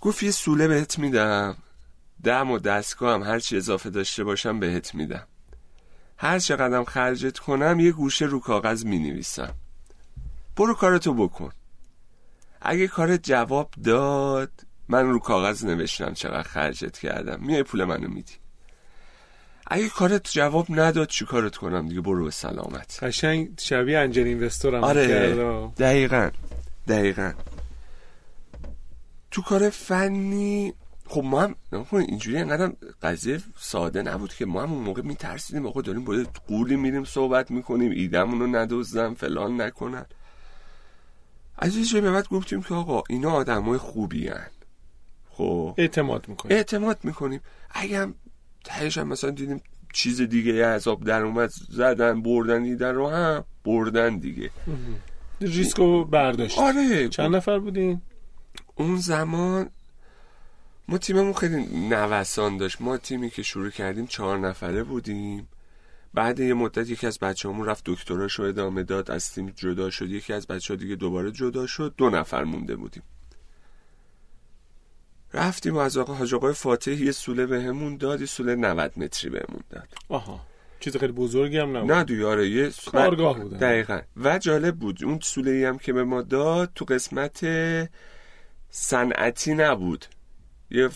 گفت 0.00 0.22
یه 0.22 0.30
سوله 0.30 0.68
بهت 0.68 0.98
میدم. 0.98 1.56
دم 2.24 2.50
و 2.50 2.58
دستگاه 2.58 3.14
هم 3.14 3.22
هرچی 3.22 3.56
اضافه 3.56 3.90
داشته 3.90 4.24
باشم 4.24 4.60
بهت 4.60 4.94
میدم. 4.94 5.26
هر 6.16 6.38
چقدرم 6.38 6.84
خرجت 6.84 7.38
کنم 7.38 7.80
یه 7.80 7.92
گوشه 7.92 8.24
رو 8.24 8.40
کاغذ 8.40 8.84
می‌نویسم. 8.84 9.54
برو 10.56 10.74
کارتو 10.74 11.14
بکن. 11.14 11.52
اگه 12.62 12.88
کارت 12.88 13.22
جواب 13.22 13.70
داد 13.84 14.50
من 14.88 15.06
رو 15.06 15.18
کاغذ 15.18 15.64
نوشتم 15.64 16.12
چقدر 16.12 16.42
خرجت 16.42 16.98
کردم. 16.98 17.40
میای 17.40 17.62
پول 17.62 17.84
منو 17.84 18.08
میدی. 18.08 18.32
اگه 19.66 19.88
کارت 19.88 20.30
جواب 20.30 20.66
نداد 20.68 21.08
چی 21.08 21.24
کارت 21.24 21.56
کنم 21.56 21.88
دیگه؟ 21.88 22.00
برو 22.00 22.24
به 22.24 22.30
سلامت. 22.30 22.98
قشنگ 23.02 23.48
شبیه 23.60 23.98
انجل 23.98 24.24
اینوستور 24.24 24.74
هم 24.74 24.84
آره 24.84 25.08
کرده. 25.08 25.66
دقیقا 25.78 26.30
دقیقا. 26.88 27.32
تو 29.30 29.42
کار 29.42 29.70
فنی 29.70 30.74
خب 31.06 31.24
ما 31.24 31.42
هم 31.42 31.54
اینجوری 31.92 32.38
انقدر 32.38 32.72
قضیه 33.02 33.40
ساده 33.58 34.02
نبود 34.02 34.34
که 34.34 34.46
ما 34.46 34.62
هم 34.62 34.72
اون 34.72 34.82
موقع 34.82 35.02
میترسیدیم. 35.02 35.66
آقا 35.66 35.82
داریم 35.82 36.04
با 36.04 36.14
یه 36.14 36.26
قولی 36.48 36.76
میریم 36.76 37.04
صحبت 37.04 37.50
می‌کنیم 37.50 37.90
ایدمون 37.90 38.54
رو 38.54 39.14
فلان 39.14 39.60
نکنن. 39.60 40.06
از 41.58 41.76
یه 41.76 42.00
به 42.00 42.12
بعد 42.12 42.28
گفتیم 42.28 42.62
که 42.62 42.74
آقا 42.74 43.02
اینا 43.08 43.30
آدمای 43.30 43.78
خوبی 43.78 44.28
هن. 44.28 44.46
خب 45.38 45.74
اعتماد 45.78 46.28
می‌کنه 46.28 46.54
اعتماد 46.54 46.98
می‌کنیم. 47.02 47.40
اگه 47.70 47.98
هم 47.98 48.14
تهش 48.64 48.98
هم 48.98 49.08
مثلا 49.08 49.30
دیدیم 49.30 49.62
چیز 49.92 50.20
دیگه 50.20 50.66
عذاب 50.66 51.04
در 51.04 51.22
اومد 51.22 51.50
زدن 51.68 52.22
بردن 52.22 52.62
ایدن 52.62 52.94
رو 52.94 53.08
هم 53.08 53.44
بردن 53.64 54.18
دیگه. 54.18 54.50
ریسکو 55.40 56.04
برداشت 56.04 56.58
آره. 56.58 57.08
چند 57.08 57.36
نفر 57.36 57.58
بودین؟ 57.58 58.00
اون 58.74 58.96
زمان 58.96 59.70
ما 60.88 60.98
تیممون 60.98 61.32
خیلی 61.32 61.88
نوسان 61.88 62.56
داشت. 62.56 62.80
ما 62.80 62.96
تیمی 62.96 63.30
که 63.30 63.42
شروع 63.42 63.70
کردیم 63.70 64.06
چهار 64.06 64.38
نفره 64.38 64.82
بودیم. 64.82 65.48
بعد 66.14 66.40
یه 66.40 66.54
مدت 66.54 66.90
یکی 66.90 67.06
از 67.06 67.18
بچه 67.18 67.48
همون 67.48 67.66
رفت 67.66 67.82
دکتراش 67.86 68.32
رو 68.32 68.44
ادامه 68.44 68.82
داد 68.82 69.10
از 69.10 69.32
تیم 69.32 69.52
جدا 69.56 69.90
شد. 69.90 70.10
یکی 70.10 70.32
از 70.32 70.46
بچه 70.46 70.74
ها 70.74 70.78
دیگه 70.80 70.94
دوباره 70.94 71.32
جدا 71.32 71.66
شد. 71.66 71.94
دو 71.96 72.10
نفر 72.10 72.44
مونده 72.44 72.76
بودیم. 72.76 73.02
رفتیم 75.34 75.74
و 75.74 75.78
از 75.78 75.96
آقا 75.96 76.14
حاج 76.14 76.34
آقای 76.34 76.52
فاتح 76.52 76.90
یه 76.90 77.12
سوله 77.12 77.46
بهمون 77.46 77.96
داد 77.96 78.20
یه 78.20 78.26
سوله 78.26 78.54
90 78.54 78.92
متری 78.96 79.30
بهمون 79.30 79.62
داد. 79.70 79.88
آها. 80.08 80.40
چیز 80.80 80.96
خیلی 80.96 81.12
بزرگی 81.12 81.58
هم 81.58 81.76
نبود. 81.76 81.92
نه 81.92 82.04
دیاره 82.04 82.48
یه 82.48 82.70
کارگاه 82.92 83.40
بوده. 83.40 83.56
دقیقا. 83.56 84.00
و 84.16 84.38
جالب 84.38 84.76
بود 84.76 85.04
اون 85.04 85.18
سوله 85.22 85.50
ای 85.50 85.64
هم 85.64 85.78
که 85.78 85.92
به 85.92 86.04
ما 86.04 86.22
داد 86.22 86.70
تو 86.74 86.84
قسمت 86.84 87.46
صنعتی 88.70 89.54
نبود. 89.54 90.04
یه 90.70 90.88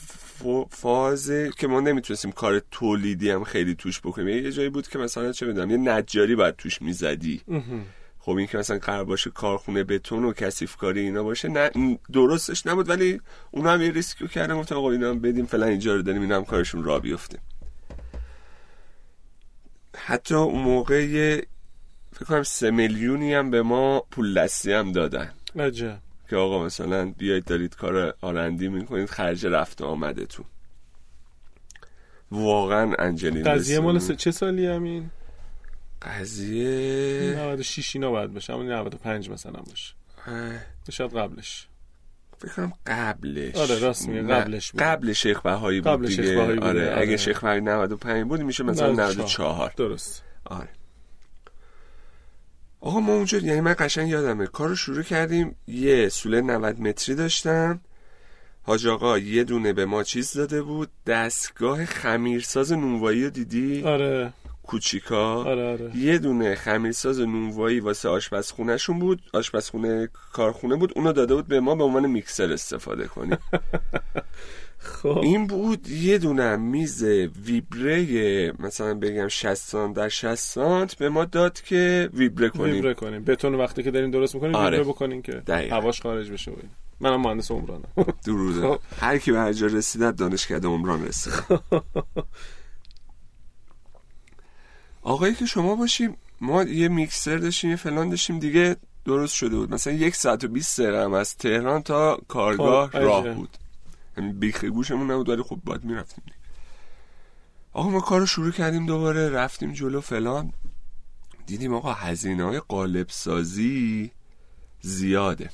فاز 0.71 1.33
که 1.59 1.67
ما 1.67 1.81
نمی‌تونستیم 1.81 2.33
کار 2.33 2.63
تولیدی 2.71 3.31
هم 3.31 3.45
خیلی 3.45 3.75
توش 3.75 4.01
بکنیم. 4.01 4.29
یه 4.29 4.53
جایی 4.53 4.69
بود 4.69 4.89
که 4.89 4.99
مثلا 4.99 5.33
چه 5.33 5.47
می‌دونم 5.47 5.71
یه 5.71 5.77
نجاری 5.77 6.37
باید 6.37 6.57
توش 6.57 6.83
می‌زدی. 6.83 7.41
خب 8.25 8.33
این 8.33 8.47
که 8.47 8.59
مثلا 8.59 8.79
قرار 8.79 9.05
باشه 9.05 9.31
کارخونه 9.31 9.85
بتون 9.85 10.25
و 10.25 10.33
کثیف 10.33 10.77
کاری 10.77 11.01
اینا 11.01 11.23
باشه 11.23 11.49
نه 11.49 11.71
درستش 12.13 12.67
نبود 12.67 12.89
ولی 12.89 13.21
اونا 13.51 13.73
هم 13.73 13.83
یه 13.83 13.91
ریسکی 13.91 14.19
رو 14.19 14.29
کردن. 14.29 14.59
گفتم 14.59 14.77
آقا 14.77 14.91
اینا 14.91 15.11
هم 15.11 15.21
بدیم 15.21 15.47
فلان 15.47 15.69
اینجا 15.69 15.97
رو 15.97 16.03
داریم 16.03 16.23
اینا 16.23 16.37
هم 16.37 16.45
کارشون 16.45 16.85
راه 16.85 17.01
بیفته. 17.01 17.39
حتی 19.97 20.35
اون 20.35 20.63
موقع 20.63 21.37
فکر 22.13 22.25
کنم 22.25 22.43
سه 22.43 22.71
میلیونی 22.71 23.35
هم 23.35 23.51
به 23.51 23.63
ما 23.63 24.01
پول 24.11 24.35
دستی 24.35 24.73
هم 24.73 24.93
دادن. 24.93 25.33
عجب. 25.59 25.99
که 26.31 26.37
آقا 26.37 26.65
مثلا 26.65 27.13
بیاید 27.19 27.45
دارید 27.45 27.77
کار 27.77 28.15
R&D 28.21 28.69
می‌کنید 28.69 29.11
خرج 29.11 29.47
رفت 29.47 29.83
آمدتون. 29.83 30.47
واقعا 32.31 32.95
angel 32.99 33.30
این 33.30 33.43
قضیه 33.43 33.81
مال 33.81 33.99
چه 33.99 34.31
سالی 34.31 34.67
همین 34.67 35.11
قضیه 36.03 37.35
96 37.39 37.97
اینا 37.97 38.11
باید 38.11 38.33
باشه 38.35 38.53
همون 38.53 38.73
95 38.73 39.31
مثلا 39.31 39.61
باشه. 39.61 39.95
شاید 40.91 41.13
قبلش. 41.17 41.69
فکر 42.39 42.53
کنم 42.53 42.73
قبلش. 42.87 43.55
آره، 43.55 43.79
راست 43.79 44.09
میگه، 44.09 44.23
قبلش 44.23 44.73
بود. 44.73 44.83
قبل 44.83 45.13
شیخ 45.13 45.41
بهایی 45.41 45.81
بود 45.81 45.93
قبل 45.93 46.09
شیخ 46.09 46.21
دیگه. 46.21 46.35
بهایی 46.35 46.55
بوده، 46.55 46.67
آره. 46.67 46.91
آره. 46.91 47.01
اگه 47.03 47.17
شیخ 47.17 47.41
بهایی 47.41 47.61
95 47.61 48.25
بود 48.29 48.41
میشه 48.41 48.65
مثلا 48.65 48.93
94 48.93 49.73
درست. 49.77 50.23
آره. 50.45 50.69
آقا 52.81 53.01
ما 53.01 53.13
اونجا 53.13 53.39
یعنی 53.39 53.61
من 53.61 53.75
قشنگ 53.79 54.09
یادمه 54.09 54.47
کار 54.47 54.69
رو 54.69 54.77
شروع 54.77 55.03
کردیم 55.03 55.57
یه 55.67 56.09
سوله 56.09 56.41
90 56.41 56.81
متری 56.81 57.15
داشتم. 57.15 57.81
حاج 58.63 58.87
آقا 58.87 59.19
یه 59.19 59.45
دونه 59.45 59.73
به 59.73 59.85
ما 59.87 60.03
چیز 60.03 60.33
داده 60.33 60.63
بود 60.63 60.91
دستگاه 61.07 61.85
خمیرساز 61.85 62.73
نونوایی 62.73 63.25
رو 63.25 63.31
دیدی؟ 63.31 63.83
آره. 63.83 64.33
کوچیکا 64.63 65.45
آره 65.45 65.73
آره. 65.73 65.97
یه 65.97 66.19
دونه 66.19 66.55
خمیرساز 66.55 67.21
نونوایی 67.21 67.81
واسه 67.81 68.09
آشپزخونهشون 68.09 68.99
بود 68.99 69.23
آشپزخونه 69.33 70.09
کارخونه 70.33 70.77
بود 70.77 70.93
اونو 70.97 71.13
داده 71.13 71.35
بود 71.35 71.49
به 71.49 71.61
ما 71.61 71.75
به 71.75 71.85
عنوان 71.85 72.07
میکسر 72.07 72.53
استفاده 72.53 73.07
کنیم 73.07 73.39
خب 74.79 75.19
این 75.19 75.47
بود 75.47 75.89
یه 75.89 76.19
دونه 76.19 76.57
میز 76.57 77.03
ویبره 77.45 78.53
مثلا 78.59 78.95
بگم 78.95 79.29
60 79.29 79.55
سانت 79.55 79.97
در 79.97 80.09
60 80.09 80.35
سانت 80.35 80.95
به 80.95 81.09
ما 81.09 81.25
داد 81.25 81.61
که 81.61 82.11
ویبره 82.15 82.49
کنیم 82.49 82.75
ویبره 82.75 82.95
کنیم 82.95 83.25
بتون 83.25 83.55
وقتی 83.55 83.83
که 83.83 83.91
دارین 83.91 84.11
درست 84.11 84.35
می‌کنین 84.35 84.55
آره. 84.55 84.79
ویبره 84.79 84.93
بکنین 84.93 85.23
که 85.23 85.33
دقیقاً. 85.33 85.77
هواش 85.77 86.01
خارج 86.03 86.31
بشه 86.31 86.51
و. 86.51 86.55
منم 87.01 87.21
مهندس 87.21 87.51
عمرانم 87.51 87.85
دروده 88.25 88.61
خب. 88.61 88.79
هر 89.01 89.19
کی 89.19 89.33
به 89.33 89.39
هر 89.39 89.53
جا 89.53 89.67
رسیدت 89.67 90.17
دانشکده 90.17 90.69
عمران 90.69 91.07
رسید 91.07 91.33
آقایی 95.03 95.35
که 95.35 95.47
شما 95.47 95.75
باشیم 95.75 96.17
ما 96.41 96.63
یه 96.63 96.89
میکسر 96.89 97.37
داشتیم 97.37 97.71
یه 97.71 97.77
فلان 97.77 98.09
داشتیم 98.09 98.39
دیگه 98.39 98.77
درست 99.05 99.35
شده 99.35 99.57
بود. 99.57 99.75
مثلا 99.75 99.93
یک 99.93 100.17
ساعت 100.17 100.45
و 100.45 100.49
بیست 100.49 100.81
دقیقه 100.81 101.05
هم 101.05 101.13
از 101.13 101.37
تهران 101.37 101.83
تا 101.83 102.19
کارگاه 102.29 102.91
خب، 102.91 102.97
راه. 102.99 103.35
بود. 103.35 103.57
همین 104.17 104.39
بیخ 104.39 104.65
گوشمون 104.65 105.11
نبود 105.11 105.29
ولی 105.29 105.43
خب 105.43 105.59
باید 105.65 105.85
می‌رفتیم. 105.85 106.25
آقا 107.73 107.91
ما 107.91 108.01
کارو 108.01 108.27
شروع 108.27 108.51
کردیم 108.51 108.87
دوباره 108.87 109.29
رفتیم 109.29 109.73
جلو 109.73 110.01
فلان. 110.01 110.53
دیدیم 111.47 111.75
آقا 111.75 111.93
هزینه 111.93 112.45
های 112.45 112.61
قالب 112.61 113.07
سازی 113.09 114.11
زیاده. 114.81 115.51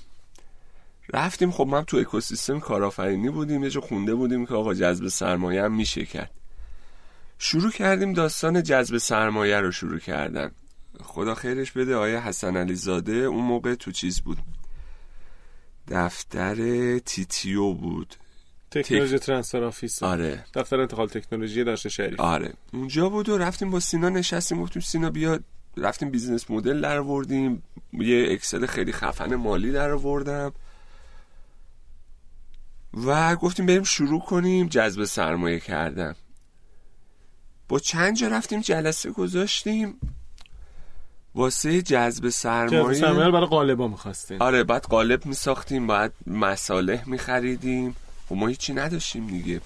رفتیم 1.13 1.51
خب 1.51 1.67
ما 1.67 1.79
هم 1.79 1.85
تو 1.85 1.97
اکوسیستم 1.97 2.61
کارآفرینی 2.61 3.31
بودیم 3.31 3.65
یه 3.65 3.71
جا 3.71 3.81
خونده 3.81 4.15
بودیم 4.15 4.47
که 4.47 4.55
آقا 4.55 4.75
جذب 4.75 5.09
سرمایه 5.09 5.65
هم 5.65 5.75
میشه 5.75 6.05
کرد. 6.05 6.31
شروع 7.39 7.71
کردیم 7.71 8.13
داستان 8.13 8.63
جذب 8.63 8.99
سرمایه 8.99 9.61
رو 9.61 9.73
شروع 9.73 9.99
کردن. 9.99 10.51
خدا 11.01 11.35
خیرش 11.35 11.73
بده 11.73 11.97
آیه 11.97 12.21
حسن 12.21 12.57
علی 12.57 12.75
زاده 12.75 13.13
اون 13.13 13.45
موقع 13.45 13.75
تو 13.75 13.93
چیز 13.93 14.21
بود؟ 14.21 14.39
دفتر 15.89 16.99
TTO 16.99 17.73
بود. 17.73 18.15
technology 18.71 19.19
transfer 19.19 19.65
office. 19.65 20.03
آره. 20.03 20.45
دفتر 20.55 20.81
انتقال 20.81 21.09
تکنولوژی 21.09 21.65
داشته 21.65 21.89
شریف. 21.89 22.21
آره. 22.21 22.53
اونجا 22.73 23.09
بود 23.09 23.29
و 23.29 23.39
رفتیم 23.39 23.71
با 23.71 23.81
سینا 23.81 24.09
نشستیم 24.09 24.63
گفتیم 24.63 24.83
سینا 24.83 25.11
بیا 25.11 25.41
رفتیم 25.77 26.11
business 26.11 26.51
model 26.51 26.81
در 26.81 26.99
آوردیم. 26.99 27.63
یه 27.93 28.29
اکسل 28.31 28.67
خیلی 28.67 28.93
خفن 28.93 29.35
مالی 29.35 29.73
در 29.73 29.91
آوردم. 29.91 30.53
و 33.07 33.37
گفتیم 33.37 33.67
بریم 33.67 33.83
شروع 33.83 34.21
کنیم 34.21 34.67
جذب 34.67 35.05
سرمایه 35.05 35.61
کردن. 35.61 36.15
با 37.69 37.79
چند 37.79 38.17
جا 38.17 38.29
رفتیم 38.29 38.61
جلسه 38.61 39.11
گذاشتیم. 39.11 40.01
واسه 41.35 41.83
جذب 41.83 42.25
جذب 42.25 42.29
سرمایه 42.29 43.01
سرمایه 43.01 43.27
رو 43.27 43.33
برای 43.33 43.47
قالبا 43.47 43.89
می‌خواستین 43.89 44.43
آره 44.43 44.65
بعد 44.65 44.85
قالب 44.85 45.27
می 45.27 45.35
ساختیم 45.35 45.87
بعد 45.87 46.13
مصالح 46.27 47.09
می 47.09 47.19
خریدیم 47.19 47.97
و 48.31 48.35
ما 48.35 48.47
هیچی 48.47 48.75
نداشتیم 48.75 49.27
دیگه. 49.27 49.61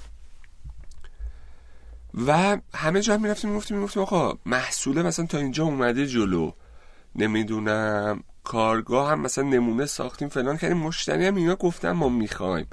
و 2.26 2.58
همه 2.74 3.00
جا 3.00 3.18
می 3.18 3.28
رفتیم 3.28 3.50
می 3.50 3.56
گفتیم 3.56 3.76
می 3.76 3.84
گفتیم 3.84 4.02
آقا 4.02 4.38
محصوله 4.46 5.02
مثلا 5.02 5.26
تا 5.26 5.38
اینجا 5.38 5.64
اومده 5.64 6.06
جلو. 6.06 6.52
نمی‌دونم 7.14 8.22
کارگاه 8.44 9.10
هم 9.10 9.20
مثلا 9.20 9.44
نمونه 9.44 9.86
ساختیم 9.86 10.28
فلان. 10.28 10.56
کردیم 10.56 10.76
مشتری 10.76 11.26
هم 11.26 11.36
اینا 11.36 11.56
گفتن 11.56 11.90
ما 11.90 12.08
می‌خوایم. 12.08 12.66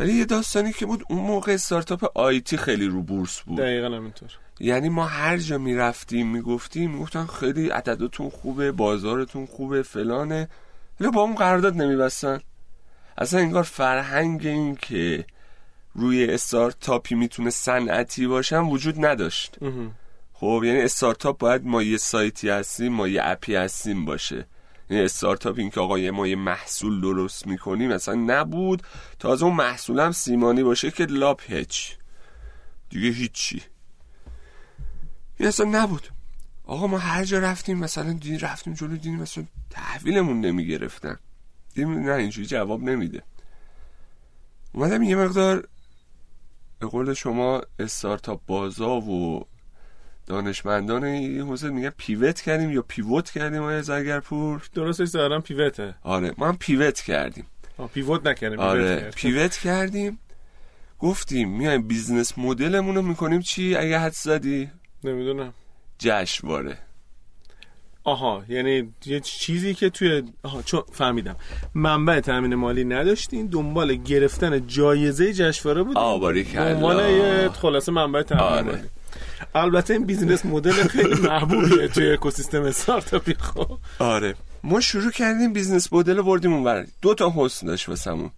ولی 0.00 0.12
یه 0.12 0.24
داستانی 0.24 0.72
که 0.72 0.86
بود 0.86 1.04
اون 1.08 1.20
موقع 1.20 1.52
استارتاپ 1.52 2.18
آیتی 2.18 2.56
خیلی 2.56 2.86
رو 2.86 3.02
بورس 3.02 3.40
بود. 3.40 3.58
دقیقا 3.58 3.86
همینطور. 3.86 4.28
یعنی 4.60 4.88
ما 4.88 5.06
هر 5.06 5.36
جا 5.36 5.58
می‌رفتیم 5.58 6.28
می‌گفتیم 6.28 6.90
می‌گفتن 6.90 7.26
خیلی 7.26 7.68
عددتون 7.68 8.30
خوبه 8.30 8.72
بازارتون 8.72 9.46
خوبه 9.46 9.82
فلانه. 9.82 10.48
ولی 11.00 11.10
با 11.10 11.20
اون 11.20 11.34
قرارداد 11.34 11.76
نمیبستن. 11.76 12.40
اصلا 13.18 13.40
انگار 13.40 13.62
فرهنگ 13.62 14.46
این 14.46 14.76
که 14.76 15.24
روی 15.94 16.26
استارتاپی 16.26 17.14
می‌تونه 17.14 17.50
صنعتی 17.50 18.26
باشن 18.26 18.60
وجود 18.60 19.04
نداشت. 19.04 19.56
خب 20.32 20.62
یعنی 20.64 20.80
استارتاپ 20.80 21.38
باید 21.38 21.64
ما 21.64 21.82
یه 21.82 21.96
سایتی 21.96 22.48
هستیم 22.48 22.92
ما 22.92 23.08
یه 23.08 23.20
اپی 23.24 23.54
هستیم 23.54 24.04
باشه. 24.04 24.46
استارتاپ 24.98 25.58
این 25.58 25.70
که 25.70 25.80
آقا 25.80 26.10
ما 26.10 26.26
یه 26.26 26.36
محصول 26.36 27.00
درست 27.00 27.46
می‌کنیم 27.46 27.90
اصلا 27.90 28.14
نبود. 28.14 28.82
تازه 29.18 29.44
اون 29.44 29.54
محصول 29.54 30.00
هم 30.00 30.12
سیمانی 30.12 30.62
باشه 30.62 30.90
که 30.90 31.04
لاپ 31.04 31.52
هچ 31.52 31.92
دیگه 32.90 33.08
هیچی. 33.08 33.62
این 35.38 35.48
اصلا 35.48 35.66
نبود. 35.70 36.08
آقا 36.64 36.86
ما 36.86 36.98
هر 36.98 37.24
جا 37.24 37.38
رفتیم 37.38 37.78
مثلا 37.78 38.12
دیدیم 38.12 38.38
رفتیم 38.38 38.74
جلو 38.74 38.88
دیدیم 38.88 39.16
مثلا 39.16 39.44
تحویلمون 39.70 40.40
نمی‌گرفتن. 40.40 41.18
دیدیم 41.74 41.98
نه 41.98 42.12
اینجوری 42.12 42.46
جواب 42.46 42.82
نمیده. 42.82 43.22
اومدم 44.72 45.02
یه 45.02 45.16
مقدار 45.16 45.68
به 46.78 46.86
قول 46.86 47.14
شما 47.14 47.62
استارتاپ 47.78 48.40
بازا 48.46 49.00
و 49.00 49.46
دانشمندان 50.26 51.04
این 51.04 51.40
حوزه 51.40 51.70
میگن 51.70 51.92
پیوت 51.96 52.40
کردیم 52.40 52.70
یا 52.70 52.82
پیوت 52.82 53.30
کردیم 53.30 53.62
آیا 53.62 53.82
زرگرپور؟ 53.82 54.62
درستش 54.74 55.06
ظاهرا 55.08 55.40
پیوته. 55.40 55.94
آره 56.02 56.34
ما 56.38 56.48
هم 56.48 56.56
پیوت 56.56 57.00
کردیم. 57.00 57.46
pivot 57.94 58.26
نکردیم 58.26 58.58
pivot 58.58 58.70
آره 58.70 58.96
کردیم. 58.96 59.10
pivot 59.10 59.56
کردیم. 59.56 60.18
گفتیم 60.98 61.56
میایم 61.56 61.88
business 61.88 62.38
model 62.38 62.73
مون 62.73 62.94
رو 62.94 63.02
می‌کنیم. 63.02 63.40
چی؟ 63.40 63.76
اگه 63.76 63.98
حدس 63.98 64.12
زدی؟ 64.12 64.70
نمی‌دونم. 65.04 65.54
جشنواره. 65.98 66.78
آها 68.04 68.44
یعنی 68.48 68.92
یه 69.06 69.20
چیزی 69.20 69.74
که 69.74 69.90
توی 69.90 70.22
آها 70.42 70.62
چون 70.62 70.82
فهمیدم. 70.92 71.36
منبع 71.74 72.20
تامین 72.20 72.54
مالی 72.54 72.84
نداشتین؟ 72.84 73.46
دنبال 73.46 73.94
گرفتن 73.94 74.66
جایزه 74.66 75.32
جشنواره 75.32 75.82
بود 75.82 75.98
آباری 75.98 76.44
کلا 76.44 77.10
یه 77.10 77.48
خلاصه 77.48 77.92
منبع 77.92 78.22
تامین 78.22 78.44
آره. 78.44 78.62
مالی. 78.62 78.88
البته 79.54 79.94
این 79.94 80.04
business 80.04 80.46
model 80.46 80.72
خیلی 80.72 81.20
محبوبیه 81.20 81.88
توی 81.88 82.12
اکوسیستم 82.12 82.62
استارتاپی 82.62 83.34
خب 83.34 83.78
آره. 83.98 84.34
ما 84.64 84.80
شروع 84.80 85.10
کردیم 85.10 85.52
business 85.52 85.92
model 85.92 86.16
رو 86.16 86.22
بردیم 86.22 86.52
اونور. 86.52 86.86
دو 87.02 87.14
تا 87.14 87.32
حسن 87.36 87.66
داشت 87.66 87.88
واسمون. 87.88 88.30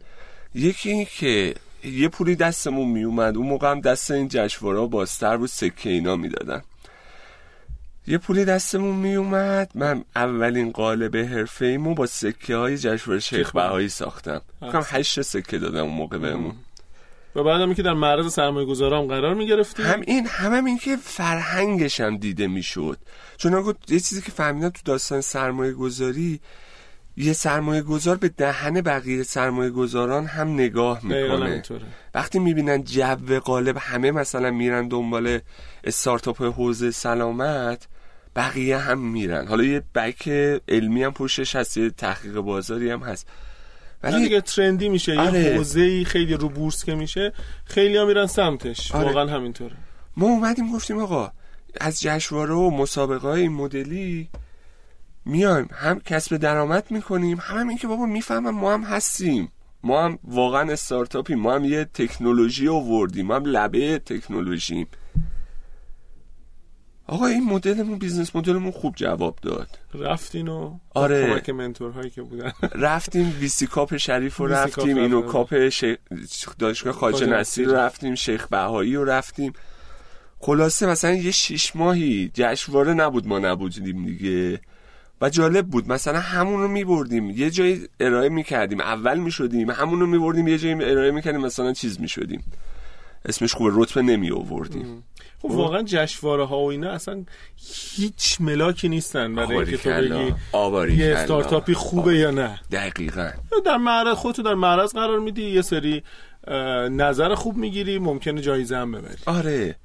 یکی 0.54 0.90
این 0.90 1.06
که 1.18 1.54
یه 1.84 2.08
پولی 2.08 2.36
دستمون 2.36 2.88
میومد. 2.88 3.36
اون 3.36 3.46
موقع 3.46 3.70
هم 3.70 3.80
دست 3.80 4.10
این 4.10 4.28
جشنواره 4.28 4.86
بازتر 4.86 5.36
بود 5.36 5.48
سکه 5.48 5.90
اینا 5.90 6.16
می‌دادن. 6.16 6.62
یه 8.06 8.18
پولی 8.18 8.44
دستمون 8.44 8.96
میومد. 8.96 9.70
من 9.74 10.04
اولین 10.16 10.70
قالب 10.70 11.16
حرفه 11.16 11.64
ایمو 11.66 11.94
با 11.94 12.06
سکه 12.06 12.56
های 12.56 12.78
جشنواره 12.78 13.20
شیخ 13.20 13.52
بهایی 13.52 13.88
ساختم. 13.88 14.40
فکر 14.60 14.72
کنم 14.72 14.84
هشت 14.86 15.22
سکه 15.22 15.58
دادن 15.58 15.84
اون 15.84 15.94
موقع 15.94 16.18
بهمون. 16.18 16.54
و 17.36 17.42
بعدم 17.42 17.74
که 17.74 17.82
در 17.82 17.92
معرض 17.92 18.32
سرمایه 18.32 18.66
گذارا 18.66 18.98
هم 18.98 19.06
قرار 19.06 19.34
می‌گرفتیم 19.34 19.86
هم 19.86 20.00
این 20.00 20.26
هم, 20.26 20.54
هم 20.54 20.64
این 20.64 20.78
که 20.78 20.96
فرهنگش 20.96 22.00
هم 22.00 22.16
دیده 22.16 22.46
می‌شد. 22.46 22.98
چون 23.36 23.74
یه 23.88 24.00
چیزی 24.00 24.22
که 24.22 24.32
فهمیدم 24.32 24.68
تو 24.68 24.80
داستان 24.84 25.20
سرمایه 25.20 25.72
گذاری 25.72 26.40
یه 27.16 27.32
سرمایه 27.32 27.82
گذار 27.82 28.16
به 28.16 28.28
دهن 28.28 28.80
بقیه 28.80 29.22
سرمایه 29.22 29.70
گذاران 29.70 30.26
هم 30.26 30.54
نگاه 30.54 31.00
می‌کنه. 31.02 31.62
وقتی 32.14 32.38
می‌بینن 32.38 32.84
جو 32.84 33.40
غالب 33.40 33.76
همه 33.80 34.10
مثلا 34.10 34.50
میرن 34.50 34.88
دنبال 34.88 35.38
استارتاپ 35.84 36.42
حوزه 36.42 36.90
سلامت 36.90 37.88
بقیه 38.36 38.78
هم 38.78 38.98
میرن. 38.98 39.46
حالا 39.46 39.64
یه 39.64 39.82
بک 39.94 40.28
علمی 40.68 41.02
هم 41.02 41.12
پشتش 41.12 41.56
هست 41.56 41.76
یه 41.76 41.90
تحقیق 41.90 42.34
بازاری 42.34 42.90
هم 42.90 43.00
هست. 43.00 43.28
ولی 44.04 44.24
دیگه 44.24 44.40
ترندی 44.40 44.88
میشه. 44.88 45.20
آره. 45.20 45.40
یه 45.40 45.56
حوزه‌ای 45.56 46.04
خیلی 46.04 46.34
رو 46.34 46.48
بورس 46.48 46.84
که 46.84 46.94
میشه 46.94 47.32
خیلی 47.64 47.96
ها 47.96 48.04
میرن 48.04 48.26
سمتش. 48.26 48.92
آره. 48.92 49.06
واقعا 49.06 49.26
همینطوره. 49.26 49.76
ما 50.16 50.26
اومدیم 50.26 50.72
گفتیم 50.72 50.98
آقا 50.98 51.32
از 51.80 52.00
جشنواره 52.00 52.54
و 52.54 52.70
مسابقه 52.70 53.28
های 53.28 53.48
مدلی 53.48 54.28
میایم. 55.24 55.68
هم 55.72 56.00
کسب 56.00 56.36
درآمد 56.36 56.90
می‌کنیم 56.90 57.38
هم, 57.40 57.58
هم 57.58 57.68
این 57.68 57.78
که 57.78 57.86
بابا 57.86 58.06
می‌فهمم 58.06 58.50
ما 58.50 58.72
هم 58.72 58.82
هستیم. 58.82 59.52
ما 59.82 60.04
هم 60.04 60.18
واقعا 60.24 60.72
استارتاپیم. 60.72 61.38
ما 61.38 61.54
هم 61.54 61.64
یه 61.64 61.84
تکنولوژی 61.84 62.68
آوردیم. 62.68 63.26
ما 63.26 63.36
هم 63.36 63.44
لبه 63.44 63.98
تکنولوژیم. 63.98 64.86
آقا 67.06 67.26
این 67.26 67.44
مدلمون 67.44 67.98
business 67.98 68.36
model 68.36 68.57
مون 68.58 68.70
خوب 68.72 68.94
جواب 68.96 69.38
داد 69.42 69.68
رفتین 69.94 70.48
و 70.48 70.78
آره. 70.94 71.26
کمک 71.26 71.50
منتورهایی 71.50 72.10
که 72.10 72.22
بودن 72.22 72.52
رفتیم 72.74 73.36
VC 73.40 73.66
Cup 73.66 73.96
شریف 73.96 74.36
رو 74.36 74.46
رفتیم 74.46 74.96
اینو. 74.96 75.22
کاپ 75.22 75.68
ش... 75.68 75.84
دانشگاه 76.58 76.92
خواجه 76.92 77.26
نصیر 77.26 77.66
نصیر. 77.66 77.78
رفتیم 77.78 78.14
شیخ 78.14 78.48
بهایی 78.48 78.94
رو 78.94 79.04
رفتیم 79.04 79.52
خلاصه 80.38 80.86
مثلا 80.86 81.12
یه 81.12 81.30
شیش 81.30 81.76
ماهی 81.76 82.30
جشنواره 82.34 82.94
نبود 82.94 83.26
ما 83.26 83.38
نبودیم 83.38 84.04
دیگه 84.04 84.60
و 85.20 85.30
جالب 85.30 85.66
بود 85.66 85.92
مثلا 85.92 86.20
همون 86.20 86.60
رو 86.60 86.68
میبردیم 86.68 87.30
یه 87.30 87.50
جایی 87.50 87.88
ارائه 88.00 88.28
می‌کردیم 88.28 88.80
اول 88.80 89.18
می‌شدیم 89.18 89.70
همون 89.70 90.00
رو 90.00 90.06
میبردیم 90.06 90.48
یه 90.48 90.58
جایی 90.58 90.74
ارائه 90.74 91.10
می‌کردیم 91.10 91.40
مثلا 91.40 91.72
چیز 91.72 92.00
می‌شدیم 92.00 92.44
اسمش 93.24 93.54
خوبه 93.54 93.70
رتبه 93.74 94.02
نمی 94.02 94.30
آوردیم. 94.30 95.04
خب 95.42 95.50
واقعا 95.50 95.82
جشنواره 95.82 96.46
ها 96.46 96.58
و 96.58 96.70
اینا 96.70 96.90
اصلا 96.90 97.24
هیچ 97.96 98.40
ملاکی 98.40 98.88
نیستن 98.88 99.34
برای 99.34 99.56
اینکه 99.56 99.76
تو 99.76 99.90
بگی 99.90 100.34
آباری 100.52 100.94
یه 100.94 101.14
استارتاپی 101.14 101.74
خوبه 101.74 102.16
یا 102.16 102.30
نه. 102.30 102.60
دقیقا. 102.72 103.30
در 103.66 103.76
معرض 103.76 104.16
خودتو 104.16 104.42
در 104.42 104.54
معرض 104.54 104.92
قرار 104.92 105.18
میدی 105.18 105.42
یه 105.42 105.62
سری 105.62 106.02
نظر 106.90 107.34
خوب 107.34 107.56
می‌گیری 107.56 107.98
ممکنه 107.98 108.40
جایزه 108.40 108.76
هم 108.76 108.92
ببری. 108.92 109.16
آره. 109.26 109.76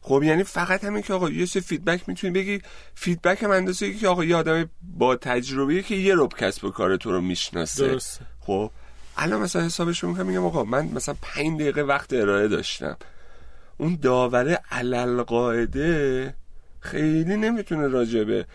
خب 0.00 0.22
یعنی 0.22 0.42
فقط 0.42 0.84
همین 0.84 1.02
که 1.02 1.12
آقا 1.12 1.30
یه 1.30 1.46
سری 1.46 1.62
feedback 1.62 2.08
می‌تونی 2.08 2.32
بگی. 2.32 2.60
feedback 2.94 3.42
هم 3.42 3.50
اندازه 3.50 3.94
که 3.94 4.08
آقا 4.08 4.24
یه 4.24 4.36
آدم 4.36 4.70
با 4.82 5.16
تجربه 5.16 5.82
که 5.82 5.94
یه 5.94 6.14
ربع 6.16 6.32
کسب 6.38 6.62
و 6.62 6.68
کار 6.68 6.96
تو 6.96 7.12
رو 7.12 7.20
می‌شناسه. 7.20 7.88
درسته. 7.88 8.24
خب 8.40 8.70
الان 9.16 9.40
مثلا 9.40 9.62
حسابش 9.62 10.02
رو 10.02 10.08
می‌کنم 10.08 10.26
میگم 10.26 10.44
آقا 10.44 10.64
من 10.64 10.86
مثلا 10.86 11.14
پنج 11.22 11.60
دقیقه 11.60 11.82
وقت 11.82 12.12
ارائه 12.12 12.48
داشتم. 12.48 12.96
اون 13.78 13.98
داوره 14.02 14.60
علی‌القاعده 14.70 16.34
خیلی 16.80 17.36
نمی‌تونه 17.36 17.88
راجع 17.88 18.23
به 18.23 18.46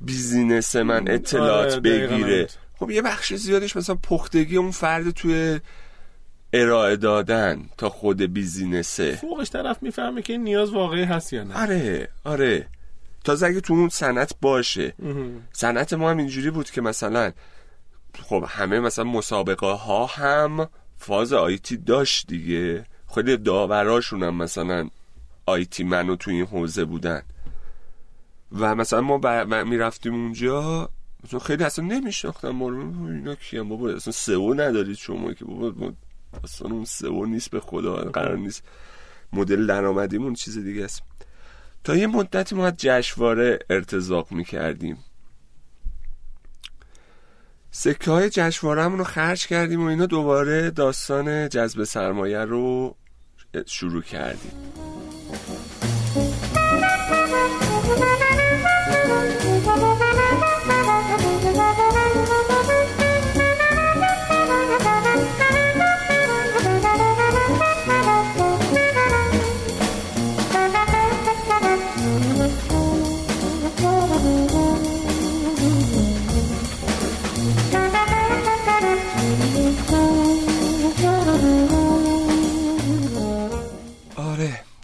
بیزینس 0.00 0.76
من 0.76 1.08
اطلاعات 1.08 1.72
آره، 1.72 1.80
بگیره. 1.80 2.46
خب 2.78 2.90
یه 2.90 3.02
بخش 3.02 3.34
زیادش 3.34 3.76
مثلا 3.76 3.94
پختگی 3.94 4.56
اون 4.56 4.70
فرد 4.70 5.10
توی 5.10 5.60
ارائه 6.52 6.96
دادن 6.96 7.68
تا 7.78 7.88
خود 7.88 8.22
بیزینسه. 8.22 9.12
فوقش 9.12 9.50
طرف 9.50 9.82
می‌فهمه 9.82 10.22
که 10.22 10.32
این 10.32 10.44
نیاز 10.44 10.70
واقعی 10.70 11.04
هست 11.04 11.32
یا 11.32 11.44
نه. 11.44 11.62
آره 11.62 12.08
آره. 12.24 12.66
تازه 13.24 13.46
اگه 13.46 13.60
تو 13.60 13.74
اون 13.74 13.88
صنعت 13.88 14.32
باشه. 14.40 14.94
صنعت 15.52 15.92
ما 15.92 16.10
هم 16.10 16.18
اینجوری 16.18 16.50
بود 16.50 16.70
که 16.70 16.80
مثلا 16.80 17.32
خب 18.22 18.44
همه 18.48 18.80
مثلا 18.80 19.04
مسابقه 19.04 19.66
ها 19.66 20.06
هم 20.06 20.68
فاز 20.96 21.32
آیتی 21.32 21.76
داشت 21.76 22.26
دیگه. 22.26 22.86
خیلی 23.14 23.36
داوراشون 23.36 24.22
هم 24.22 24.34
مثلا 24.34 24.88
آیتی 25.46 25.84
منو 25.84 26.16
تو 26.16 26.30
این 26.30 26.46
حوزه 26.46 26.84
بودن. 26.84 27.22
و 28.52 28.74
مثلا 28.74 29.00
ما. 29.00 29.44
می‌رفتیم 29.64 30.14
اونجا. 30.14 30.90
مثلا 31.24 31.40
خیلی 31.40 31.64
اصلا 31.64 31.84
نمیشناختم 31.84 32.50
ما 32.50 32.70
اینا 33.08 33.34
کیم 33.34 33.68
بابا؟ 33.68 33.90
اصلا 33.90 34.12
سئو 34.12 34.54
ندارید 34.54 34.96
شما 34.96 35.32
که 35.32 35.44
بابا؟ 35.44 35.92
اصلا 36.44 36.70
اون 36.70 36.84
سئو 36.84 37.26
نیست 37.26 37.50
به 37.50 37.60
خدا 37.60 37.94
قرار 37.96 38.36
نیست. 38.36 38.62
مدل 39.32 39.66
درآمدیمون 39.66 40.34
چیز 40.34 40.58
دیگه 40.58 40.84
است. 40.84 41.02
تا 41.84 41.96
یه 41.96 42.06
مدتی 42.06 42.54
ما 42.54 42.70
جشنواره 42.70 43.58
ارتزاق 43.70 44.32
می‌کردیم. 44.32 44.98
سکه 47.70 48.10
های 48.10 48.30
جشنواره 48.30 48.88
رو 48.88 49.04
خرج 49.04 49.46
کردیم 49.46 49.84
و 49.84 49.86
اینا 49.86 50.06
دوباره 50.06 50.70
داستان 50.70 51.48
جذب 51.48 51.84
سرمایه 51.84 52.44
رو 52.44 52.96
شروع 53.66 54.02
کردیم. 54.02 54.52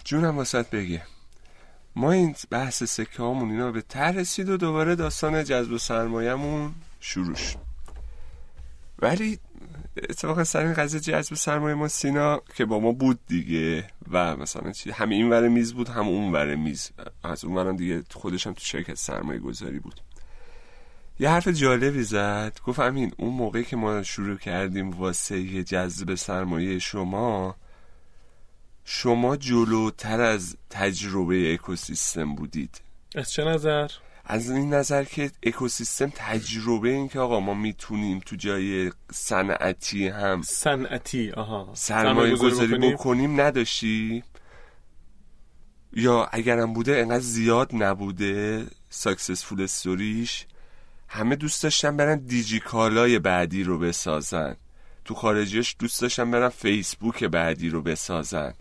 جونم 0.05 0.37
واسط 0.37 0.69
بگه. 0.69 1.03
ما 1.95 2.11
این 2.11 2.35
بحث 2.49 2.83
سکه 2.83 3.23
هامون 3.23 3.51
اینا 3.51 3.71
به 3.71 3.81
ته 3.81 3.99
رسید 3.99 4.49
و 4.49 4.57
دوباره 4.57 4.95
داستان 4.95 5.43
جذب 5.43 5.71
و 5.71 5.77
سرمایهمون 5.77 6.73
شروع 6.99 7.35
شد. 7.35 7.57
ولی 8.99 9.39
اتفاقا 10.09 10.43
سر 10.43 10.59
این 10.59 10.73
قضیه 10.73 10.99
جذب 10.99 11.35
سرمایه 11.35 11.75
ما 11.75 11.87
سینا 11.87 12.41
که 12.55 12.65
با 12.65 12.79
ما 12.79 12.91
بود 12.91 13.19
دیگه 13.27 13.87
و 14.11 14.37
مثلا 14.37 14.71
چی 14.71 14.91
هم 14.91 15.09
این 15.09 15.29
ور 15.29 15.47
میز 15.47 15.73
بود 15.73 15.89
هم 15.89 16.07
اون 16.07 16.33
ور 16.33 16.55
میز. 16.55 16.91
از 17.23 17.45
اون 17.45 17.55
ورم 17.55 17.75
دیگه 17.75 17.95
هم 17.95 18.53
تو 18.53 18.57
شرکت 18.57 18.95
سرمایه 18.95 19.39
گذاری 19.39 19.79
بود. 19.79 20.01
یه 21.19 21.29
حرف 21.29 21.47
جالبی 21.47 22.03
زد. 22.03 22.59
گفت 22.65 22.79
همین 22.79 23.13
اون 23.17 23.33
موقعی 23.33 23.63
که 23.63 23.75
ما 23.75 24.03
شروع 24.03 24.37
کردیم 24.37 24.89
واسه 24.89 25.63
جذب 25.63 26.15
سرمایه 26.15 26.79
شما 26.79 27.55
شما 28.85 29.37
جلوتر 29.37 30.21
از 30.21 30.57
تجربه 30.69 31.53
اکوسیستم 31.53 32.35
بودید. 32.35 32.81
از 33.15 33.31
چه 33.31 33.43
نظر؟ 33.43 33.91
از 34.25 34.49
این 34.49 34.73
نظر 34.73 35.03
که 35.03 35.31
اکوسیستم 35.43 36.11
تجربه 36.15 36.89
این 36.89 37.07
که 37.07 37.19
آقا 37.19 37.39
ما 37.39 37.53
می‌تونیم 37.53 38.19
تو 38.25 38.35
جای 38.35 38.91
صنعتی 39.13 40.07
هم 40.07 40.41
صنعتی 40.41 41.31
آها. 41.31 41.69
سرمایه 41.73 42.35
گذاری 42.35 42.77
بکنیم؟ 42.77 43.41
نداشتی 43.41 44.23
یا 45.93 46.29
اگرم 46.31 46.73
بوده 46.73 46.97
انقدر 46.97 47.19
زیاد 47.19 47.69
نبوده 47.73 48.65
ساکسسفول 48.89 49.61
استوریش 49.61 50.45
همه 51.07 51.35
دوست 51.35 51.63
داشتن 51.63 51.97
برن 51.97 52.19
دیجیکالای 52.19 53.19
بعدی 53.19 53.63
رو 53.63 53.79
بسازن. 53.79 54.55
تو 55.05 55.13
خارجیش 55.13 55.75
دوست 55.79 56.01
داشتن 56.01 56.31
برن 56.31 56.49
فیسبوک 56.49 57.23
بعدی 57.23 57.69
رو 57.69 57.81
بسازن. 57.81 58.53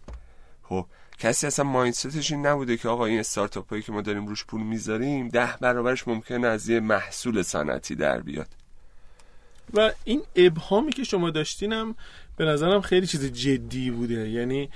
خب 0.69 0.87
کسی 1.19 1.47
اصلا 1.47 1.65
mindset 1.65 2.18
ش 2.18 2.33
این 2.33 2.47
نبوده 2.47 2.77
که 2.77 2.89
آقا 2.89 3.07
این 3.07 3.21
استارتاپ 3.21 3.71
هایی 3.71 3.83
که 3.83 3.93
ما 3.93 4.01
داریم 4.01 4.27
روش 4.27 4.45
پول 4.45 4.63
می‌ذاریم 4.63 5.29
ده 5.29 5.57
برابرش 5.61 6.09
ممکنه 6.09 6.47
از 6.47 6.69
یه 6.69 6.81
محصول 6.81 7.43
صنعتی 7.43 7.95
در 7.95 8.21
بیاد. 8.21 8.49
و 9.75 9.93
این 10.05 10.23
ابهامی 10.37 10.93
که 10.93 11.05
شما 11.05 11.31
داشتین 11.31 11.79
هم 11.79 11.95
به 12.37 12.45
نظرم 12.45 12.81
خیلی 12.81 13.07
چیز 13.07 13.33
جدی 13.33 13.91
بوده. 13.91 14.29
یعنی 14.31 14.71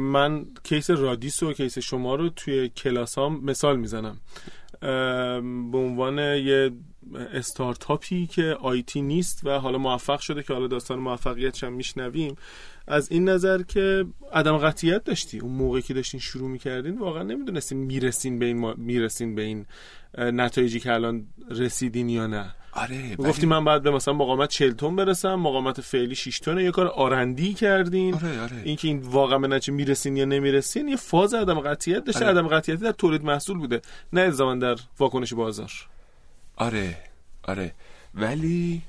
من 0.00 0.46
case 0.62 0.90
رادیس 0.90 1.42
و 1.42 1.52
case 1.52 1.78
شما 1.78 2.14
رو 2.14 2.28
توی 2.28 2.68
کلاس 2.68 3.14
ها 3.14 3.28
مثال 3.28 3.76
می‌زنم. 3.76 4.20
به 4.80 5.78
عنوان 5.78 6.18
یه 6.18 6.70
استارتاپی 7.32 8.26
که 8.26 8.42
آیتی 8.60 9.02
نیست 9.02 9.46
و 9.46 9.50
حالا 9.58 9.78
موفق 9.78 10.20
شده 10.20 10.42
که 10.42 10.52
حالا 10.52 10.66
داستان 10.66 10.98
موفقیتش 10.98 11.64
هم 11.64 11.72
میشنویم 11.72 12.36
از 12.86 13.12
این 13.12 13.28
نظر 13.28 13.62
که 13.62 14.04
عدم 14.32 14.58
قطعیت 14.58 15.04
داشتی. 15.04 15.38
اون 15.38 15.52
موقعی 15.52 15.82
که 15.82 15.94
داشتین 15.94 16.20
شروع 16.20 16.48
می‌کردین 16.48 16.98
واقعا 16.98 17.22
نمی‌دونستین 17.22 17.78
می‌رسین 17.78 18.38
به 18.38 18.44
این 18.44 18.74
می‌رسین 18.76 19.34
به 19.34 19.42
این 19.42 19.66
نتایجی 20.18 20.80
که 20.80 20.92
الان 20.92 21.26
رسیدین 21.50 22.08
یا 22.08 22.26
نه. 22.26 22.54
آره 22.78 23.16
گفتی 23.16 23.46
من 23.46 23.64
بعد 23.64 23.82
به 23.82 23.90
مثلا 23.90 24.14
مقامت 24.14 24.48
40 24.48 24.72
تن 24.72 24.96
برسم 24.96 25.34
مقامت 25.34 25.80
فعلی 25.80 26.14
6 26.14 26.38
تن 26.38 26.58
یه 26.58 26.70
کار 26.70 26.86
آرندی 26.88 27.54
کردین. 27.54 28.14
آره 28.14 28.40
آره. 28.40 28.62
اینکه 28.64 28.88
این 28.88 28.98
واقعا 28.98 29.38
به 29.38 29.48
نتیجه 29.48 29.72
می‌رسین 29.72 30.16
یا 30.16 30.24
نمی‌رسین 30.24 30.88
یه 30.88 30.96
فاز 30.96 31.34
عدم 31.34 31.60
قطعیت 31.60 32.04
داشته. 32.04 32.24
آره. 32.24 32.40
عدم 32.40 32.48
قطعیتی 32.48 32.84
در 32.84 32.92
تولید 32.92 33.24
محصول 33.24 33.58
بوده 33.58 33.82
نه 34.12 34.20
الزاما 34.20 34.54
در 34.54 34.76
واکنش 34.98 35.34
بازار. 35.34 35.72
آره 36.56 36.96
آره. 37.42 37.74
ولی 38.14 38.82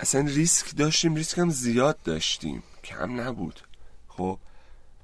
اصلا 0.00 0.20
ریسک 0.20 0.76
داشتیم 0.76 1.14
ریسک 1.14 1.38
هم 1.38 1.50
زیاد 1.50 1.98
داشتیم. 2.04 2.62
کم 2.84 3.20
نبود. 3.20 3.60
خب 4.08 4.38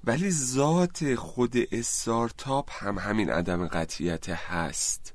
ولی 0.04 0.30
ذات 0.30 1.14
خود 1.14 1.54
استارتاپ 1.72 2.70
هم 2.72 2.98
همین 2.98 3.30
عدم 3.30 3.68
قطعیت 3.68 4.28
هست. 4.28 5.14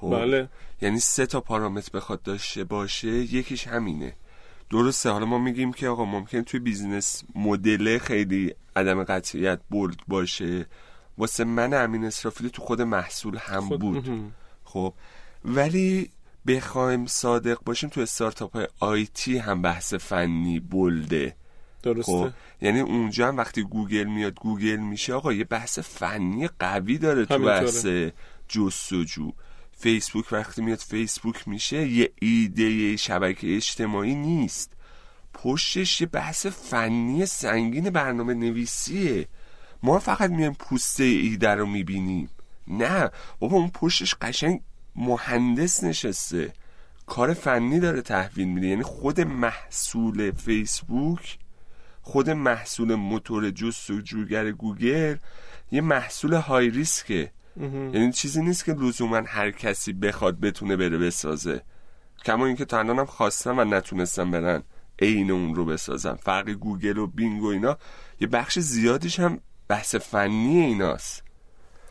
خب 0.00 0.20
بله. 0.20 0.48
یعنی 0.80 0.98
سه 0.98 1.26
تا 1.26 1.40
پارامتر 1.40 1.90
بخواد 1.94 2.22
داشته 2.22 2.64
باشه 2.64 3.08
یکیش 3.08 3.66
همینه. 3.66 4.12
درسته 4.70 5.10
حالا 5.10 5.26
ما 5.26 5.38
میگیم 5.38 5.72
که 5.72 5.88
آقا 5.88 6.04
ممکنه 6.04 6.42
توی 6.42 6.60
business 6.60 7.22
model 7.34 7.98
خیلی 7.98 8.54
عدم 8.76 9.04
قطعیت 9.04 9.60
bold 9.70 9.98
باشه. 10.08 10.66
واسه 11.18 11.44
من 11.44 11.74
امین 11.74 12.04
اسرافیلی 12.04 12.50
تو 12.50 12.62
خود 12.62 12.82
محصول 12.82 13.36
هم 13.36 13.68
بود. 13.68 14.32
خب 14.64 14.94
ولی 15.44 16.10
بخوایم 16.46 17.06
صادق 17.06 17.58
باشیم 17.64 17.90
تو 17.90 18.00
استارتاپ 18.00 18.56
های 18.56 18.68
IT 18.80 19.38
هم 19.38 19.62
بحث 19.62 19.94
فنی 19.94 20.60
bold 20.60 21.11
ه. 21.11 21.36
درسته. 21.82 22.12
خب 22.12 22.30
یعنی 22.60 22.80
اونجا 22.80 23.28
هم 23.28 23.36
وقتی 23.36 23.62
گوگل 23.62 24.04
میاد 24.04 24.40
گوگل 24.40 24.76
میشه. 24.76 25.14
آقا 25.14 25.32
یه 25.32 25.44
بحث 25.44 25.78
فنی 25.78 26.48
قوی 26.58 26.98
داره 26.98 27.26
تو 27.26 27.38
بحث 27.38 27.86
جستجو. 28.48 29.32
فیسبوک 29.80 30.32
وقتی 30.32 30.62
میاد 30.62 30.78
فیسبوک 30.78 31.48
میشه 31.48 31.86
یه 31.86 32.12
ایده 32.20 32.96
شبکه 32.96 33.56
اجتماعی 33.56 34.14
نیست. 34.14 34.72
پشتش 35.34 36.00
یه 36.00 36.06
بحث 36.06 36.46
فنی 36.46 37.26
سنگین 37.26 37.90
برنامه 37.90 38.34
نویسیه 38.34 39.28
ما 39.82 39.98
فقط 39.98 40.30
میایم 40.30 40.52
پوسته 40.52 41.04
ایده 41.04 41.54
رو 41.54 41.66
می‌بینیم. 41.66 42.30
نه 42.68 43.10
بابا 43.38 43.56
اون 43.56 43.70
پشتش 43.70 44.14
قشنگ 44.14 44.60
مهندس 44.96 45.84
نشسته. 45.84 46.52
کار 47.06 47.34
فنی 47.34 47.80
داره 47.80 48.02
تحویل 48.02 48.48
میده. 48.48 48.66
یعنی 48.66 48.82
خود 48.82 49.20
محصول 49.20 50.30
فیسبوک 50.30 51.38
خود 52.02 52.30
محصول 52.30 52.94
موتور 52.94 53.50
جستجوگر 53.50 54.50
گوگل 54.50 55.16
یه 55.72 55.80
محصول 55.80 56.34
های 56.34 56.70
ریسکه. 56.70 57.32
یعنی 57.60 58.12
چیزی 58.12 58.42
نیست 58.42 58.64
که 58.64 58.72
لزوما 58.72 59.22
هر 59.26 59.50
کسی 59.50 59.92
بخواد 59.92 60.40
بتونه 60.40 60.76
بره 60.76 60.98
بسازه. 60.98 61.62
کما 62.24 62.46
اینکه 62.46 62.64
تا 62.64 62.78
الانم 62.78 63.04
خواستم 63.04 63.58
و 63.58 63.64
نتونستم 63.64 64.30
برن 64.30 64.62
عین 64.98 65.30
اون 65.30 65.54
رو 65.54 65.64
بسازم. 65.64 66.18
فرق 66.22 66.50
گوگل 66.50 66.98
و 66.98 67.06
بینگ 67.06 67.42
و 67.42 67.46
اینا 67.46 67.78
یه 68.20 68.28
بخش 68.28 68.58
زیادیش 68.58 69.20
هم 69.20 69.40
بحث 69.68 69.94
فنی 69.94 70.58
ایناست. 70.58 71.22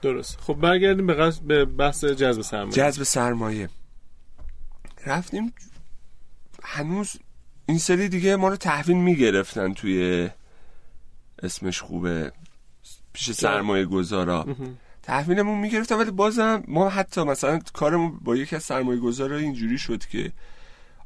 درست. 0.01 0.39
خب 0.41 0.53
برگردیم 0.53 1.07
به, 1.07 1.31
به 1.47 1.65
بحث 1.65 2.05
جذب 2.05 2.41
سرمایه. 2.41 2.73
جذب 2.73 3.03
سرمایه. 3.03 3.69
رفتیم 5.05 5.53
هنوز 6.63 7.15
این 7.65 7.77
سری 7.77 8.09
دیگه 8.09 8.35
ما 8.35 8.49
رو 8.49 8.55
تحویل 8.55 8.97
می‌گرفتن 8.97 9.73
توی 9.73 10.29
اسمش 11.43 11.81
خوبه. 11.81 12.31
پیش 13.13 13.31
سرمایه 13.31 13.85
گذارا 13.85 14.55
تحویلمون 15.09 15.59
می‌گرفتن 15.59 15.95
ولی 15.95 16.11
بازم 16.11 16.63
ما 16.67 16.89
حتی 16.89 17.23
مثلا 17.23 17.59
کارمون 17.73 18.19
با 18.21 18.35
یکی 18.35 18.55
از 18.55 18.63
سرمایه 18.63 18.99
گذارا 18.99 19.37
اینجوری 19.37 19.77
شد 19.77 20.05
که 20.05 20.31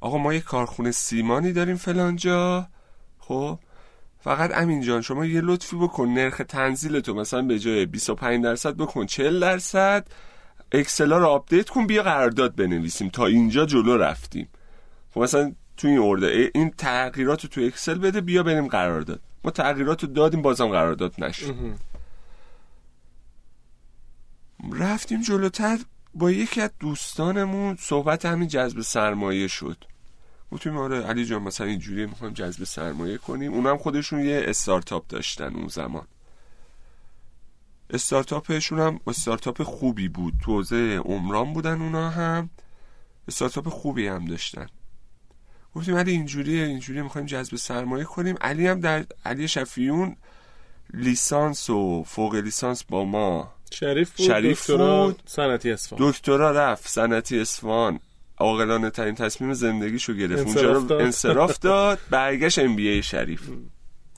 آقا 0.02 0.18
ما 0.18 0.34
یه 0.34 0.40
کارخونه 0.40 0.92
سیمانی 0.92 1.54
داریم 1.54 1.76
فلانجا 1.76 2.68
خب؟ 3.20 3.60
فقط 4.20 4.52
امین 4.54 4.82
جان 4.82 5.02
شما 5.02 5.26
یه 5.26 5.42
لطفی 5.42 5.76
بکن 5.76 6.10
نرخ 6.10 6.42
تنزیل 6.48 7.00
تو 7.00 7.14
مثلا 7.14 7.42
به 7.42 7.60
جای 7.60 7.86
25 7.86 8.44
درصد 8.44 8.76
بکن 8.76 9.06
40 9.06 9.40
درصد 9.40 10.08
اکسلا 10.72 11.18
رو 11.18 11.26
آپدیت 11.26 11.70
کن 11.70 11.88
بیا 11.88 12.04
قرارداد 12.04 12.56
بنویسیم. 12.56 13.10
تا 13.10 13.26
اینجا 13.26 13.66
جلو 13.66 13.98
رفتیم. 13.98 14.48
خب 15.14 15.22
مثلا 15.22 15.54
تو 15.78 15.88
این 15.88 16.00
ارده 16.00 16.52
این 16.56 16.70
تغییرات 16.78 17.44
رو 17.44 17.50
تو 17.50 17.62
اکسل 17.62 17.98
بده 17.98 18.22
بیا 18.22 18.44
بریم 18.44 18.68
قرارداد. 18.68 19.22
ما 19.44 19.52
تغییرات 19.52 20.04
رو 20.04 20.10
دادیم 20.10 20.42
بازم 20.42 20.68
قرارداد 20.68 21.14
نشد 21.18 21.56
رفتیم 24.72 25.22
جلوتر 25.22 25.80
با 26.14 26.32
یکی 26.32 26.62
از 26.62 26.70
دوستانمون 26.80 27.78
صحبت 27.80 28.26
همین 28.26 28.48
جذب 28.48 28.82
سرمایه 28.82 29.48
شد. 29.48 29.84
گفتیم 30.52 30.78
آره 30.78 31.02
علی 31.02 31.26
جان 31.26 31.42
مثلا 31.42 31.68
اینجوری 31.68 32.06
می‌خوایم 32.06 32.34
جذب 32.34 32.64
سرمایه 32.64 33.18
کنیم. 33.18 33.54
اونم 33.54 33.78
خودشون 33.78 34.20
یه 34.20 34.44
استارتاپ 34.48 35.08
داشتن 35.08 35.56
اون 35.56 35.68
زمان. 35.68 36.08
استارتاپشون 37.90 38.80
هم 38.80 39.00
استارتاپ 39.08 39.64
خوبی 39.64 40.08
بود. 40.08 40.34
تو 40.44 40.52
حوزه 40.52 41.02
عمران 41.06 41.54
بودن 41.54 41.82
اونا 41.82 42.10
هم 42.10 42.50
استارتاپ 43.28 43.70
خوبی 43.70 44.08
هم 44.08 44.26
داشتن. 44.26 44.68
گفتیم 45.76 45.96
علی 45.96 46.12
اینجوریه 46.12 46.66
اینجوری 46.66 47.02
می‌خوایم 47.02 47.28
جذب 47.28 47.56
سرمایه 47.56 48.04
کنیم. 48.04 48.36
علی 48.42 48.68
هم 48.68 48.80
در 48.80 49.06
علی 49.26 49.48
شفیون 49.48 50.16
لیسانس 50.94 51.70
و 51.70 52.04
فوق 52.04 52.36
لیسانس 52.36 52.84
با 52.84 53.06
ما. 53.06 53.54
شریف 53.74 54.12
بود 54.12 54.28
شریف 54.28 54.62
دکترا 54.62 55.06
بود. 55.06 55.24
صنعتی 55.26 55.72
اصفهان. 55.72 56.10
دکترا 56.10 56.52
رفت 56.52 56.88
صنعتی 56.88 57.40
اصفهان. 57.40 58.00
عاقلانه 58.38 58.90
ترین 58.90 59.16
تصمیم 59.16 59.54
زندگیشو 59.54 60.14
گرفت. 60.14 60.46
اونجا 60.46 60.72
رو 60.72 60.94
انصراف 60.94 61.60
داد. 61.60 62.00
برگشت 62.10 62.60
ام 62.60 62.76
بی 62.76 62.88
ای 62.88 63.04
شریف. 63.04 63.42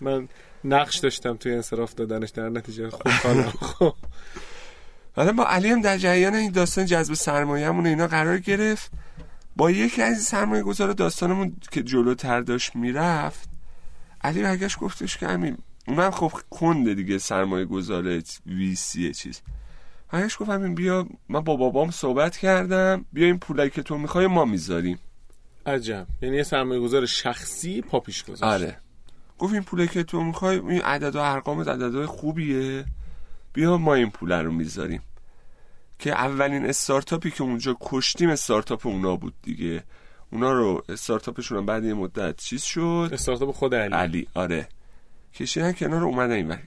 من 0.02 0.28
نقش 0.64 0.98
داشتم 0.98 1.38
توی 1.38 1.54
انصراف 1.54 1.94
دادنش 1.94 2.30
در 2.30 2.50
نتیجه 2.50 2.90
خوب 2.90 3.12
خب 3.62 3.94
حالا 5.16 5.32
با 5.32 5.46
علی 5.46 5.70
هم 5.70 5.82
در 5.82 5.98
جریان 5.98 6.36
این 6.36 6.52
داستان 6.52 6.86
جذب 6.86 7.14
سرمایه‌مون 7.14 7.88
اینا 7.88 8.08
قرار 8.08 8.38
گرفت. 8.38 8.92
با 9.56 9.72
یکی 9.72 10.02
از 10.02 10.22
سرمایه 10.22 10.64
گذار 10.64 10.92
داستانمون 10.94 11.56
که 11.72 11.84
جلوتر 11.84 12.42
داشت 12.42 12.76
می‌رفت 12.76 13.50
علی 14.22 14.44
برگشت 14.44 14.80
گفتش 14.80 15.18
که 15.18 15.28
همین 15.28 15.58
اونم 15.88 16.12
خب 16.12 16.32
کنده 16.50 16.94
دیگه 16.94 17.18
سرمایه 17.18 17.66
گذاره 17.66 18.24
ویسیه 18.46 19.14
چیز. 19.14 19.42
برگشت 20.12 20.38
گفت 20.38 20.50
همین 20.50 20.76
بیا 20.76 21.08
من 21.30 21.40
با 21.40 21.56
بابام 21.56 21.92
صحبت 21.92 22.38
کردم 22.38 23.06
بیا 23.14 23.26
این 23.26 23.40
پولایی 23.40 23.70
که 23.70 23.84
تو 23.84 23.98
می‌خوای 23.98 24.28
ما 24.28 24.46
می‌ذاریم. 24.46 25.00
عجب. 25.66 26.08
یعنی 26.22 26.36
یه 26.36 26.44
سرمایه 26.44 26.80
گذار 26.80 27.06
شخصی 27.06 27.82
پاپیش 27.82 28.24
گذاشت. 28.24 28.44
آره. 28.44 28.78
گفت 29.40 29.54
این 29.54 29.64
پولی 29.64 29.88
که 29.88 30.04
تو 30.04 30.24
می‌خوای 30.24 30.60
این 30.60 30.82
عدد 30.82 31.16
و 31.16 31.20
ارقام 31.20 31.62
عدد 31.62 32.06
خوبیه. 32.06 32.86
بیا 33.54 33.78
ما 33.78 33.94
این 33.94 34.10
پول 34.10 34.32
رو 34.32 34.52
می‌ذاریم. 34.52 35.02
که 36.00 36.12
اولین 36.12 36.66
استارتاپی 36.66 37.32
که 37.32 37.44
اونجا 37.44 37.78
کشتیم 37.82 38.30
استارتاپ 38.30 38.88
اونا 38.88 39.16
بود 39.16 39.34
دیگه. 39.44 39.84
اونا 40.32 40.54
رو 40.54 40.84
استارتاپشون 40.90 41.66
بعد 41.66 41.84
یه 41.84 41.94
مدت 41.94 42.38
چیز 42.38 42.64
شد؟ 42.64 43.10
استارتاپ 43.14 43.52
خود 43.52 43.76
علی. 43.76 43.96
علی 43.96 44.28
آره. 44.34 44.68
کشیدن 45.36 45.72
کنار 45.72 46.04
اومدن 46.04 46.32
این 46.32 46.58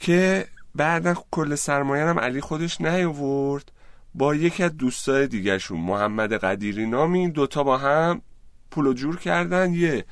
که 0.00 0.46
بعدا 0.74 1.14
کل 1.30 1.54
سرمایه 1.54 2.04
هم 2.04 2.18
علی 2.18 2.40
خودش 2.40 2.80
نیاورد. 2.80 3.72
با 4.14 4.34
یکی 4.34 4.62
از 4.62 4.76
دوستای 4.76 5.26
دیگهشون 5.26 5.80
محمد 5.80 6.32
قدیری 6.32 6.86
نامی 6.86 7.30
دوتا 7.30 7.62
با 7.62 7.78
هم 7.78 8.22
پول 8.70 8.94
جور 8.94 9.18
کردن. 9.18 9.74
یه 9.74 10.04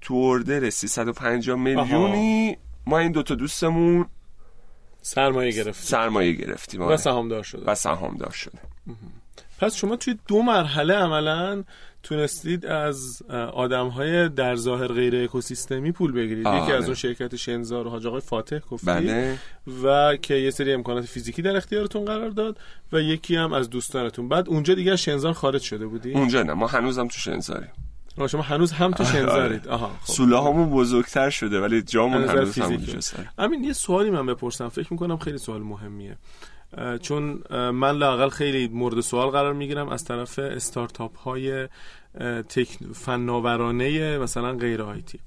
تو 0.00 0.14
اردر 0.14 0.70
350 0.70 1.58
میلیونی. 1.58 2.56
ما 2.86 2.98
این 2.98 3.12
دوتا 3.12 3.34
دوستمون 3.34 4.06
سرمایه 5.02 5.52
گرفتیم. 5.52 5.72
سرمایه 5.72 6.32
گرفتیم 6.32 6.80
و 6.80 6.84
آره. 6.84 6.96
سهامدار 6.96 7.42
شده. 7.42 7.70
و 7.70 7.74
سهامدار 7.74 8.30
شده. 8.30 8.58
پس 9.58 9.74
شما 9.74 9.96
توی 9.96 10.18
دو 10.26 10.42
مرحله 10.42 10.94
عملا 10.94 11.64
تونستید 12.02 12.66
از 12.66 13.22
آدم 13.52 13.88
های 13.88 14.28
در 14.28 14.56
ظاهر 14.56 14.86
غیر 14.86 15.24
اکوسیستمی 15.24 15.92
پول 15.92 16.12
بگیرید. 16.12 16.46
یکی 16.46 16.72
از 16.72 16.84
اون 16.84 16.94
شرکت 16.94 17.36
شنزار 17.36 17.86
و 17.86 17.90
حاج 17.90 18.06
آقای 18.06 18.20
فاتح 18.20 18.58
گفتید 18.58 18.88
بله. 18.88 19.38
و 19.82 20.16
که 20.16 20.34
یه 20.34 20.50
سری 20.50 20.72
امکانات 20.72 21.04
فیزیکی 21.04 21.42
در 21.42 21.56
اختیارتون 21.56 22.04
قرار 22.04 22.30
داد 22.30 22.58
و 22.92 23.00
یکی 23.00 23.36
هم 23.36 23.52
از 23.52 23.70
دوستانتون. 23.70 24.28
بعد 24.28 24.48
اونجا 24.48 24.74
دیگه 24.74 24.96
شنزار 24.96 25.32
خارج 25.32 25.62
شده 25.62 25.86
بودی؟ 25.86 26.12
اونجا 26.12 26.42
نه 26.42 26.52
ما 26.52 26.66
هنوزم 26.66 27.08
تو 27.08 27.18
شنزاریم. 27.18 27.70
شما 28.28 28.42
هنوز 28.42 28.72
هم 28.72 28.90
تو 28.90 29.04
شنزارید. 29.04 29.68
آها 29.68 29.90
خب. 30.02 30.12
سوله 30.12 30.38
همون 30.38 30.70
بزرگتر 30.70 31.30
شده 31.30 31.60
ولی 31.60 31.82
جامون 31.82 32.28
هنوز 32.28 32.58
هم 32.58 32.78
همین 33.38 33.64
یه 33.64 33.72
سوالی 33.72 34.10
من 34.10 34.26
بپرسم. 34.26 34.68
فکر 34.68 34.88
می‌کنم 34.90 35.16
خیلی 35.16 35.38
سوال 35.38 35.62
مهمیه. 35.62 36.16
چون 37.02 37.42
من 37.70 37.98
لاقل 37.98 38.28
خیلی 38.28 38.68
مورد 38.68 39.00
سوال 39.00 39.30
قرار 39.30 39.52
می‌گیرم 39.52 39.88
از 39.88 40.04
طرف 40.04 40.38
استارتاپ 40.38 41.18
های 41.18 41.68
فناورانه 42.94 44.18
مثلا 44.18 44.52
غیر 44.52 44.82
آیتی 44.82 45.18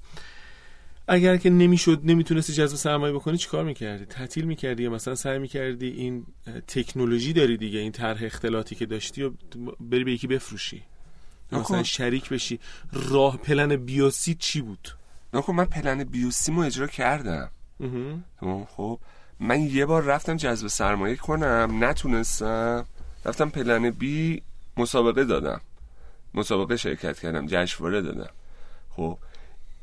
اگر 1.08 1.36
که 1.36 1.50
نمی‌شد 1.50 2.00
نمی‌تونستی 2.04 2.52
جذب 2.52 2.76
سرمایه 2.76 3.12
بکنی 3.12 3.38
چیکار 3.38 3.64
می‌کردی؟ 3.64 4.04
تعطیل 4.04 4.44
می‌کردی 4.44 4.82
یا 4.82 4.90
مثلا 4.90 5.14
سعی 5.14 5.38
می‌کردی 5.38 5.88
این 5.88 6.26
تکنولوژی 6.66 7.32
داری 7.32 7.56
دیگه 7.56 7.78
این 7.78 7.92
طرح 7.92 8.22
اختلاطی 8.22 8.74
که 8.74 8.86
داشتی 8.86 9.22
و 9.22 9.30
بری 9.80 10.04
به 10.04 10.12
یکی 10.12 10.26
بفروشی؟ 10.26 10.82
مثلا 11.52 11.82
شریک 11.82 12.28
بشی. 12.28 12.60
راه 12.92 13.36
پلن 13.36 13.76
بیوسی 13.76 14.34
چی 14.34 14.60
بود؟ 14.60 14.88
نکن 15.34 15.54
من 15.54 15.64
پلن 15.64 16.04
بیوسیمو 16.04 16.60
اجرا 16.60 16.86
کردم. 16.86 17.50
خب. 18.76 19.00
من 19.42 19.60
یه 19.60 19.86
بار 19.86 20.02
رفتم 20.02 20.36
جذب 20.36 20.66
سرمایه 20.66 21.16
کنم 21.16 21.78
نتونستم. 21.80 22.86
رفتم 23.24 23.48
پلن 23.48 23.90
بی 23.90 24.42
مسابقه 24.76 25.24
دادم. 25.24 25.60
مسابقه 26.34 26.76
شرکت 26.76 27.18
کردم 27.18 27.46
جشنواره 27.46 28.02
دادم. 28.02 28.30
خب 28.90 29.18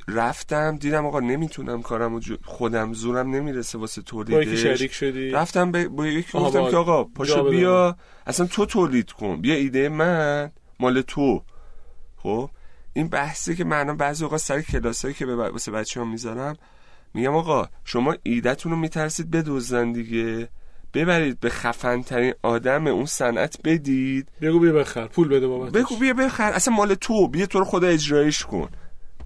رفتم 0.08 0.78
دیدم 0.78 1.06
آقا 1.06 1.20
نمی‌تونم 1.20 1.82
کارم 1.82 2.20
خودم 2.44 2.94
زورم 2.94 3.36
نمی‌رسه 3.36 3.78
واسه 3.78 4.02
تولیدش. 4.02 4.60
شریک 4.60 4.94
شدی. 4.94 5.30
رفتم 5.30 5.72
به 5.72 5.88
با 5.88 6.08
یکی 6.08 6.40
گفتم 6.40 6.72
که 6.72 6.78
آقا 6.78 7.04
پاشو 7.04 7.50
بیا. 7.50 7.98
اصلا 8.28 8.46
تو 8.46 8.66
تولید 8.66 9.12
کن. 9.12 9.42
بیا 9.42 9.56
ایده 9.56 9.90
من 9.90 10.52
مال 10.80 11.02
تو. 11.02 11.44
خب 12.18 12.50
این 12.94 13.08
بحثی 13.08 13.56
که 13.56 13.64
من 13.64 13.98
بعضی 13.98 14.24
اوقات 14.24 14.40
سر 14.40 14.62
کلاسایی 14.62 15.14
که 15.14 15.26
واسه 15.26 15.72
بچه‌ها 15.72 16.06
می‌ذارم 16.06 16.58
میگم 17.14 17.36
آقا 17.36 17.70
شما 17.84 18.16
ایدهتون 18.24 18.72
رو 18.72 18.78
میترسید 18.78 19.32
بدوزن 19.32 19.92
دیگه. 19.92 20.50
ببرید 20.94 21.40
به 21.40 21.50
خفن 21.50 22.02
ترین 22.02 22.34
آدم 22.44 22.88
اون 22.88 23.06
صنعت 23.06 23.58
بدید. 23.64 24.28
بگو 24.42 24.60
بیا 24.60 24.74
بخر 24.74 25.08
پول 25.08 25.28
بده 25.28 25.48
بابا 25.48 25.66
بگو 25.66 25.96
بیا 25.96 26.14
بخر. 26.14 26.52
اصلا 26.54 26.74
مال 26.74 26.94
تو 26.94 27.28
بیا 27.28 27.46
تو 27.46 27.60
رو 27.60 27.66
خدا 27.66 27.88
اجرایش 27.88 28.46
کن. 28.46 28.70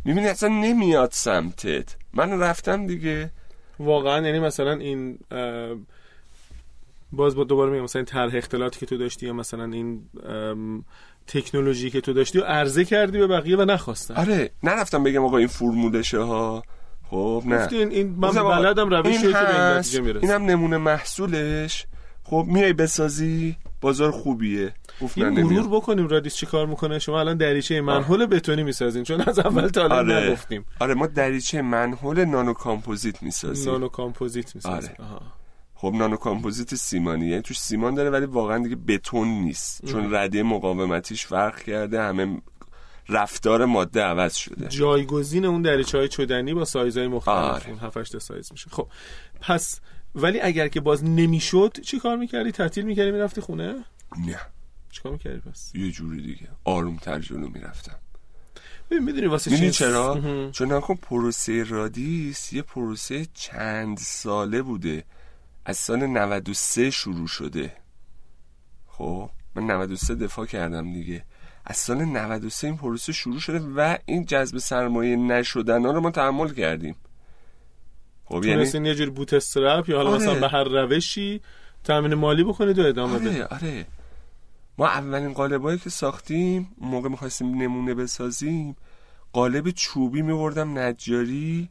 می‌بینی 0.05 0.27
اصلا 0.27 0.49
نمیاد 0.49 1.09
سمتت. 1.11 1.95
من 2.13 2.39
رفتم 2.39 2.87
دیگه. 2.87 3.31
واقعا 3.79 4.25
یعنی 4.25 4.39
مثلا 4.39 4.73
این 4.73 5.19
باز 7.11 7.35
با 7.35 7.43
دوباره 7.43 7.71
میگم 7.71 7.83
مثلا 7.83 7.99
این 7.99 8.05
طرح 8.05 8.35
اختلاطی 8.35 8.79
که 8.79 8.85
تو 8.85 8.97
داشتی 8.97 9.25
یا 9.25 9.33
مثلا 9.33 9.63
این 9.63 10.01
تکنولوژی 11.27 11.89
که 11.89 12.01
تو 12.01 12.13
داشتی 12.13 12.39
و 12.39 12.43
عرضه 12.43 12.85
کردی 12.85 13.17
به 13.17 13.27
بقیه 13.27 13.57
و 13.57 13.65
نخواستن. 13.65 14.15
آره 14.15 14.51
نرفتم 14.63 15.03
بگم 15.03 15.25
آقا 15.25 15.37
این 15.37 15.47
فرمولشه 15.47 16.19
ها. 16.19 16.63
خب 17.13 17.43
نه. 17.45 17.67
این, 17.71 17.91
این 17.91 18.09
من 18.09 18.31
بلدم 18.31 18.89
روشی 18.89 19.21
که 19.21 19.27
به 19.27 19.81
این 19.93 20.17
اینم 20.17 20.45
نمونه 20.45 20.77
محصولش. 20.77 21.85
خب 22.23 22.45
میای 22.47 22.73
بسازی 22.73 23.55
بازار 23.81 24.11
خوبیه. 24.11 24.73
یه 25.15 25.29
مرور 25.29 25.67
بکنیم 25.67 26.07
رادیس 26.07 26.35
چی 26.35 26.45
کار 26.45 26.65
می‌کنه؟ 26.65 26.99
شما 26.99 27.19
الان 27.19 27.37
دریچه 27.37 27.81
منهول 27.81 28.25
بتنی 28.25 28.63
می‌سازین 28.63 29.03
چون 29.03 29.21
از 29.21 29.39
اول 29.39 29.67
تا 29.67 29.83
الان 29.83 30.11
آره. 30.11 30.29
نگفتیم. 30.29 30.65
آره 30.79 30.93
ما 30.93 31.07
دریچه 31.07 31.61
منهول 31.61 32.25
نانو 32.25 32.53
کامپوزیت 32.53 33.23
می‌سازیم. 33.23 33.71
نانو 33.71 33.87
کامپوزیت 33.87 34.55
می‌سازیم. 34.55 34.95
آره. 34.99 35.21
خب 35.75 35.93
نانو 35.95 36.15
کامپوزیت 36.15 36.75
سیمانی 36.75 37.25
یعنی 37.25 37.41
توش 37.41 37.59
سیمان 37.59 37.93
داره 37.93 38.09
ولی 38.09 38.25
واقعا 38.25 38.57
دیگه 38.57 38.75
بتون 38.87 39.27
نیست. 39.27 39.85
چون 39.85 40.13
رده 40.15 40.43
مقاومتیش 40.43 41.25
فرق 41.25 41.59
کرده 41.59 42.01
همه 42.01 42.41
رفتار 43.09 43.65
ماده 43.65 44.03
عوض 44.03 44.35
شده. 44.35 44.67
جایگزین 44.67 45.45
اون 45.45 45.61
دریچه 45.61 45.97
های 45.97 46.07
چدنی 46.07 46.53
با 46.53 46.65
سایزهای 46.65 47.07
مختلف. 47.07 47.35
آره. 47.35 47.69
اون 47.69 47.79
7 47.79 47.97
8 47.97 48.17
سایز 48.17 48.51
میشه. 48.51 48.69
خب 48.69 48.87
پس 49.41 49.79
ولی 50.15 50.41
اگر 50.41 50.67
که 50.67 50.79
باز 50.81 51.03
نمی‌شد 51.03 51.77
چی 51.81 51.99
کار 51.99 52.17
می‌کردی؟ 52.17 52.51
تعطیل 52.51 52.85
می‌کردی 52.85 53.11
می‌رفتی 53.11 53.41
خونه؟ 53.41 53.73
نه. 54.25 54.39
چی 54.91 55.01
کار 55.01 55.11
می‌کردی 55.11 55.39
پس؟ 55.39 55.75
یه 55.75 55.91
جوری 55.91 56.21
دیگه. 56.21 56.47
آروم 56.63 56.97
تر 56.97 57.19
جلو 57.19 57.49
می‌رفتم. 57.49 57.95
ببین 58.91 59.03
می‌دونی 59.03 59.27
واسه 59.27 59.57
چی 59.57 59.71
چرا؟ 59.71 60.13
مهم. 60.13 60.51
چون 60.51 60.73
نکن 60.73 60.95
پروسه 60.95 61.63
رادیس 61.63 62.53
یه 62.53 62.61
پروسه 62.61 63.27
چند 63.33 63.97
ساله 63.97 64.61
بوده. 64.61 65.03
از 65.65 65.77
سال 65.77 66.07
93 66.07 66.91
شروع 66.91 67.27
شده. 67.27 67.73
خب 68.87 69.29
من 69.55 69.71
93 69.71 70.15
دفاع 70.15 70.45
کردم 70.45 70.93
دیگه. 70.93 71.25
از 71.65 71.77
سال 71.77 72.05
93 72.05 72.67
این 72.67 72.77
پروسه 72.77 73.13
شروع 73.13 73.39
شده 73.39 73.59
و 73.59 73.97
این 74.05 74.25
جذب 74.25 74.57
سرمایه 74.57 75.15
نشدن 75.15 75.85
ها 75.85 75.91
رو 75.91 76.01
ما 76.01 76.11
تحمل 76.11 76.53
کردیم. 76.53 76.95
خب 78.25 78.43
یعنی 78.45 78.87
یه 78.87 78.95
جوری 78.95 79.09
بوت 79.09 79.33
استرپ 79.33 79.89
یا 79.89 79.97
حالا 79.97 80.09
آره. 80.09 80.19
مثلا 80.19 80.39
به 80.39 80.47
هر 80.47 80.63
روشی 80.63 81.41
تامین 81.83 82.13
مالی 82.13 82.43
بکنید 82.43 82.79
و 82.79 82.85
ادامه 82.85 83.15
آره 83.15 83.45
آره. 83.45 83.85
ما 84.77 84.87
اولین 84.87 85.33
قالبایی 85.33 85.77
که 85.79 85.89
ساختیم 85.89 86.75
موقع 86.77 87.09
می‌خواستیم 87.09 87.61
نمونه 87.61 87.93
بسازیم 87.93 88.75
قالب 89.33 89.69
چوبی 89.69 90.21
میوردم 90.21 90.79
نجاری 90.79 91.69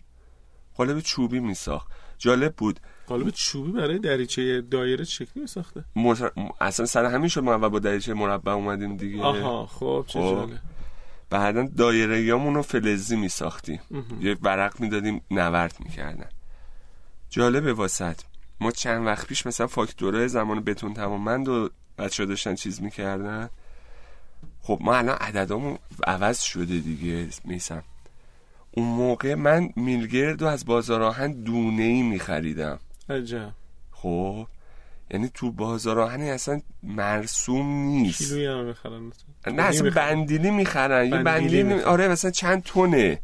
قالب 0.76 1.00
چوبی 1.00 1.40
میساخت. 1.40 1.88
جالب 2.18 2.54
بود. 2.56 2.80
قالب 3.06 3.30
چوبی 3.30 3.72
برای 3.72 3.98
دریچه 3.98 4.60
دایره 4.60 5.04
شکلی 5.04 5.42
میساخته. 5.42 5.84
مر... 5.96 6.30
اصلا 6.60 6.86
سر 6.86 7.04
همین 7.04 7.28
شد 7.28 7.42
ما 7.42 7.54
اول 7.54 7.68
با 7.68 7.78
دریچه 7.78 8.14
مربع 8.14 8.52
اومدیم 8.52 8.96
دیگه. 8.96 9.22
آها 9.22 9.66
خب 9.66 10.04
چه 10.08 10.20
خب. 10.20 10.34
جاله 10.34 10.58
بعدا 11.30 11.68
دایره 11.76 12.30
رو 12.30 12.62
فلزی 12.62 13.16
میساختیم. 13.16 13.80
یه 14.20 14.36
ورق 14.42 14.80
می‌دادیم 14.80 15.20
نورد 15.30 15.76
می‌کردن. 15.80 16.28
جالبه 17.30 17.72
واسط. 17.72 18.20
ما 18.60 18.70
چند 18.70 19.06
وقت 19.06 19.26
پیش 19.26 19.46
مثلا 19.46 19.66
فاکتورهای 19.66 20.28
زمان 20.28 20.60
بتون 20.60 20.94
تمامند 20.94 21.48
و 21.48 21.70
بچه 21.98 22.26
داشتن 22.26 22.54
چیز 22.54 22.82
می‌کردن. 22.82 23.50
خب 24.62 24.78
ما 24.80 24.94
الان 24.94 25.16
عددامون 25.16 25.78
عوض 26.06 26.40
شده 26.40 26.78
دیگه 26.78 27.28
میسم 27.44 27.82
اون 28.70 28.86
موقع 28.86 29.34
من 29.34 29.70
میلگرد 29.76 30.42
رو 30.42 30.48
از 30.48 30.64
بازار 30.66 31.02
آهن 31.02 31.32
دونه 31.32 31.82
ای 31.82 32.02
میخریدم. 32.02 32.78
عجب. 33.10 33.52
خب 33.90 34.46
یعنی 35.10 35.30
تو 35.34 35.52
بازار 35.52 36.00
آهن 36.00 36.20
اصلا 36.20 36.60
مرسوم 36.82 37.66
نیست. 37.66 38.18
کیلویی 38.18 38.46
هم 38.46 38.64
می‌خرن. 38.64 39.12
نه 39.46 39.62
اصلا 39.62 39.90
بندیلی 39.90 40.50
می‌خرن. 40.50 41.04
یه 41.04 41.10
بندیلی 41.10 41.62
بندیلی. 41.62 41.82
آره 41.82 42.08
مثلا 42.08 42.30
چند 42.30 42.62
تونه 42.62 43.20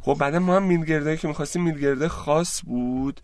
خب 0.00 0.16
بعدا 0.20 0.38
ما 0.38 0.56
هم 0.56 0.62
میلگردهایی 0.62 1.16
که 1.16 1.28
می‌خواستیم 1.28 1.62
میلگرده 1.62 2.08
خاص 2.08 2.62
بود. 2.64 3.20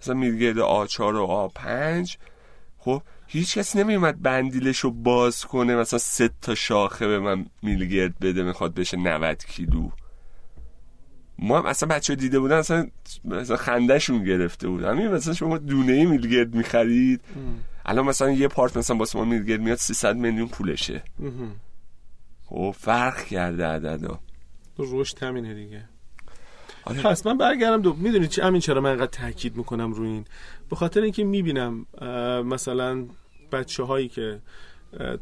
مثلا 0.00 0.14
میلگرد 0.14 0.58
آ4 0.58 1.00
و 1.00 1.50
آ5 1.54 2.16
خب 2.78 3.02
هیچ 3.26 3.58
کسی 3.58 3.78
نمیومد 3.78 4.22
بندیلش 4.22 4.78
رو 4.78 4.90
باز 4.90 5.44
کنه 5.44 5.76
مثلا 5.76 5.98
سه 5.98 6.30
تا 6.42 6.54
شاخه 6.54 7.06
به 7.06 7.18
من 7.18 7.46
میلگرد 7.62 8.18
بده 8.18 8.42
می‌خواد 8.42 8.74
بشه 8.74 8.96
90 8.96 9.44
کیلو. 9.44 9.90
ما 11.38 11.58
هم 11.58 11.66
اصلا 11.66 11.88
بچه 11.88 12.14
دیده 12.14 12.40
بودن 12.40 12.56
اصلا 12.56 12.88
مثلا 13.24 13.56
خندهشون 13.56 14.24
گرفته 14.24 14.68
بود. 14.68 14.84
همین 14.84 15.08
مثلا 15.08 15.34
شما 15.34 15.58
دونه 15.58 16.04
میلگرد 16.04 16.54
می‌خرید. 16.54 17.20
الان 17.86 18.04
مثلا 18.04 18.30
یه 18.30 18.48
پارت 18.48 18.76
مثلا 18.76 18.96
با 18.96 19.06
ما 19.14 19.24
میلگرد 19.24 19.60
میاد 19.60 19.78
300 19.78 20.16
میلیون 20.16 20.48
پولشه. 20.48 21.02
خب 22.44 22.74
فرق 22.78 23.24
کرده 23.24 23.66
عددا. 23.66 24.20
رشد 24.78 25.22
همینه 25.22 25.54
دیگه. 25.54 25.84
آره. 26.84 27.02
پس 27.02 27.26
من 27.26 27.38
برگردم 27.38 27.82
دو 27.82 27.94
می‌دونی 27.94 28.28
چی 28.28 28.40
همین 28.40 28.60
چرا 28.60 28.80
من 28.80 28.90
انقدر 28.90 29.06
تاکید 29.06 29.56
می‌کنم 29.56 29.92
روی 29.92 30.08
این؟ 30.08 30.24
به 30.70 30.76
خاطر 30.76 31.00
اینکه 31.00 31.24
می‌بینم 31.24 31.86
مثلا 32.44 33.06
بچه 33.52 33.82
هایی 33.82 34.08
که 34.08 34.40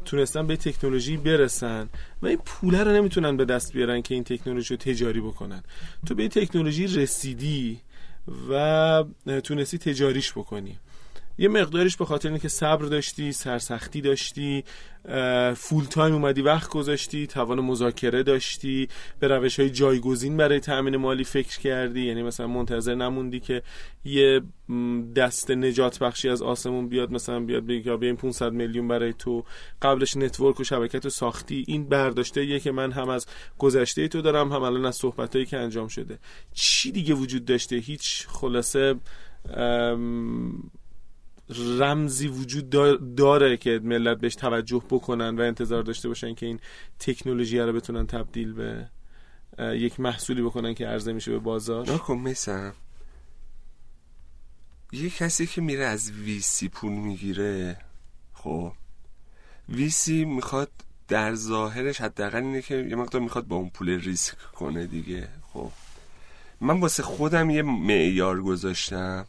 تونستن 0.05 0.47
به 0.47 0.55
تکنولوژی 0.57 1.17
برسن 1.17 1.89
و 2.21 2.27
این 2.27 2.37
پوله 2.45 2.83
رو 2.83 2.91
نمی‌تونن 2.91 3.37
به 3.37 3.45
دست 3.45 3.73
بیارن 3.73 4.01
که 4.01 4.13
این 4.13 4.23
تکنولوژی 4.23 4.73
رو 4.73 4.77
تجاری 4.77 5.21
بکنن. 5.21 5.63
تو 6.05 6.15
به 6.15 6.27
تکنولوژی 6.27 6.87
رسیدی 6.87 7.81
و 8.49 9.03
تونستی 9.43 9.77
تجاریش 9.77 10.31
بکنی. 10.31 10.79
یه 11.37 11.47
مقدارش 11.47 11.97
به 11.97 12.05
خاطر 12.05 12.29
اینکه 12.29 12.47
صبر 12.47 12.85
داشتی 12.85 13.31
سرسختی 13.31 14.01
داشتی 14.01 14.63
فول 15.55 15.85
تایم 15.85 16.13
اومدی 16.13 16.41
وقت 16.41 16.69
گذاشتی 16.69 17.27
توان 17.27 17.59
مذاکره 17.59 18.23
داشتی 18.23 18.87
به 19.19 19.27
روش 19.27 19.59
های 19.59 19.69
جایگزین 19.69 20.37
برای 20.37 20.59
تأمین 20.59 20.97
مالی 20.97 21.23
فکر 21.23 21.59
کردی. 21.59 22.05
یعنی 22.05 22.23
مثلا 22.23 22.47
منتظر 22.47 22.95
نموندی 22.95 23.39
که 23.39 23.61
یه 24.05 24.41
دست 25.15 25.51
نجات 25.51 25.99
بخشی 25.99 26.29
از 26.29 26.41
آسمون 26.41 26.89
بیاد 26.89 27.11
مثلا 27.11 27.39
بیاد 27.39 27.65
بگه 27.65 27.81
که 27.81 27.95
بیایم 27.95 28.15
500 28.15 28.51
میلیون 28.53 28.87
برای 28.87 29.13
تو 29.13 29.43
قبلش 29.81 30.17
نتورک 30.17 30.59
و 30.59 30.63
شبکت 30.63 31.03
رو 31.03 31.09
ساختی. 31.09 31.63
این 31.67 31.89
برداشته 31.89 32.45
یه 32.45 32.59
که 32.59 32.71
من 32.71 32.91
هم 32.91 33.09
از 33.09 33.25
گذشته 33.57 34.07
تو 34.07 34.21
دارم 34.21 34.51
هم 34.51 34.61
الان 34.61 34.85
از 34.85 34.95
صحبتایی 34.95 35.45
که 35.45 35.57
انجام 35.57 35.87
شده. 35.87 36.19
چی 36.53 36.91
دیگه 36.91 37.13
وجود 37.13 37.45
داشته؟ 37.45 37.75
هیچ 37.75 38.27
خلاصه 38.27 38.95
رمزی 41.49 42.27
وجود 42.27 42.69
دا- 42.69 43.01
داره 43.17 43.57
که 43.57 43.79
ملت 43.83 44.17
بهش 44.17 44.35
توجه 44.35 44.83
بکنن 44.89 45.35
و 45.35 45.41
انتظار 45.41 45.83
داشته 45.83 46.07
باشن 46.07 46.35
که 46.35 46.45
این 46.45 46.59
تکنولوژی 46.99 47.59
رو 47.59 47.73
بتونن 47.73 48.07
تبدیل 48.07 48.53
به 48.53 48.89
یک 49.59 49.99
محصولی 49.99 50.41
بکنن 50.41 50.73
که 50.73 50.87
عرضه 50.87 51.13
میشه 51.13 51.31
به 51.31 51.39
بازار. 51.39 51.91
نکن 51.91 52.17
میسم 52.17 52.73
یه 54.91 55.09
کسی 55.09 55.47
که 55.47 55.61
میره 55.61 55.85
از 55.85 56.11
ویسی 56.11 56.69
پول 56.69 56.91
می‌گیره 56.91 57.77
خب 58.33 58.71
ویسی 59.69 60.25
می‌خواد 60.25 60.71
در 61.07 61.35
ظاهرش 61.35 62.01
حداقل 62.01 62.43
اینه 62.43 62.61
که 62.61 62.75
یه 62.89 62.95
مقدار 62.95 63.21
می‌خواد 63.21 63.47
با 63.47 63.55
اون 63.55 63.69
پول 63.69 63.89
ریسک 63.89 64.37
کنه 64.37 64.85
دیگه 64.85 65.27
خب. 65.53 65.71
من 66.61 66.79
واسه 66.79 67.03
خودم 67.03 67.49
یه 67.49 67.61
معیار 67.61 68.41
گذاشتم. 68.41 69.27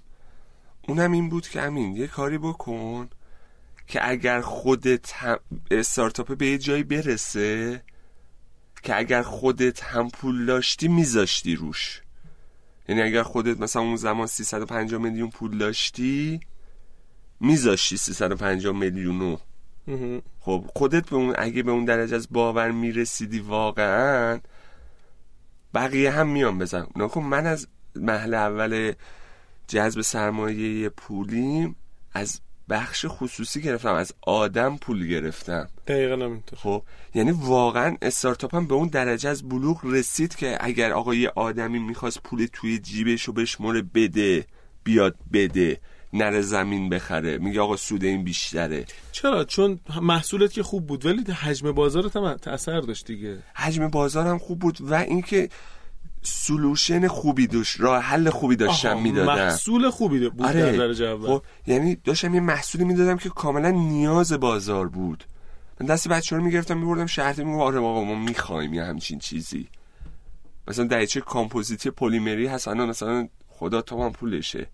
اونم 0.89 1.12
این 1.12 1.28
بود 1.28 1.49
که 1.49 1.62
امین 1.62 1.97
یه 1.97 2.07
کاری 2.07 2.39
بکن 2.39 3.09
که 3.87 4.11
اگر 4.11 4.41
خودت 4.41 5.12
هم 5.12 5.39
استارتاپ 5.70 6.37
به 6.37 6.47
یه 6.47 6.59
جایی 6.59 6.82
برسه 6.82 7.82
که 8.82 8.97
اگر 8.97 9.22
خودت 9.22 9.82
هم 9.82 10.09
پول 10.11 10.47
داشتی 10.47 10.89
میذاشتی 10.89 11.57
روش 11.57 12.03
یعنی 12.89 13.03
اگر 13.03 13.22
خودت 13.22 13.61
مثلا 13.61 13.82
اون 13.82 13.97
زمان 13.97 14.26
350 14.26 15.01
میلیون 15.01 15.30
پول 15.30 15.59
داشتی 15.59 16.41
میذاشتی 17.41 17.97
350 17.97 18.74
میلیونو. 18.76 19.37
خب 20.41 20.64
خودت 20.74 21.11
به 21.11 21.16
اون 21.16 21.34
اگه 21.39 21.62
به 21.62 21.70
اون 21.70 21.84
درجه 21.84 22.16
از 22.16 22.28
باور 22.30 22.70
می‌رسیدی 22.70 23.39
واقعا 23.39 24.41
بقیه 25.74 26.11
هم 26.11 26.28
میان 26.28 26.59
بزن 26.59 26.87
نکن 26.97 27.22
من 27.22 27.47
از 27.47 27.68
محل 27.97 28.34
اول 28.34 28.93
جذب 29.69 30.01
سرمایه 30.01 30.89
پولیم 30.89 31.77
از 32.12 32.41
بخش 32.69 33.07
خصوصی 33.09 33.62
گرفتم 33.62 33.95
از 33.95 34.12
آدم 34.23 34.77
پول 34.77 35.09
گرفتم. 35.09 35.69
دقیقا 35.87 36.25
همینطور. 36.25 36.59
خب 36.59 36.83
یعنی 37.14 37.31
واقعا 37.31 37.97
استارتاپ 38.03 38.55
هم 38.55 38.67
به 38.67 38.75
اون 38.75 38.89
درجه 38.89 39.29
از 39.29 39.49
بلوغ 39.49 39.81
رسید 39.85 40.35
که 40.35 40.59
اگر 40.61 40.93
آقا 40.93 41.14
یه 41.14 41.33
آدمی 41.37 41.79
می‌خواست 41.79 42.23
پول 42.23 42.47
توی 42.53 42.79
جیبش 42.79 43.23
رو 43.23 43.33
بشمره 43.33 43.83
بده 43.83 44.47
بیاد 44.85 45.17
بده 45.33 45.81
نره 46.12 46.41
زمین 46.41 46.89
بخره. 46.89 47.39
میگه 47.39 47.61
آقا 47.61 47.77
سود 47.77 48.05
این 48.05 48.25
بیشتره. 48.25 48.85
چرا؟ 49.12 49.45
چون 49.45 49.81
محصولت 50.03 50.53
که 50.53 50.62
خوب 50.62 50.87
بود 50.87 51.07
ولی 51.07 51.33
حجم 51.33 51.73
بازارت 51.73 52.17
هم 52.17 52.35
تاثیر 52.35 52.81
داشت 52.81 53.07
دیگه. 53.07 53.39
حجم 53.55 53.89
بازار 53.89 54.27
هم 54.27 54.39
خوب 54.39 54.59
بود 54.59 54.79
و 54.81 54.95
اینکه 54.95 55.49
سلوشن 56.27 57.09
خوبی 57.09 57.47
داشت 57.47 57.81
راه 57.81 58.03
حل 58.03 58.31
خوبی 58.31 58.57
داشتم 58.57 59.03
می‌دادم 59.03 59.35
محصول 59.35 59.91
خوبی 59.91 60.29
بود 60.29 60.47
در 60.47 60.72
درجه 60.72 61.05
اول. 61.05 61.27
خب 61.27 61.43
یعنی 61.66 61.97
داشتم 61.97 62.35
یه 62.35 62.41
محصولی 62.41 62.85
می‌دادم 62.85 63.16
که 63.16 63.29
کاملا 63.29 63.70
نیاز 63.70 64.33
بازار 64.33 64.89
بود. 64.89 65.24
من 65.81 65.87
دست 65.87 66.09
بچه 66.09 66.37
رو 66.37 66.43
می‌گرفتم 66.43 66.79
میبردم 66.79 67.07
شهر 67.07 67.43
میگم 67.43 67.61
آره 67.61 67.79
آقا 67.79 68.05
ما 68.05 68.14
می‌خوایم 68.14 68.74
یه 68.74 68.85
همچین 68.85 69.18
چیزی. 69.18 69.68
مثلا 70.68 70.85
دریچه 70.85 71.20
کامپوزیتی 71.20 71.91
پلیمری 71.91 72.47
هست 72.47 72.68
الان 72.68 72.89
مثلا 72.89 73.29
خدا 73.49 73.83
تا 73.83 73.97
من 73.97 74.11
پولشه. 74.11 74.66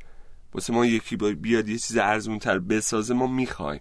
واسه 0.54 0.72
ما 0.72 0.86
یکی 0.86 1.16
بیاد 1.16 1.68
یه 1.68 1.78
چیز 1.78 1.96
ارزون 1.96 2.38
تر 2.38 2.58
بسازه 2.58 3.14
ما 3.14 3.26
می‌خوایم. 3.26 3.80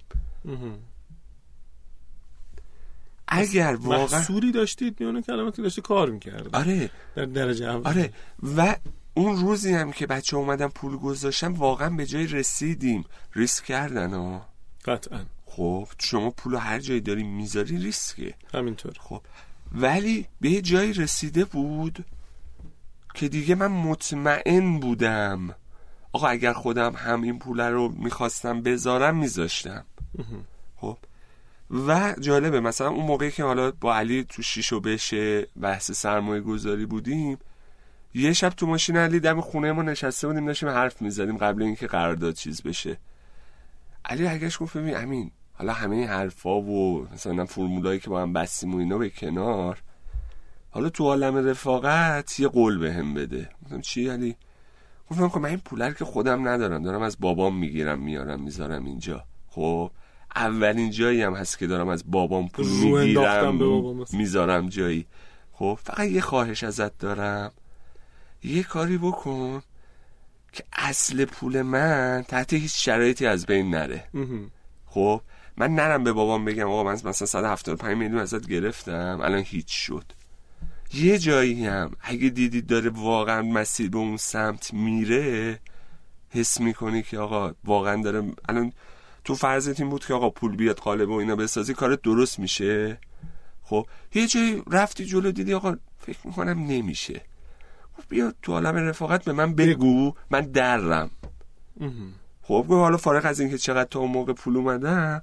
اگر 3.32 3.78
واقعا 3.82 4.20
محصولی 4.20 4.52
داشتید 4.52 5.00
میونه 5.00 5.22
کلماتی 5.22 5.62
داشتی 5.62 5.82
کار 5.82 6.10
می‌کرد 6.10 6.56
آره. 6.56 6.90
در 7.16 7.26
درجه 7.26 7.66
اول. 7.66 7.88
آره. 7.88 8.14
و 8.58 8.76
اون 9.14 9.38
روزی 9.38 9.74
هم 9.74 9.92
که 9.92 10.08
بچه 10.08 10.38
اومدن 10.38 10.68
پول 10.68 10.98
گذاشتن 10.98 11.48
واقعا 11.48 11.90
به 11.90 12.06
جای 12.06 12.28
رسیدیم. 12.28 13.06
ریسک 13.34 13.64
کردن 13.64 14.14
ها 14.14 14.46
قطعا. 14.86 15.26
خب 15.46 15.88
شما 16.00 16.30
پول 16.30 16.56
هر 16.56 16.80
جایی 16.80 17.02
داری 17.02 17.24
می‌ذاری 17.24 17.78
ریسکه. 17.78 18.34
همینطور. 18.54 18.94
خب. 19.00 19.22
ولی 19.76 20.28
به 20.42 20.50
یه 20.50 20.62
جایی 20.62 20.94
رسیده 20.94 21.46
بود 21.46 22.06
که 23.14 23.30
دیگه 23.30 23.56
من 23.56 23.68
مطمئن 23.68 24.80
بودم. 24.80 25.56
آقا 26.14 26.28
اگر 26.28 26.54
خودم 26.54 26.94
هم 26.96 27.22
این 27.22 27.40
پول 27.40 27.60
رو 27.62 27.90
می‌خواستم 27.90 28.62
بذارم 28.62 29.18
میذاشتم. 29.18 29.86
خب. 30.76 30.98
و 31.72 32.16
جالبه 32.20 32.60
مثلا 32.60 32.90
اون 32.90 33.06
موقعی 33.06 33.32
که 33.32 33.44
حالا 33.44 33.72
با 33.72 33.96
علی 33.96 34.24
تو 34.24 34.42
شیش 34.42 34.74
و 34.74 34.80
بشه 34.80 35.48
بحث 35.62 35.92
سرمایه 35.92 36.42
گذاری 36.42 36.86
بودیم 36.86 37.38
یه 38.14 38.34
شب 38.34 38.50
تو 38.50 38.68
ماشین 38.68 38.98
علی 38.98 39.20
دم 39.20 39.42
خونه 39.42 39.72
ما 39.72 39.82
نشسته 39.82 40.28
بودیم 40.28 40.46
داشتیم 40.46 40.70
حرف 40.70 41.02
می‌زدیم 41.02 41.38
قبل 41.38 41.64
اینکه 41.64 41.88
قرارداد 41.88 42.34
چیز 42.34 42.64
بشه. 42.64 42.98
علی 44.06 44.28
اگرش 44.28 44.62
گفت 44.62 44.78
ببین 44.78 44.98
امین 44.98 45.32
حالا 45.54 45.74
همه 45.74 45.96
این 45.96 46.08
حرفا 46.08 46.62
و 46.62 47.08
مثلا 47.14 47.46
فرمولایی 47.46 48.00
که 48.00 48.10
با 48.10 48.22
هم 48.22 48.34
بستیم 48.34 48.76
و 48.76 48.78
اینا 48.78 48.98
به 48.98 49.10
کنار 49.10 49.82
حالا 50.70 50.90
تو 50.90 51.04
عالم 51.04 51.48
رفاقت 51.50 52.40
یه 52.40 52.48
قول 52.48 52.78
به 52.78 52.94
هم 52.94 53.14
بده. 53.14 53.50
گفتم 53.64 53.82
چی 53.82 54.10
علی؟ 54.10 54.36
گفتم 55.10 55.30
که 55.30 55.40
من 55.40 55.50
این 55.50 55.58
پولر 55.58 55.92
که 55.92 56.06
خودم 56.06 56.48
ندارم 56.48 56.84
دارم 56.84 57.02
از 57.02 57.20
بابام 57.20 57.58
می‌گیرم 57.58 58.00
میارم 58.00 58.42
می‌ذارم 58.42 58.86
اینجا. 58.86 59.24
خب؟ 59.48 59.92
اولین 60.36 60.92
جایی 60.92 61.22
هم 61.22 61.34
هست 61.34 61.58
که 61.58 61.68
دارم 61.68 61.88
از 61.88 62.12
بابام 62.12 62.48
پول 62.50 62.66
می‌گیرم 62.68 63.58
بابام. 63.58 64.06
می‌ذارم 64.14 64.70
جایی 64.70 65.06
خب 65.52 65.80
فقط 65.84 66.08
یه 66.08 66.22
خواهش 66.22 66.64
ازت 66.64 66.98
دارم 66.98 67.52
یه 68.44 68.64
کاری 68.64 68.98
بکن 68.98 69.62
که 70.54 70.64
اصل 70.74 71.26
پول 71.26 71.62
من 71.62 72.26
تحت 72.28 72.54
هیچ 72.54 72.86
شرایطی 72.86 73.26
از 73.26 73.46
بین 73.46 73.70
نره. 73.70 74.04
خب 74.86 75.22
من 75.58 75.76
نرم 75.76 76.04
به 76.04 76.14
بابام 76.14 76.46
بگم 76.46 76.68
آقا 76.68 76.84
من 76.84 76.94
مثلا 76.94 77.12
175 77.12 77.98
میلیون 77.98 78.22
ازت 78.22 78.48
گرفتم 78.48 79.20
الان 79.24 79.44
هیچ 79.46 79.70
شد 79.70 80.06
یه 80.94 81.18
جایی 81.18 81.66
هم 81.66 81.92
اگه 82.02 82.30
دیدید 82.30 82.68
داره 82.68 82.90
واقعا 82.90 83.42
مسیر 83.42 83.90
به 83.90 83.98
اون 83.98 84.18
سمت 84.18 84.74
میره 84.74 85.60
حس 86.30 86.62
می‌کنی 86.62 87.04
که 87.04 87.20
آقا 87.20 87.54
واقعا 87.64 88.02
داره 88.02 88.34
الان 88.50 88.74
تو 89.24 89.36
فرضت 89.36 89.80
این 89.80 89.90
بود 89.90 90.06
که 90.06 90.14
آقا 90.14 90.30
پول 90.30 90.56
بیاد 90.56 90.78
قالب 90.80 91.10
و 91.10 91.14
اینا 91.14 91.36
بسازی 91.36 91.74
کارت 91.74 92.02
درست 92.02 92.40
میشه؟ 92.40 93.00
خب 93.64 93.86
یه 94.14 94.28
جایی 94.28 94.64
رفتی 94.72 95.06
جلو 95.06 95.32
دیدی 95.32 95.54
آقا 95.54 95.76
فکر 96.00 96.28
می‌کنم 96.28 96.60
نمیشه. 96.60 97.22
بیا 98.10 98.34
تو 98.42 98.52
عالم 98.52 98.76
رفاقت 98.76 99.26
به 99.26 99.32
من 99.32 99.56
بگو 99.56 100.14
من 100.30 100.42
درم. 100.42 101.12
خب 102.42 102.66
گفت 102.70 102.72
حالا 102.72 102.98
فارغ 102.98 103.26
از 103.26 103.40
اینکه 103.40 103.58
چقدر 103.58 103.90
تا 103.90 104.00
اون 104.00 104.12
موقع 104.12 104.34
پول 104.34 104.58
اومدم 104.58 105.22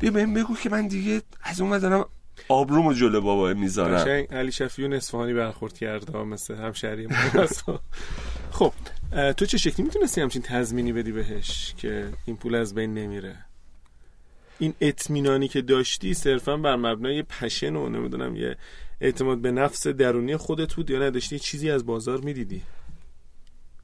بیا 0.00 0.10
بهم 0.10 0.34
بگو 0.34 0.56
که 0.56 0.70
من 0.70 0.88
دیگه 0.88 1.22
از 1.42 1.60
اون 1.60 1.78
دارم 1.78 2.04
آبرومو 2.48 2.92
جلو 2.92 3.20
بابا 3.20 3.54
می‌ذارم. 3.54 4.26
علی 4.30 4.52
شفیون 4.52 4.92
اصفهانی 4.92 5.34
برخورد 5.34 5.78
کرده 5.78 6.22
مثل 6.22 6.54
همشهری 6.54 7.06
ما. 7.06 7.16
تو 9.12 9.46
چه 9.46 9.58
شکلی 9.58 9.86
می‌تونستی 9.86 10.20
همچین 10.20 10.42
تضمینی 10.42 10.92
بدی 10.92 11.12
بهش 11.12 11.74
که 11.76 12.12
این 12.26 12.36
پول 12.36 12.54
از 12.54 12.74
بین 12.74 12.94
نمیره؟ 12.94 13.36
این 14.58 14.74
اطمینانی 14.80 15.48
که 15.48 15.62
داشتی 15.62 16.14
صرفا 16.14 16.56
بر 16.56 16.76
مبنای 16.76 17.22
پشن 17.22 17.76
و 17.76 17.88
نمی‌دونم 17.88 18.36
یه 18.36 18.56
اعتماد 19.00 19.38
به 19.38 19.50
نفس 19.50 19.86
درونی 19.86 20.36
خودت 20.36 20.74
بود 20.74 20.90
یا 20.90 20.98
نداشتی 20.98 21.38
چیزی 21.38 21.70
از 21.70 21.86
بازار 21.86 22.20
می‌دیدی؟ 22.20 22.62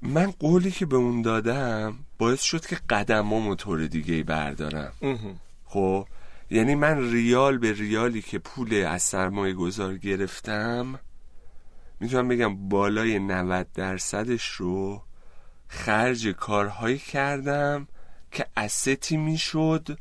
من 0.02 0.30
قولی 0.30 0.70
که 0.70 0.86
به 0.86 0.96
اون 0.96 1.22
دادم 1.22 1.94
باعث 2.18 2.42
شد 2.42 2.66
که 2.66 2.76
قدمامو 2.90 3.54
طور 3.54 3.86
دیگه 3.86 4.14
ای 4.14 4.22
بردارم. 4.22 4.92
خب؟ 5.64 6.06
یعنی 6.50 6.74
من 6.74 7.12
ریال 7.12 7.58
به 7.58 7.72
ریالی 7.72 8.22
که 8.22 8.38
پول 8.38 8.74
از 8.74 9.02
سرمایه 9.02 9.54
گذار 9.54 9.96
گرفتم 9.96 10.98
می‌تونم 12.00 12.28
بگم 12.28 12.68
بالای 12.68 13.18
90 13.18 13.66
درصدش 13.74 14.46
رو 14.46 15.02
خرج 15.68 16.28
کارهایی 16.28 16.98
کردم 16.98 17.88
که 18.32 18.46
استی 18.56 19.16
می‌شد 19.16 19.98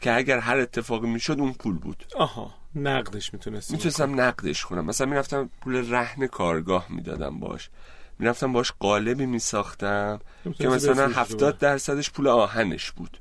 که 0.00 0.16
اگر 0.16 0.38
هر 0.38 0.58
اتفاقی 0.58 1.06
می‌شد 1.06 1.40
اون 1.40 1.52
پول 1.52 1.78
بود. 1.78 2.04
آها 2.16 2.54
نقدش 2.74 3.32
می‌تونستی 3.32 3.72
می‌تونستم 3.72 4.20
نقدش 4.20 4.64
کنم. 4.64 4.84
مثلا 4.84 5.06
می‌رفتم 5.06 5.50
پول 5.60 5.90
رهن 5.90 6.26
کارگاه 6.26 6.86
می‌دادم 6.88 7.40
باش. 7.40 7.70
می‌رفتم 8.18 8.52
باش 8.52 8.72
قالبی 8.80 9.26
میساختم 9.26 10.20
که 10.58 10.68
مثلا 10.68 11.08
هفتاد 11.08 11.58
درصدش 11.58 12.10
پول 12.10 12.28
آهنش 12.28 12.90
بود. 12.90 13.18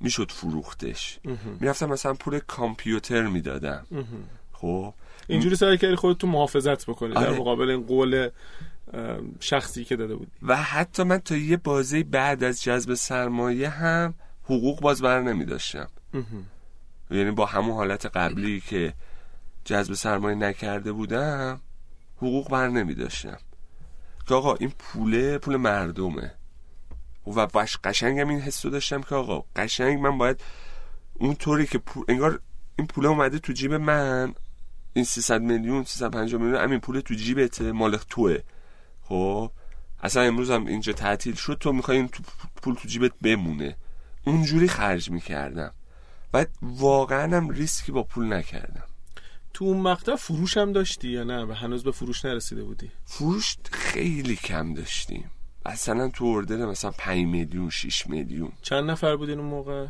می‌شد 0.00 0.30
فروختش. 0.30 1.18
می‌رفتم 1.60 1.86
مثلا 1.86 2.14
پول 2.14 2.38
کامپیوتر 2.38 3.22
می‌دادم. 3.22 3.86
خب؟ 4.52 4.94
اینجوری 5.28 5.56
سعی 5.56 5.78
کردی 5.78 5.94
خودت 5.94 6.18
تو 6.18 6.26
محافظت 6.26 6.86
بکنی 6.86 7.14
در 7.14 7.26
آره. 7.26 7.38
مقابل 7.38 7.70
این 7.70 7.82
قول 7.86 8.28
شخصی 9.40 9.84
که 9.84 9.96
داده 9.96 10.14
بودی. 10.14 10.30
و 10.42 10.56
حتی 10.56 11.02
من 11.02 11.18
تا 11.18 11.36
یه 11.36 11.56
بازه 11.56 12.02
بعد 12.02 12.44
از 12.44 12.62
جذب 12.62 12.94
سرمایه 12.94 13.68
هم 13.68 14.14
حقوق 14.44 14.80
باز 14.80 15.02
بر 15.02 15.22
نمی 15.22 15.44
داشتم. 15.44 15.88
یعنی 17.10 17.30
با 17.30 17.46
همون 17.46 17.74
حالت 17.74 18.06
قبلی 18.06 18.60
که 18.60 18.94
جذب 19.64 19.94
سرمایه 19.94 20.36
نکرده 20.36 20.92
بودم 20.92 21.60
حقوق 22.16 22.50
بر 22.50 22.68
نمی 22.68 22.94
داشتم. 22.94 23.38
که 24.28 24.34
آقا 24.34 24.54
این 24.54 24.72
پوله 24.78 25.38
پول 25.38 25.56
مردمه. 25.56 26.34
و 27.26 27.46
باش 27.46 27.78
قشنگم 27.84 28.28
این 28.28 28.40
حس 28.40 28.64
رو 28.64 28.70
داشتم 28.70 29.02
که 29.02 29.14
آقا 29.14 29.44
قشنگ 29.56 30.00
من 30.00 30.18
باید 30.18 30.40
اون 31.14 31.34
طوری 31.34 31.66
که 31.66 31.78
پول 31.78 32.04
انگار 32.08 32.40
این 32.76 32.86
پوله 32.86 33.08
اومده 33.08 33.38
تو 33.38 33.52
جیب 33.52 33.74
من 33.74 34.34
این 34.92 35.04
300 35.04 35.42
میلیون 35.42 35.84
350 35.84 36.40
میلیون 36.40 36.62
همین 36.62 36.80
پول 36.80 37.00
تو 37.00 37.14
جیبته 37.14 37.72
مال 37.72 37.96
توه. 37.96 38.38
خب 39.12 39.50
اصلا 40.02 40.22
امروز 40.22 40.50
هم 40.50 40.66
اینجا 40.66 40.92
تعطیل 40.92 41.34
شد 41.34 41.56
تو 41.60 41.72
می‌خوای 41.72 41.96
این 41.96 42.08
تو 42.08 42.22
پول 42.62 42.74
تو 42.74 42.88
جیبت 42.88 43.12
بمونه. 43.22 43.76
اونجوری 44.24 44.68
خرج 44.68 45.10
می‌کردم. 45.10 45.72
و 46.34 46.46
واقعا 46.62 47.36
هم 47.36 47.50
ریسکی 47.50 47.92
با 47.92 48.02
پول 48.02 48.32
نکردم. 48.32 48.84
تو 49.54 49.64
اون 49.64 49.80
مقطع 49.80 50.16
فروش 50.16 50.56
هم 50.56 50.72
داشتی 50.72 51.08
یا 51.08 51.24
نه؟ 51.24 51.44
و 51.44 51.52
هنوز 51.52 51.84
به 51.84 51.92
فروش 51.92 52.24
نرسیده 52.24 52.64
بودی؟ 52.64 52.90
فروش 53.04 53.56
خیلی 53.72 54.36
کم 54.36 54.74
داشتیم. 54.74 55.30
مثلا 55.66 56.08
تو 56.08 56.24
اردر 56.24 56.66
مثلا 56.66 56.90
5 56.90 57.26
میلیون 57.26 57.70
6 57.70 58.06
میلیون. 58.06 58.52
چند 58.62 58.90
نفر 58.90 59.16
بودین 59.16 59.38
اون 59.38 59.48
موقع؟ 59.48 59.86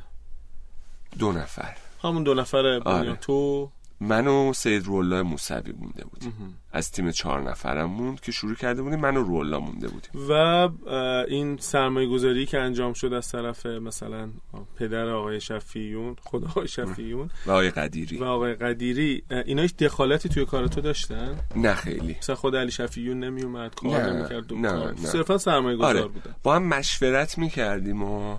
دو 1.18 1.32
نفر. 1.32 1.76
همون 2.02 2.22
دو 2.22 2.34
نفر 2.34 2.80
آره. 2.84 3.16
تو؟ 3.16 3.70
من 4.03 4.26
و 4.26 4.53
سید 4.53 4.86
رولا 4.86 5.22
موسوی 5.22 5.72
مونده 5.72 6.05
بودیم. 6.05 6.59
از 6.72 6.90
تیم 6.90 7.11
چهار 7.11 7.42
نفرم 7.50 7.90
موند 7.90 8.20
که 8.20 8.32
شروع 8.32 8.55
کرده 8.55 8.82
بودیم 8.82 9.00
من 9.00 9.16
و 9.16 9.22
رولا 9.22 9.61
مونده 9.61 9.88
بودیم. 9.88 10.11
و 10.28 10.32
این 11.28 11.57
سرمایه 11.57 12.09
گذاری 12.09 12.46
که 12.46 12.59
انجام 12.59 12.92
شد 12.92 13.12
از 13.12 13.32
طرف 13.32 13.66
مثلا 13.66 14.30
پدر 14.76 15.09
آقای 15.09 15.40
شفیون 15.40 16.16
خدا 16.20 16.46
آقای 16.46 16.68
شفیون 16.68 17.30
و 17.46 17.50
آقای 17.50 17.70
قدیری. 17.70 18.18
و 18.18 18.24
آقای 18.24 18.55
قدیری 18.55 19.24
اینا 19.46 19.62
هیچ 19.62 19.76
دخالتی 19.76 20.28
توی 20.28 20.44
کار 20.44 20.66
تو 20.66 20.80
داشتن؟ 20.80 21.34
نه 21.57 21.74
خیلی. 21.74 22.16
مثلا 22.18 22.36
خود 22.36 22.57
علی 22.57 22.70
شفیون 22.70 23.18
نمی 23.18 23.42
اومد 23.42 23.74
کار 23.74 24.03
نه، 24.03 24.12
نمی‌کرد 24.12 24.53
نه، 24.53 24.90
نه. 24.90 24.96
صرفا 24.96 25.38
سرمایه 25.38 25.76
گذار 25.76 25.96
آره. 25.96 26.07
بودن. 26.07 26.34
با 26.42 26.57
هم 26.57 26.62
مشورت 26.62 27.38
می‌کردیم 27.38 28.03
و 28.03 28.38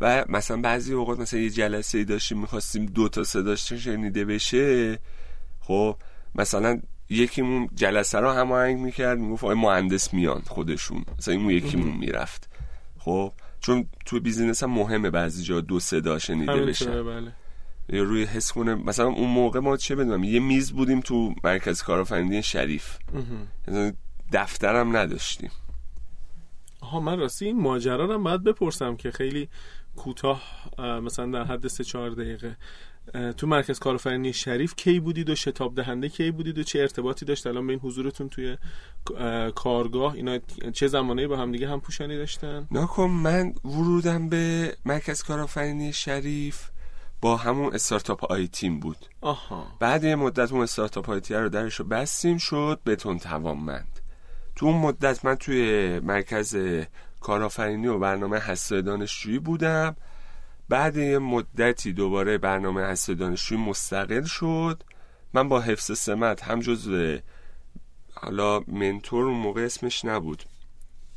و 0.00 0.24
مثلا 0.28 0.60
بعضی 0.60 0.94
اوقات 0.94 1.20
مثلا 1.20 1.40
یه 1.40 1.50
جلسه 1.50 1.98
ای 1.98 2.04
داشتیم 2.04 2.40
می‌خواستیم 2.40 2.86
دو 2.86 3.08
تا 3.08 3.24
صداش 3.24 3.72
شنیده 3.72 4.24
بشه 4.24 4.98
خب 5.60 5.96
مثلا 6.34 6.80
یکیمون 7.08 7.68
جلسه 7.74 8.18
رو 8.18 8.30
هماهنگ 8.30 8.78
می‌کرد 8.78 9.18
می‌گفت 9.18 9.44
آقای 9.44 9.56
مهندس 9.56 10.14
میان 10.14 10.42
خودشون 10.46 11.04
مثلا 11.18 11.34
این 11.34 11.50
یکیمون 11.50 11.96
می‌رفت 11.96 12.48
خب 12.98 13.32
چون 13.60 13.86
تو 14.06 14.20
بیزینس 14.20 14.62
هم 14.62 14.70
مهمه 14.70 15.10
بعضی 15.10 15.42
جا 15.42 15.60
دو 15.60 15.80
صدا 15.80 16.18
شنیده 16.18 16.52
بشه. 16.52 17.02
بله. 17.02 17.32
یا 17.88 18.02
روی 18.02 18.24
حس 18.24 18.52
کنه 18.52 18.74
مثلا 18.74 19.06
اون 19.06 19.28
موقع 19.28 19.60
ما 19.60 19.76
چه 19.76 19.96
بدونم 19.96 20.24
یه 20.24 20.40
میز 20.40 20.72
بودیم 20.72 21.00
تو 21.00 21.34
مرکز 21.44 21.82
کارآفرینی 21.82 22.42
شریف. 22.42 22.98
مثلا 23.68 23.92
دفترم 24.32 24.96
نداشتیم. 24.96 25.50
آها 26.80 27.00
من 27.00 27.18
راستی 27.18 27.44
این 27.44 27.60
ماجرا 27.60 28.04
رو 28.04 28.18
باید 28.18 28.44
بپرسم 28.44 28.96
که 28.96 29.10
خیلی 29.10 29.48
کوتاه 29.96 30.42
اه، 30.78 31.00
مثلا 31.00 31.26
در 31.26 31.44
حد 31.44 31.66
سه 31.68 31.84
چهار 31.84 32.10
دقیقه. 32.10 32.56
اه، 33.14 33.32
تو 33.32 33.46
مرکز 33.46 33.78
کارآفرینی 33.78 34.32
شریف 34.32 34.74
کی 34.76 35.00
بودید 35.00 35.30
و 35.30 35.34
شتاب 35.34 35.74
دهنده 35.74 36.08
کی 36.08 36.30
بودید 36.30 36.58
و 36.58 36.62
چه 36.62 36.80
ارتباطی 36.80 37.24
داشت؟ 37.24 37.46
الان 37.46 37.66
به 37.66 37.72
این 37.72 37.80
حضورتون 37.80 38.28
توی 38.28 38.56
اه، 39.16 39.50
کارگاه 39.50 40.14
اینا 40.14 40.38
چه 40.72 40.88
زمانی 40.88 41.26
با 41.26 41.36
هم 41.36 41.52
دیگه 41.52 41.68
هم 41.68 41.80
پوشانی 41.80 42.16
داشتن؟ 42.16 42.68
ناکن 42.70 43.06
من 43.06 43.54
ورودم 43.64 44.28
به 44.28 44.76
مرکز 44.84 45.22
کارآفرینی 45.22 45.92
شریف 45.92 46.70
با 47.20 47.36
همون 47.36 47.74
استارتاپ 47.74 48.32
آی 48.32 48.48
تیم 48.48 48.80
بود. 48.80 48.96
آها. 49.20 49.66
بعد 49.80 50.04
یه 50.04 50.14
مدت 50.14 50.52
اون 50.52 50.62
استارتاپ 50.62 51.10
آی 51.10 51.20
تیم 51.20 51.36
رو 51.36 51.48
درش 51.48 51.74
رو 51.74 51.84
بستیم 51.84 52.38
شد 52.38 52.80
بتون 52.86 53.18
توانمند. 53.18 54.00
تو 54.56 54.66
اون 54.66 54.76
مدت 54.76 55.24
من 55.24 55.34
توی 55.34 55.98
مرکز 56.00 56.56
کارآفرینی 57.20 57.86
و 57.86 57.98
برنامه 57.98 58.38
حسای 58.38 58.82
دانشجویی 58.82 59.38
بودم. 59.38 59.96
بعد 60.68 60.96
یه 60.96 61.18
مدتی 61.18 61.92
دوباره 61.92 62.38
برنامه 62.38 62.82
حسای 62.82 63.14
دانشجویی 63.14 63.60
مستقل 63.60 64.24
شد. 64.24 64.82
من 65.34 65.48
با 65.48 65.60
حفظ 65.60 65.98
سمت 65.98 66.42
هم 66.42 66.60
جزو 66.60 67.18
حالا 68.14 68.60
منتور 68.60 69.24
اون 69.24 69.38
موقع 69.38 69.62
اسمش 69.62 70.04
نبود. 70.04 70.42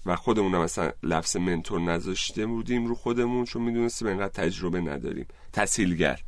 و 0.05 0.15
خودمون 0.15 0.55
هم 0.55 0.61
مثلا 0.61 0.91
لفظ 1.03 1.37
منتور 1.37 1.79
نذاشته 1.79 2.45
بودیم 2.45 2.87
رو 2.87 2.95
خودمون 2.95 3.45
چون 3.45 3.61
می‌دونستیم 3.61 4.07
اینقدر 4.07 4.33
تجربه 4.33 4.81
نداریم. 4.81 5.27
تسهیلگر 5.53 6.19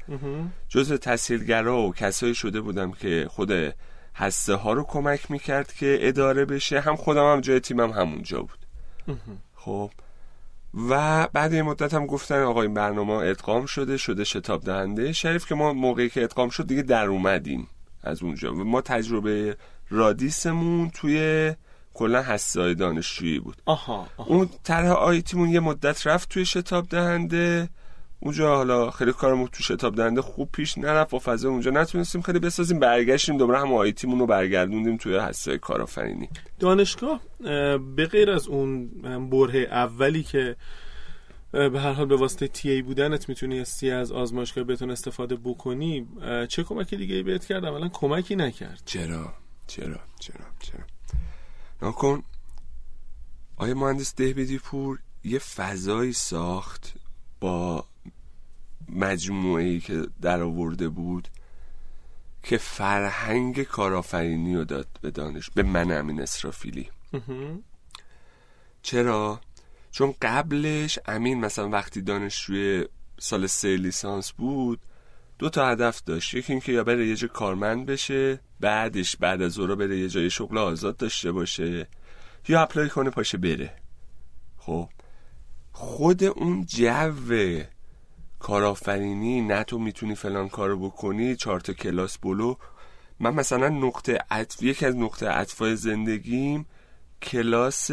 جزو 0.69 0.97
تسهیلگرها 0.97 1.81
و 1.81 1.93
کسایی 1.93 2.35
شده 2.35 2.61
بودم 2.61 2.91
که 2.91 3.27
خود 3.29 3.51
هسته 4.15 4.55
ها 4.55 4.73
رو 4.73 4.83
کمک 4.83 5.31
می‌کرد 5.31 5.73
که 5.73 5.97
اداره 6.01 6.45
بشه. 6.45 6.79
هم 6.79 6.95
خودم 6.95 7.33
هم 7.33 7.41
جای 7.41 7.59
تیمم 7.59 7.91
همونجا 7.91 8.41
بود. 8.41 8.65
خب. 9.65 9.91
و 10.89 11.27
بعد 11.33 11.53
یه 11.53 11.63
مدت 11.63 11.93
هم 11.93 12.05
گفتن 12.05 12.43
آقا 12.43 12.61
این 12.61 12.73
برنامه 12.73 13.13
ادغام 13.13 13.65
شده 13.65 13.97
شده 13.97 14.23
شتاب 14.23 14.63
دهنده. 14.63 15.13
شریف 15.13 15.47
که 15.47 15.55
ما 15.55 15.73
موقعی 15.73 16.09
که 16.09 16.23
ادغام 16.23 16.49
شد 16.49 16.67
دیگه 16.67 16.81
در 16.81 17.05
اومدیم 17.05 17.67
از 18.03 18.23
اونجا. 18.23 18.53
و 18.53 18.63
ما 18.63 18.81
تجربه 18.81 19.57
رادیسمون 19.89 20.89
توی 20.89 21.53
کلا 21.93 22.21
حسای 22.21 22.75
دانشجویی 22.75 23.39
بود. 23.39 23.61
آها, 23.65 24.07
آها. 24.17 24.29
اون 24.29 24.49
طرح 24.63 24.87
آیتیمون 24.87 25.49
یه 25.49 25.59
مدت 25.59 26.07
رفت 26.07 26.29
توی 26.29 26.45
شتاب 26.45 26.89
دهنده. 26.89 27.69
اونجا 28.25 28.55
حالا 28.55 28.91
خیلی 28.91 29.13
کارمون 29.13 29.47
تو 29.47 29.63
شتاب 29.63 29.95
دهنده 29.95 30.21
خوب 30.21 30.49
پیش 30.51 30.77
نرفت 30.77 31.13
و 31.13 31.19
فضا 31.19 31.49
اونجا 31.49 31.71
نتونستیم 31.71 32.21
خیلی 32.21 32.39
بسازیم 32.39 32.79
برگشتیم 32.79 33.37
دوباره 33.37 33.59
هم 33.59 33.73
آیتیمون 33.73 34.19
رو 34.19 34.25
برگردوندیم 34.25 34.97
توی 34.97 35.17
حسای 35.17 35.57
کارآفرینی. 35.57 36.29
دانشگاه 36.59 37.21
به 37.95 38.05
غیر 38.11 38.31
از 38.31 38.47
اون 38.47 38.87
بره 39.29 39.59
اولی 39.59 40.23
که 40.23 40.55
به 41.51 41.79
هر 41.81 41.93
حال 41.93 42.05
به 42.05 42.15
واسطه 42.15 42.47
تی 42.47 42.69
ای 42.71 42.81
بودنت 42.81 43.29
می‌تونستی 43.29 43.91
از 43.91 44.11
آزمایشگاه 44.11 44.63
بتون 44.63 44.91
استفاده 44.91 45.35
بکنی 45.35 46.07
چه 46.49 46.63
کمکی 46.63 46.97
دیگه 46.97 47.23
بهت 47.23 47.45
کرد؟ 47.45 47.65
اولا 47.65 47.89
کمکی 47.89 48.35
نکرد. 48.35 48.81
چرا؟ 48.85 49.33
چرا؟ 49.67 49.99
چرا؟ 50.19 50.45
چرا؟ 50.59 50.83
نکن 51.89 52.23
آیا 53.57 53.75
مهندس 53.75 54.15
دهبدی 54.15 54.57
پور 54.57 54.99
یه 55.23 55.39
فضایی 55.39 56.13
ساخت 56.13 56.93
با 57.39 57.85
مجموعه 58.89 59.63
ای 59.63 59.79
که 59.79 60.07
در 60.21 60.41
آورده 60.41 60.89
بود 60.89 61.27
که 62.43 62.57
فرهنگ 62.57 63.63
کارآفرینی 63.63 64.55
رو 64.55 64.65
داد 64.65 64.87
به 65.01 65.11
دانش 65.11 65.49
به 65.49 65.63
من 65.63 65.91
امین 65.91 66.21
اسرافیلی. 66.21 66.89
چرا؟ 68.81 69.41
چون 69.91 70.13
قبلش 70.21 70.99
امین 71.05 71.39
مثلا 71.39 71.69
وقتی 71.69 72.01
دانشجوی 72.01 72.85
سال 73.19 73.47
سه 73.47 73.77
لیسانس 73.77 74.31
بود 74.31 74.79
دو 75.39 75.49
تا 75.49 75.67
هدف 75.67 76.03
داشت. 76.03 76.33
یکی 76.33 76.53
اینکه 76.53 76.71
یا 76.71 76.83
بره 76.83 77.07
یه 77.07 77.15
جا 77.15 77.27
کارمند 77.27 77.85
بشه 77.85 78.39
بعدش 78.59 79.15
بعد 79.15 79.41
از 79.41 79.59
اون 79.59 79.75
بره 79.75 79.99
یه 79.99 80.09
جای 80.09 80.29
شغل 80.29 80.57
آزاد 80.57 80.97
داشته 80.97 81.31
باشه 81.31 81.87
یا 82.47 82.61
اپلای 82.61 82.89
کنه 82.89 83.09
پاشه 83.09 83.37
بره. 83.37 83.73
خب 84.57 84.89
خود 85.71 86.23
اون 86.23 86.65
جو 86.65 87.11
کارآفرینی 88.39 89.41
نه 89.41 89.63
تو 89.63 89.79
می‌تونی 89.79 90.15
فلان 90.15 90.49
کارو 90.49 90.89
بکنی 90.89 91.35
چهار 91.35 91.59
تا 91.59 91.73
کلاس 91.73 92.17
بلو. 92.17 92.55
من 93.19 93.33
مثلا 93.33 93.69
نقطه 93.69 94.19
عطف 94.31 94.63
یکی 94.63 94.85
از 94.85 94.95
نقطه 94.95 95.27
عطفای 95.27 95.75
زندگیم 95.75 96.65
کلاس 97.21 97.91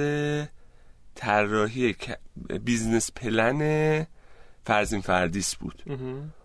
طراحی 1.14 1.96
business 2.64 3.12
plan 3.12 4.06
فرزین 4.64 5.00
فردیس 5.00 5.54
بود. 5.54 5.82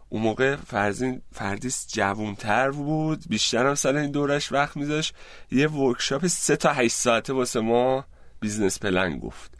اون 0.09 0.21
موقع 0.21 0.55
فرزین 0.55 1.21
فردیس 1.31 1.87
جوونتر 1.93 2.71
بود 2.71 3.23
بیشتر 3.29 3.67
هم 3.67 3.75
سر 3.75 3.97
این 3.97 4.11
دوره‌ش 4.11 4.51
وقت 4.51 4.77
میذاش 4.77 5.13
یه 5.51 5.67
workshop 5.69 6.27
سه 6.27 6.55
تا 6.55 6.73
هشت 6.73 6.95
ساعته 6.95 7.33
واسه 7.33 7.59
ما 7.59 8.05
business 8.39 8.79
plan 8.79 9.19
گفت. 9.19 9.56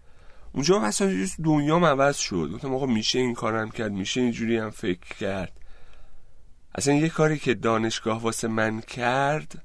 اونجا 0.57 0.79
مثلا 0.79 1.27
دنیا 1.43 1.75
عوض 1.75 2.17
شد. 2.17 2.51
گفتم 2.53 2.73
آقا 2.73 2.85
میشه 2.85 3.19
این 3.19 3.33
کارم 3.33 3.69
کرد 3.69 3.91
میشه 3.91 4.21
اینجوری 4.21 4.57
هم 4.57 4.69
فکر 4.69 5.15
کرد. 5.19 5.51
اصلا 6.75 6.93
یه 6.93 7.09
کاری 7.09 7.39
که 7.39 7.53
دانشگاه 7.53 8.21
واسه 8.21 8.47
من 8.47 8.81
کرد 8.81 9.63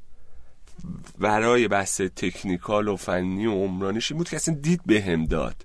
برای 1.19 1.69
بحث 1.69 2.01
تکنیکال 2.01 2.89
و 2.89 2.97
فنی 2.97 3.47
و 3.47 3.53
عمرانیش 3.53 4.13
بود 4.13 4.29
که 4.29 4.37
اصلا 4.37 4.55
دید 4.55 4.81
بهم 4.87 5.13
هم 5.13 5.25
داد. 5.25 5.65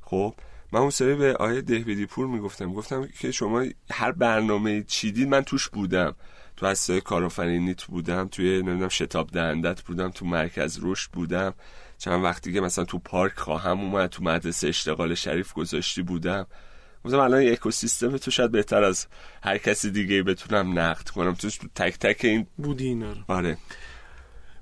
خب 0.00 0.34
من 0.72 0.80
اون 0.80 0.90
سری 0.90 1.14
به 1.14 1.34
آیه 1.34 1.60
دهبدی 1.60 2.06
پور 2.06 2.26
می‌گفتم. 2.26 2.72
گفتم 2.72 3.08
که 3.20 3.30
شما 3.30 3.64
هر 3.90 4.12
برنامه 4.12 4.82
چیدید 4.82 5.28
من 5.28 5.42
توش 5.42 5.68
بودم. 5.68 6.14
تو 6.56 6.66
هسته 6.66 7.00
کارآفرینیت 7.00 7.84
بودم 7.84 8.28
توی 8.28 8.62
نمی‌دونم 8.62 8.88
شتاب 8.88 9.30
دهندت 9.30 9.82
بودم 9.82 10.10
تو 10.10 10.26
مرکز 10.26 10.78
رشد 10.82 11.10
بودم. 11.10 11.54
چند 12.02 12.24
وقتی 12.24 12.52
که 12.52 12.60
مثلا 12.60 12.84
تو 12.84 12.98
پارک 12.98 13.32
خواهم 13.36 13.80
اومد 13.80 14.10
تو 14.10 14.24
مدرسه 14.24 14.68
اشتغال 14.68 15.14
شریف 15.14 15.52
گذاشتی 15.52 16.02
بودم 16.02 16.46
گفتم 17.04 17.18
الان 17.18 17.48
اکوسیستم 17.48 18.16
تو 18.16 18.30
شاید 18.30 18.50
بهتر 18.50 18.84
از 18.84 19.06
هر 19.42 19.58
کسی 19.58 19.90
دیگه 19.90 20.22
بتونم 20.22 20.78
نقد 20.78 21.08
کنم. 21.08 21.34
تو 21.34 21.48
تک 21.74 21.98
تک 21.98 22.24
این 22.24 22.46
بودی 22.56 22.86
اینا 22.86 23.14
آره. 23.28 23.56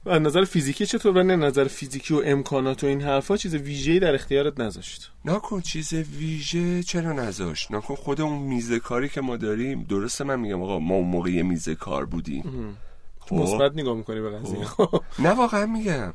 و 0.07 0.19
نظر 0.19 0.45
فیزیکی 0.45 0.87
چطور 0.87 1.23
نه 1.23 1.37
نظر 1.37 1.65
فیزیکی 1.65 2.15
و 2.15 2.23
امکانات 2.25 2.85
و 2.85 2.87
این 2.87 3.03
حرفا 3.03 3.37
چیز 3.37 3.55
ویژه‌ای 3.55 3.99
در 3.99 4.15
اختیارت 4.15 4.61
نذاشت؟ 4.61 5.11
نکن 5.25 5.61
چیز 5.61 5.93
ویژه 5.93 6.83
چرا 6.83 7.13
نذاشت؟ 7.13 7.73
نکن 7.73 7.95
خود 7.95 8.21
اون 8.21 8.39
میزه 8.39 8.79
کاری 8.79 9.09
که 9.09 9.21
ما 9.21 9.37
داریم 9.37 9.83
درسته 9.83 10.25
من 10.25 10.41
میگم 10.41 10.63
آقا 10.63 10.79
ما 10.79 10.95
اون 10.95 11.09
موقع 11.09 11.43
میزه 11.43 11.75
کار 11.75 12.05
بودیم. 12.05 12.77
خب. 13.21 13.37
مثبت 13.37 13.73
نگاه 13.75 13.97
می‌کنی 13.97 14.21
به 14.21 14.31
قضیه 14.31 14.65
خب. 14.65 15.03
نه 15.19 15.31
واقعا 15.31 15.67
میگم. 15.67 16.15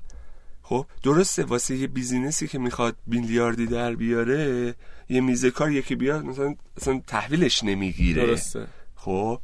خب 0.67 0.85
درسته 1.03 1.43
واسه 1.43 1.75
یه 1.75 1.87
بیزینسی 1.87 2.47
که 2.47 2.59
می‌خواد 2.59 2.95
بیلیاردی 3.07 3.65
در 3.65 3.95
بیاره 3.95 4.75
یه 5.09 5.21
میزه 5.21 5.51
کار 5.51 5.71
یکی 5.71 5.95
بیاد 5.95 6.25
مثلا 6.25 6.55
اصلا 6.77 7.01
تحویلش 7.07 7.63
نمی‌گیره. 7.63 8.25
درسته. 8.25 8.67
خب 8.95 9.39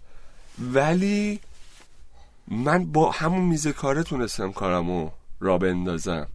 ولی 0.73 1.39
من 2.47 2.85
با 2.85 3.11
همون 3.11 3.41
میزه 3.41 3.71
کاره 3.71 4.03
تونستم 4.03 4.51
کارمو 4.51 5.09
را 5.39 5.57
بندازم. 5.57 6.27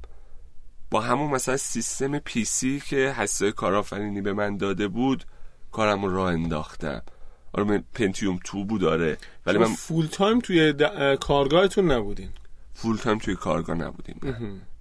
با 0.90 1.00
همون 1.00 1.30
مثلا 1.30 1.56
سیستم 1.56 2.18
PC 2.18 2.80
که 2.80 2.96
آقای 2.96 3.52
کارآفرینی 3.52 4.20
به 4.20 4.32
من 4.32 4.56
داده 4.56 4.88
بود 4.88 5.24
کارمو 5.72 6.08
را 6.08 6.28
انداختم. 6.28 7.02
آره 7.52 7.84
پنتیوم 7.94 8.38
two 8.44 8.64
بود 8.64 8.80
داره 8.80 9.18
ولی 9.46 9.58
من 9.58 9.74
full 9.74 10.06
time 10.06 10.38
توی 10.38 10.74
کارگاهتون 11.20 11.92
نبودین؟ 11.92 12.28
full 12.74 12.96
time 12.96 13.18
توی 13.18 13.34
کارگاه 13.34 13.76
نبودیم. 13.76 14.20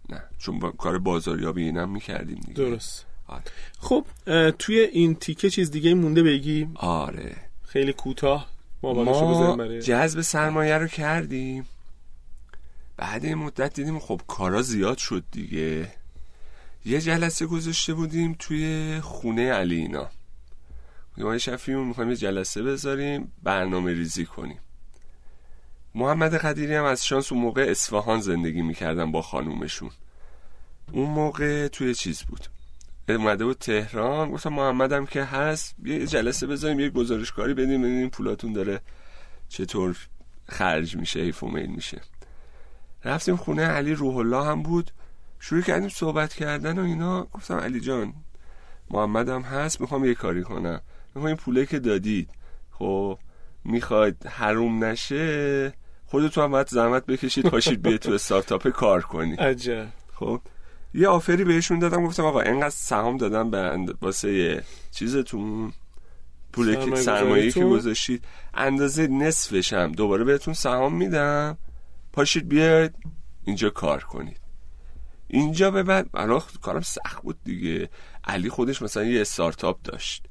نه. 0.09 0.23
چون 0.37 0.59
با 0.59 0.71
کار 0.71 0.99
بازاریابی 0.99 1.63
اینم 1.63 1.89
می‌کردیم 1.89 2.39
دیگه. 2.39 2.53
درست. 2.53 3.05
آره. 3.27 3.43
خب 3.79 4.05
توی 4.51 4.79
این 4.79 5.15
تیکه 5.15 5.49
چیز 5.49 5.71
دیگه 5.71 5.93
مونده 5.93 6.23
بگی؟ 6.23 6.67
آره. 6.75 7.35
خیلی 7.63 7.93
کوتاه 7.93 8.49
ما 8.81 9.79
جذب 9.79 10.21
سرمایه 10.21 10.77
رو 10.77 10.87
کردیم. 10.87 11.65
بعد 12.97 13.25
این 13.25 13.35
مدت 13.35 13.73
دیدیم 13.73 13.99
خب 13.99 14.21
کارا 14.27 14.61
زیاد 14.61 14.97
شد 14.97 15.23
دیگه. 15.31 15.91
یه 16.85 17.01
جلسه 17.01 17.45
گذاشته 17.45 17.93
بودیم 17.93 18.35
توی 18.39 18.99
خونه 19.03 19.51
علی 19.51 19.75
اینا. 19.75 20.09
ما 21.17 21.37
شفیمون 21.37 21.87
می‌خوایم 21.87 22.09
یه 22.09 22.15
جلسه 22.15 22.63
بذاریم 22.63 23.31
برنامه 23.43 23.93
ریزی 23.93 24.25
کنیم. 24.25 24.59
محمد 25.97 26.35
قدیری 26.35 26.75
هم 26.75 26.83
از 26.83 27.05
شانس 27.05 27.31
اون 27.31 27.41
موقع 27.41 27.65
اصفهان 27.69 28.19
زندگی 28.19 28.61
می‌کردن 28.61 29.11
با 29.11 29.21
خانومشون. 29.21 29.89
اون 30.91 31.09
موقع 31.09 31.67
توی 31.67 31.95
چیز 31.95 32.21
بود. 32.23 32.47
اومده 33.09 33.45
بود 33.45 33.57
تهران 33.57 34.31
گفتم 34.31 34.53
محمدم 34.53 35.05
که 35.05 35.23
هست 35.23 35.75
یه 35.83 36.07
جلسه 36.07 36.47
بذاریم 36.47 36.79
یه 36.79 36.89
گزارشکاری 36.89 37.53
بدیم 37.53 37.81
ببینیم 37.81 38.09
پولاتون 38.09 38.53
داره 38.53 38.81
چطور 39.49 39.97
خرج 40.49 40.95
میشه 40.95 41.19
حیف 41.19 41.43
و 41.43 41.47
میل 41.47 41.69
میشه. 41.69 42.01
رفتیم 43.05 43.35
خونه 43.35 43.65
علی 43.65 43.93
روح 43.93 44.17
الله 44.17 44.45
هم 44.45 44.63
بود. 44.63 44.91
شروع 45.39 45.61
کردیم 45.61 45.89
صحبت 45.89 46.33
کردن 46.33 46.79
و 46.79 46.83
اینا. 46.83 47.23
گفتم 47.23 47.57
علی 47.57 47.79
جان 47.79 48.13
محمدم 48.91 49.41
هست 49.41 49.81
می‌خوام 49.81 50.05
یه 50.05 50.13
کاری 50.13 50.43
کنم. 50.43 50.81
می‌خوام 51.07 51.25
این 51.25 51.35
پوله 51.35 51.65
که 51.65 51.79
دادید. 51.79 52.29
خب 52.71 53.19
می‌خواید 53.63 54.25
حروم 54.25 54.83
نشه 54.83 55.73
خودتون 56.05 56.43
هم 56.43 56.51
باید 56.51 56.67
زحمت 56.67 57.05
بکشید 57.05 57.49
پاشید 57.49 57.81
به 57.81 57.97
تو 57.97 58.11
استارتاپ 58.11 58.67
کار 58.67 59.01
کنید 59.01 59.39
عجب. 59.39 59.87
خب 60.13 60.41
یه 60.93 61.07
آفری 61.07 61.43
بهشون 61.43 61.79
دادم 61.79 62.05
گفتم 62.05 62.25
آقا 62.25 62.41
اینقدر 62.41 62.69
سهام 62.69 63.17
دادم 63.17 63.51
به 63.51 63.93
واسه 64.01 64.63
چیزتون 64.91 65.73
پول 66.53 66.95
سرمایه 66.95 67.51
که 67.51 67.65
گذاشتید 67.65 68.25
اندازه 68.53 69.07
نصفش 69.07 69.73
هم 69.73 69.91
دوباره 69.91 70.23
بهتون 70.23 70.53
سهام 70.53 70.95
میدم. 70.95 71.57
پاشید 72.13 72.47
بیاید 72.47 72.95
اینجا 73.43 73.69
کار 73.69 74.03
کنید. 74.03 74.39
اینجا 75.27 75.71
به 75.71 75.83
بعد 75.83 76.09
الان 76.13 76.41
کارم 76.61 76.81
سخت 76.81 77.23
بود 77.23 77.37
دیگه. 77.43 77.89
علی 78.23 78.49
خودش 78.49 78.81
مثلا 78.81 79.03
یه 79.03 79.21
استارتاپ 79.21 79.81
داشت. 79.81 80.25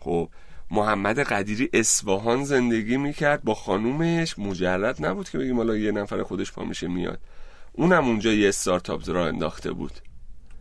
خب 0.00 0.30
محمد 0.70 1.18
قدیری 1.18 1.68
اسواهان 1.72 2.44
زندگی 2.44 2.96
می‌کرد 2.96 3.44
با 3.44 3.54
خانومش. 3.54 4.38
مجرد 4.38 5.06
نبود 5.06 5.28
که 5.28 5.38
بگیم 5.38 5.56
حالا 5.56 5.76
یه 5.76 5.92
نفر 5.92 6.22
خودش 6.22 6.52
پا 6.52 6.64
میشه 6.64 6.88
میاد. 6.88 7.18
اونم 7.72 8.04
اونجا 8.04 8.32
یه 8.32 8.48
استارتاپ 8.48 9.10
را 9.10 9.26
انداخته 9.26 9.72
بود. 9.72 9.92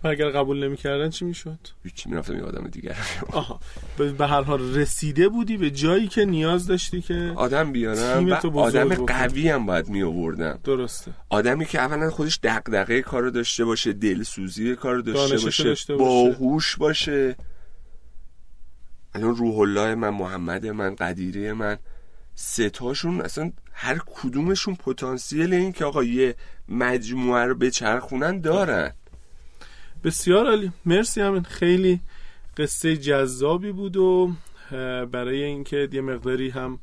و 0.04 0.08
اگر 0.08 0.30
قبول 0.30 0.64
نمی‌کردن 0.64 1.10
چی 1.10 1.26
می‌شد؟ 1.26 1.60
هیچی 1.84 2.10
می‌رفتم 2.10 2.36
یه 2.36 2.44
آدم 2.44 2.68
دیگر 2.68 2.96
آها. 3.32 3.60
به 3.98 4.28
هر 4.28 4.42
حال 4.42 4.76
رسیده 4.76 5.30
بودی 5.30 5.58
به 5.58 5.72
جایی 5.72 6.08
که 6.08 6.26
نیاز 6.26 6.68
داشتی 6.68 7.02
که 7.02 7.34
آدم 7.36 7.72
بیارم؟ 7.72 8.30
و 8.30 8.60
آدم 8.60 9.06
قوی 9.06 9.50
هم 9.50 9.66
باید 9.66 9.90
می 9.90 10.04
آوردم 10.04 10.60
درسته. 10.64 11.12
آدمی 11.30 11.66
که 11.66 11.80
اولا 11.80 12.10
خودش 12.10 12.40
دغدغه 12.44 13.02
کارو 13.02 13.32
داشته 13.32 13.66
باشه 13.66 13.94
دلسوزی 13.94 14.76
کارو 14.76 15.02
داشته 15.02 15.46
باشه, 15.46 15.64
داشته 15.64 15.96
باشه. 15.96 16.06
باهوش 16.06 16.76
باشه. 16.76 17.36
الان 19.18 19.36
روح 19.36 19.60
الله 19.60 19.96
من 19.96 20.10
محمد 20.10 20.66
من 20.66 20.96
قدیره 20.96 21.54
من 21.54 21.78
ستاشون 22.36 23.22
اصلا 23.22 23.52
هر 23.74 23.98
کدومشون 24.06 24.76
پتانسیل 24.76 25.54
این 25.54 25.72
که 25.72 25.86
آقا 25.86 26.04
یه 26.04 26.36
مجموعه 26.70 27.44
رو 27.46 27.56
بچرخونن 27.56 28.42
دارن. 28.42 28.94
بسیار 30.04 30.46
عالی. 30.48 30.72
مرسی 30.86 31.22
همین 31.22 31.44
خیلی 31.44 32.00
قصه 32.58 32.98
جذابی 32.98 33.72
بود 33.72 33.98
و 33.98 34.34
برای 35.12 35.44
اینکه 35.44 35.90
یه 35.92 36.02
مقداری 36.02 36.50
هم 36.50 36.80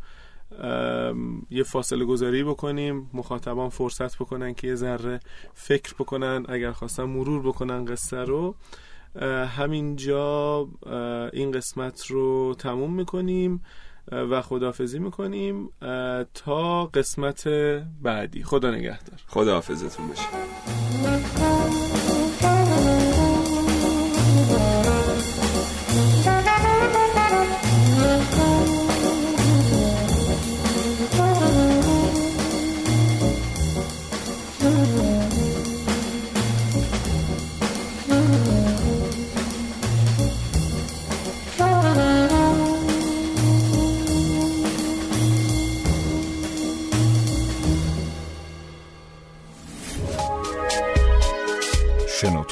یه 1.51 1.63
فاصله 1.63 2.05
گذاری 2.05 2.45
بکنیم 2.45 3.11
مخاطبان 3.13 3.69
فرصت 3.69 4.17
بکنن 4.17 4.55
که 4.55 4.67
یه 4.67 4.75
ذره 4.75 5.21
فکر 5.55 5.95
بکنن 5.95 6.47
اگر 6.49 6.73
خواستن 6.73 7.03
مرور 7.05 7.43
بکنن 7.43 7.85
قصه 7.85 8.17
رو. 8.17 8.55
همینجا 9.57 10.69
این 11.33 11.51
قسمت 11.53 12.07
رو 12.07 12.55
تموم 12.59 12.95
می‌کنیم 12.95 13.63
و 14.13 14.43
خداحافظی 14.43 14.99
می‌کنیم 14.99 15.69
تا 16.35 16.87
قسمت 16.87 17.49
بعدی. 18.03 18.43
خدا 18.43 18.71
نگهدار. 18.71 19.21
خداحافظتون 19.27 20.09
بشه 20.09 20.27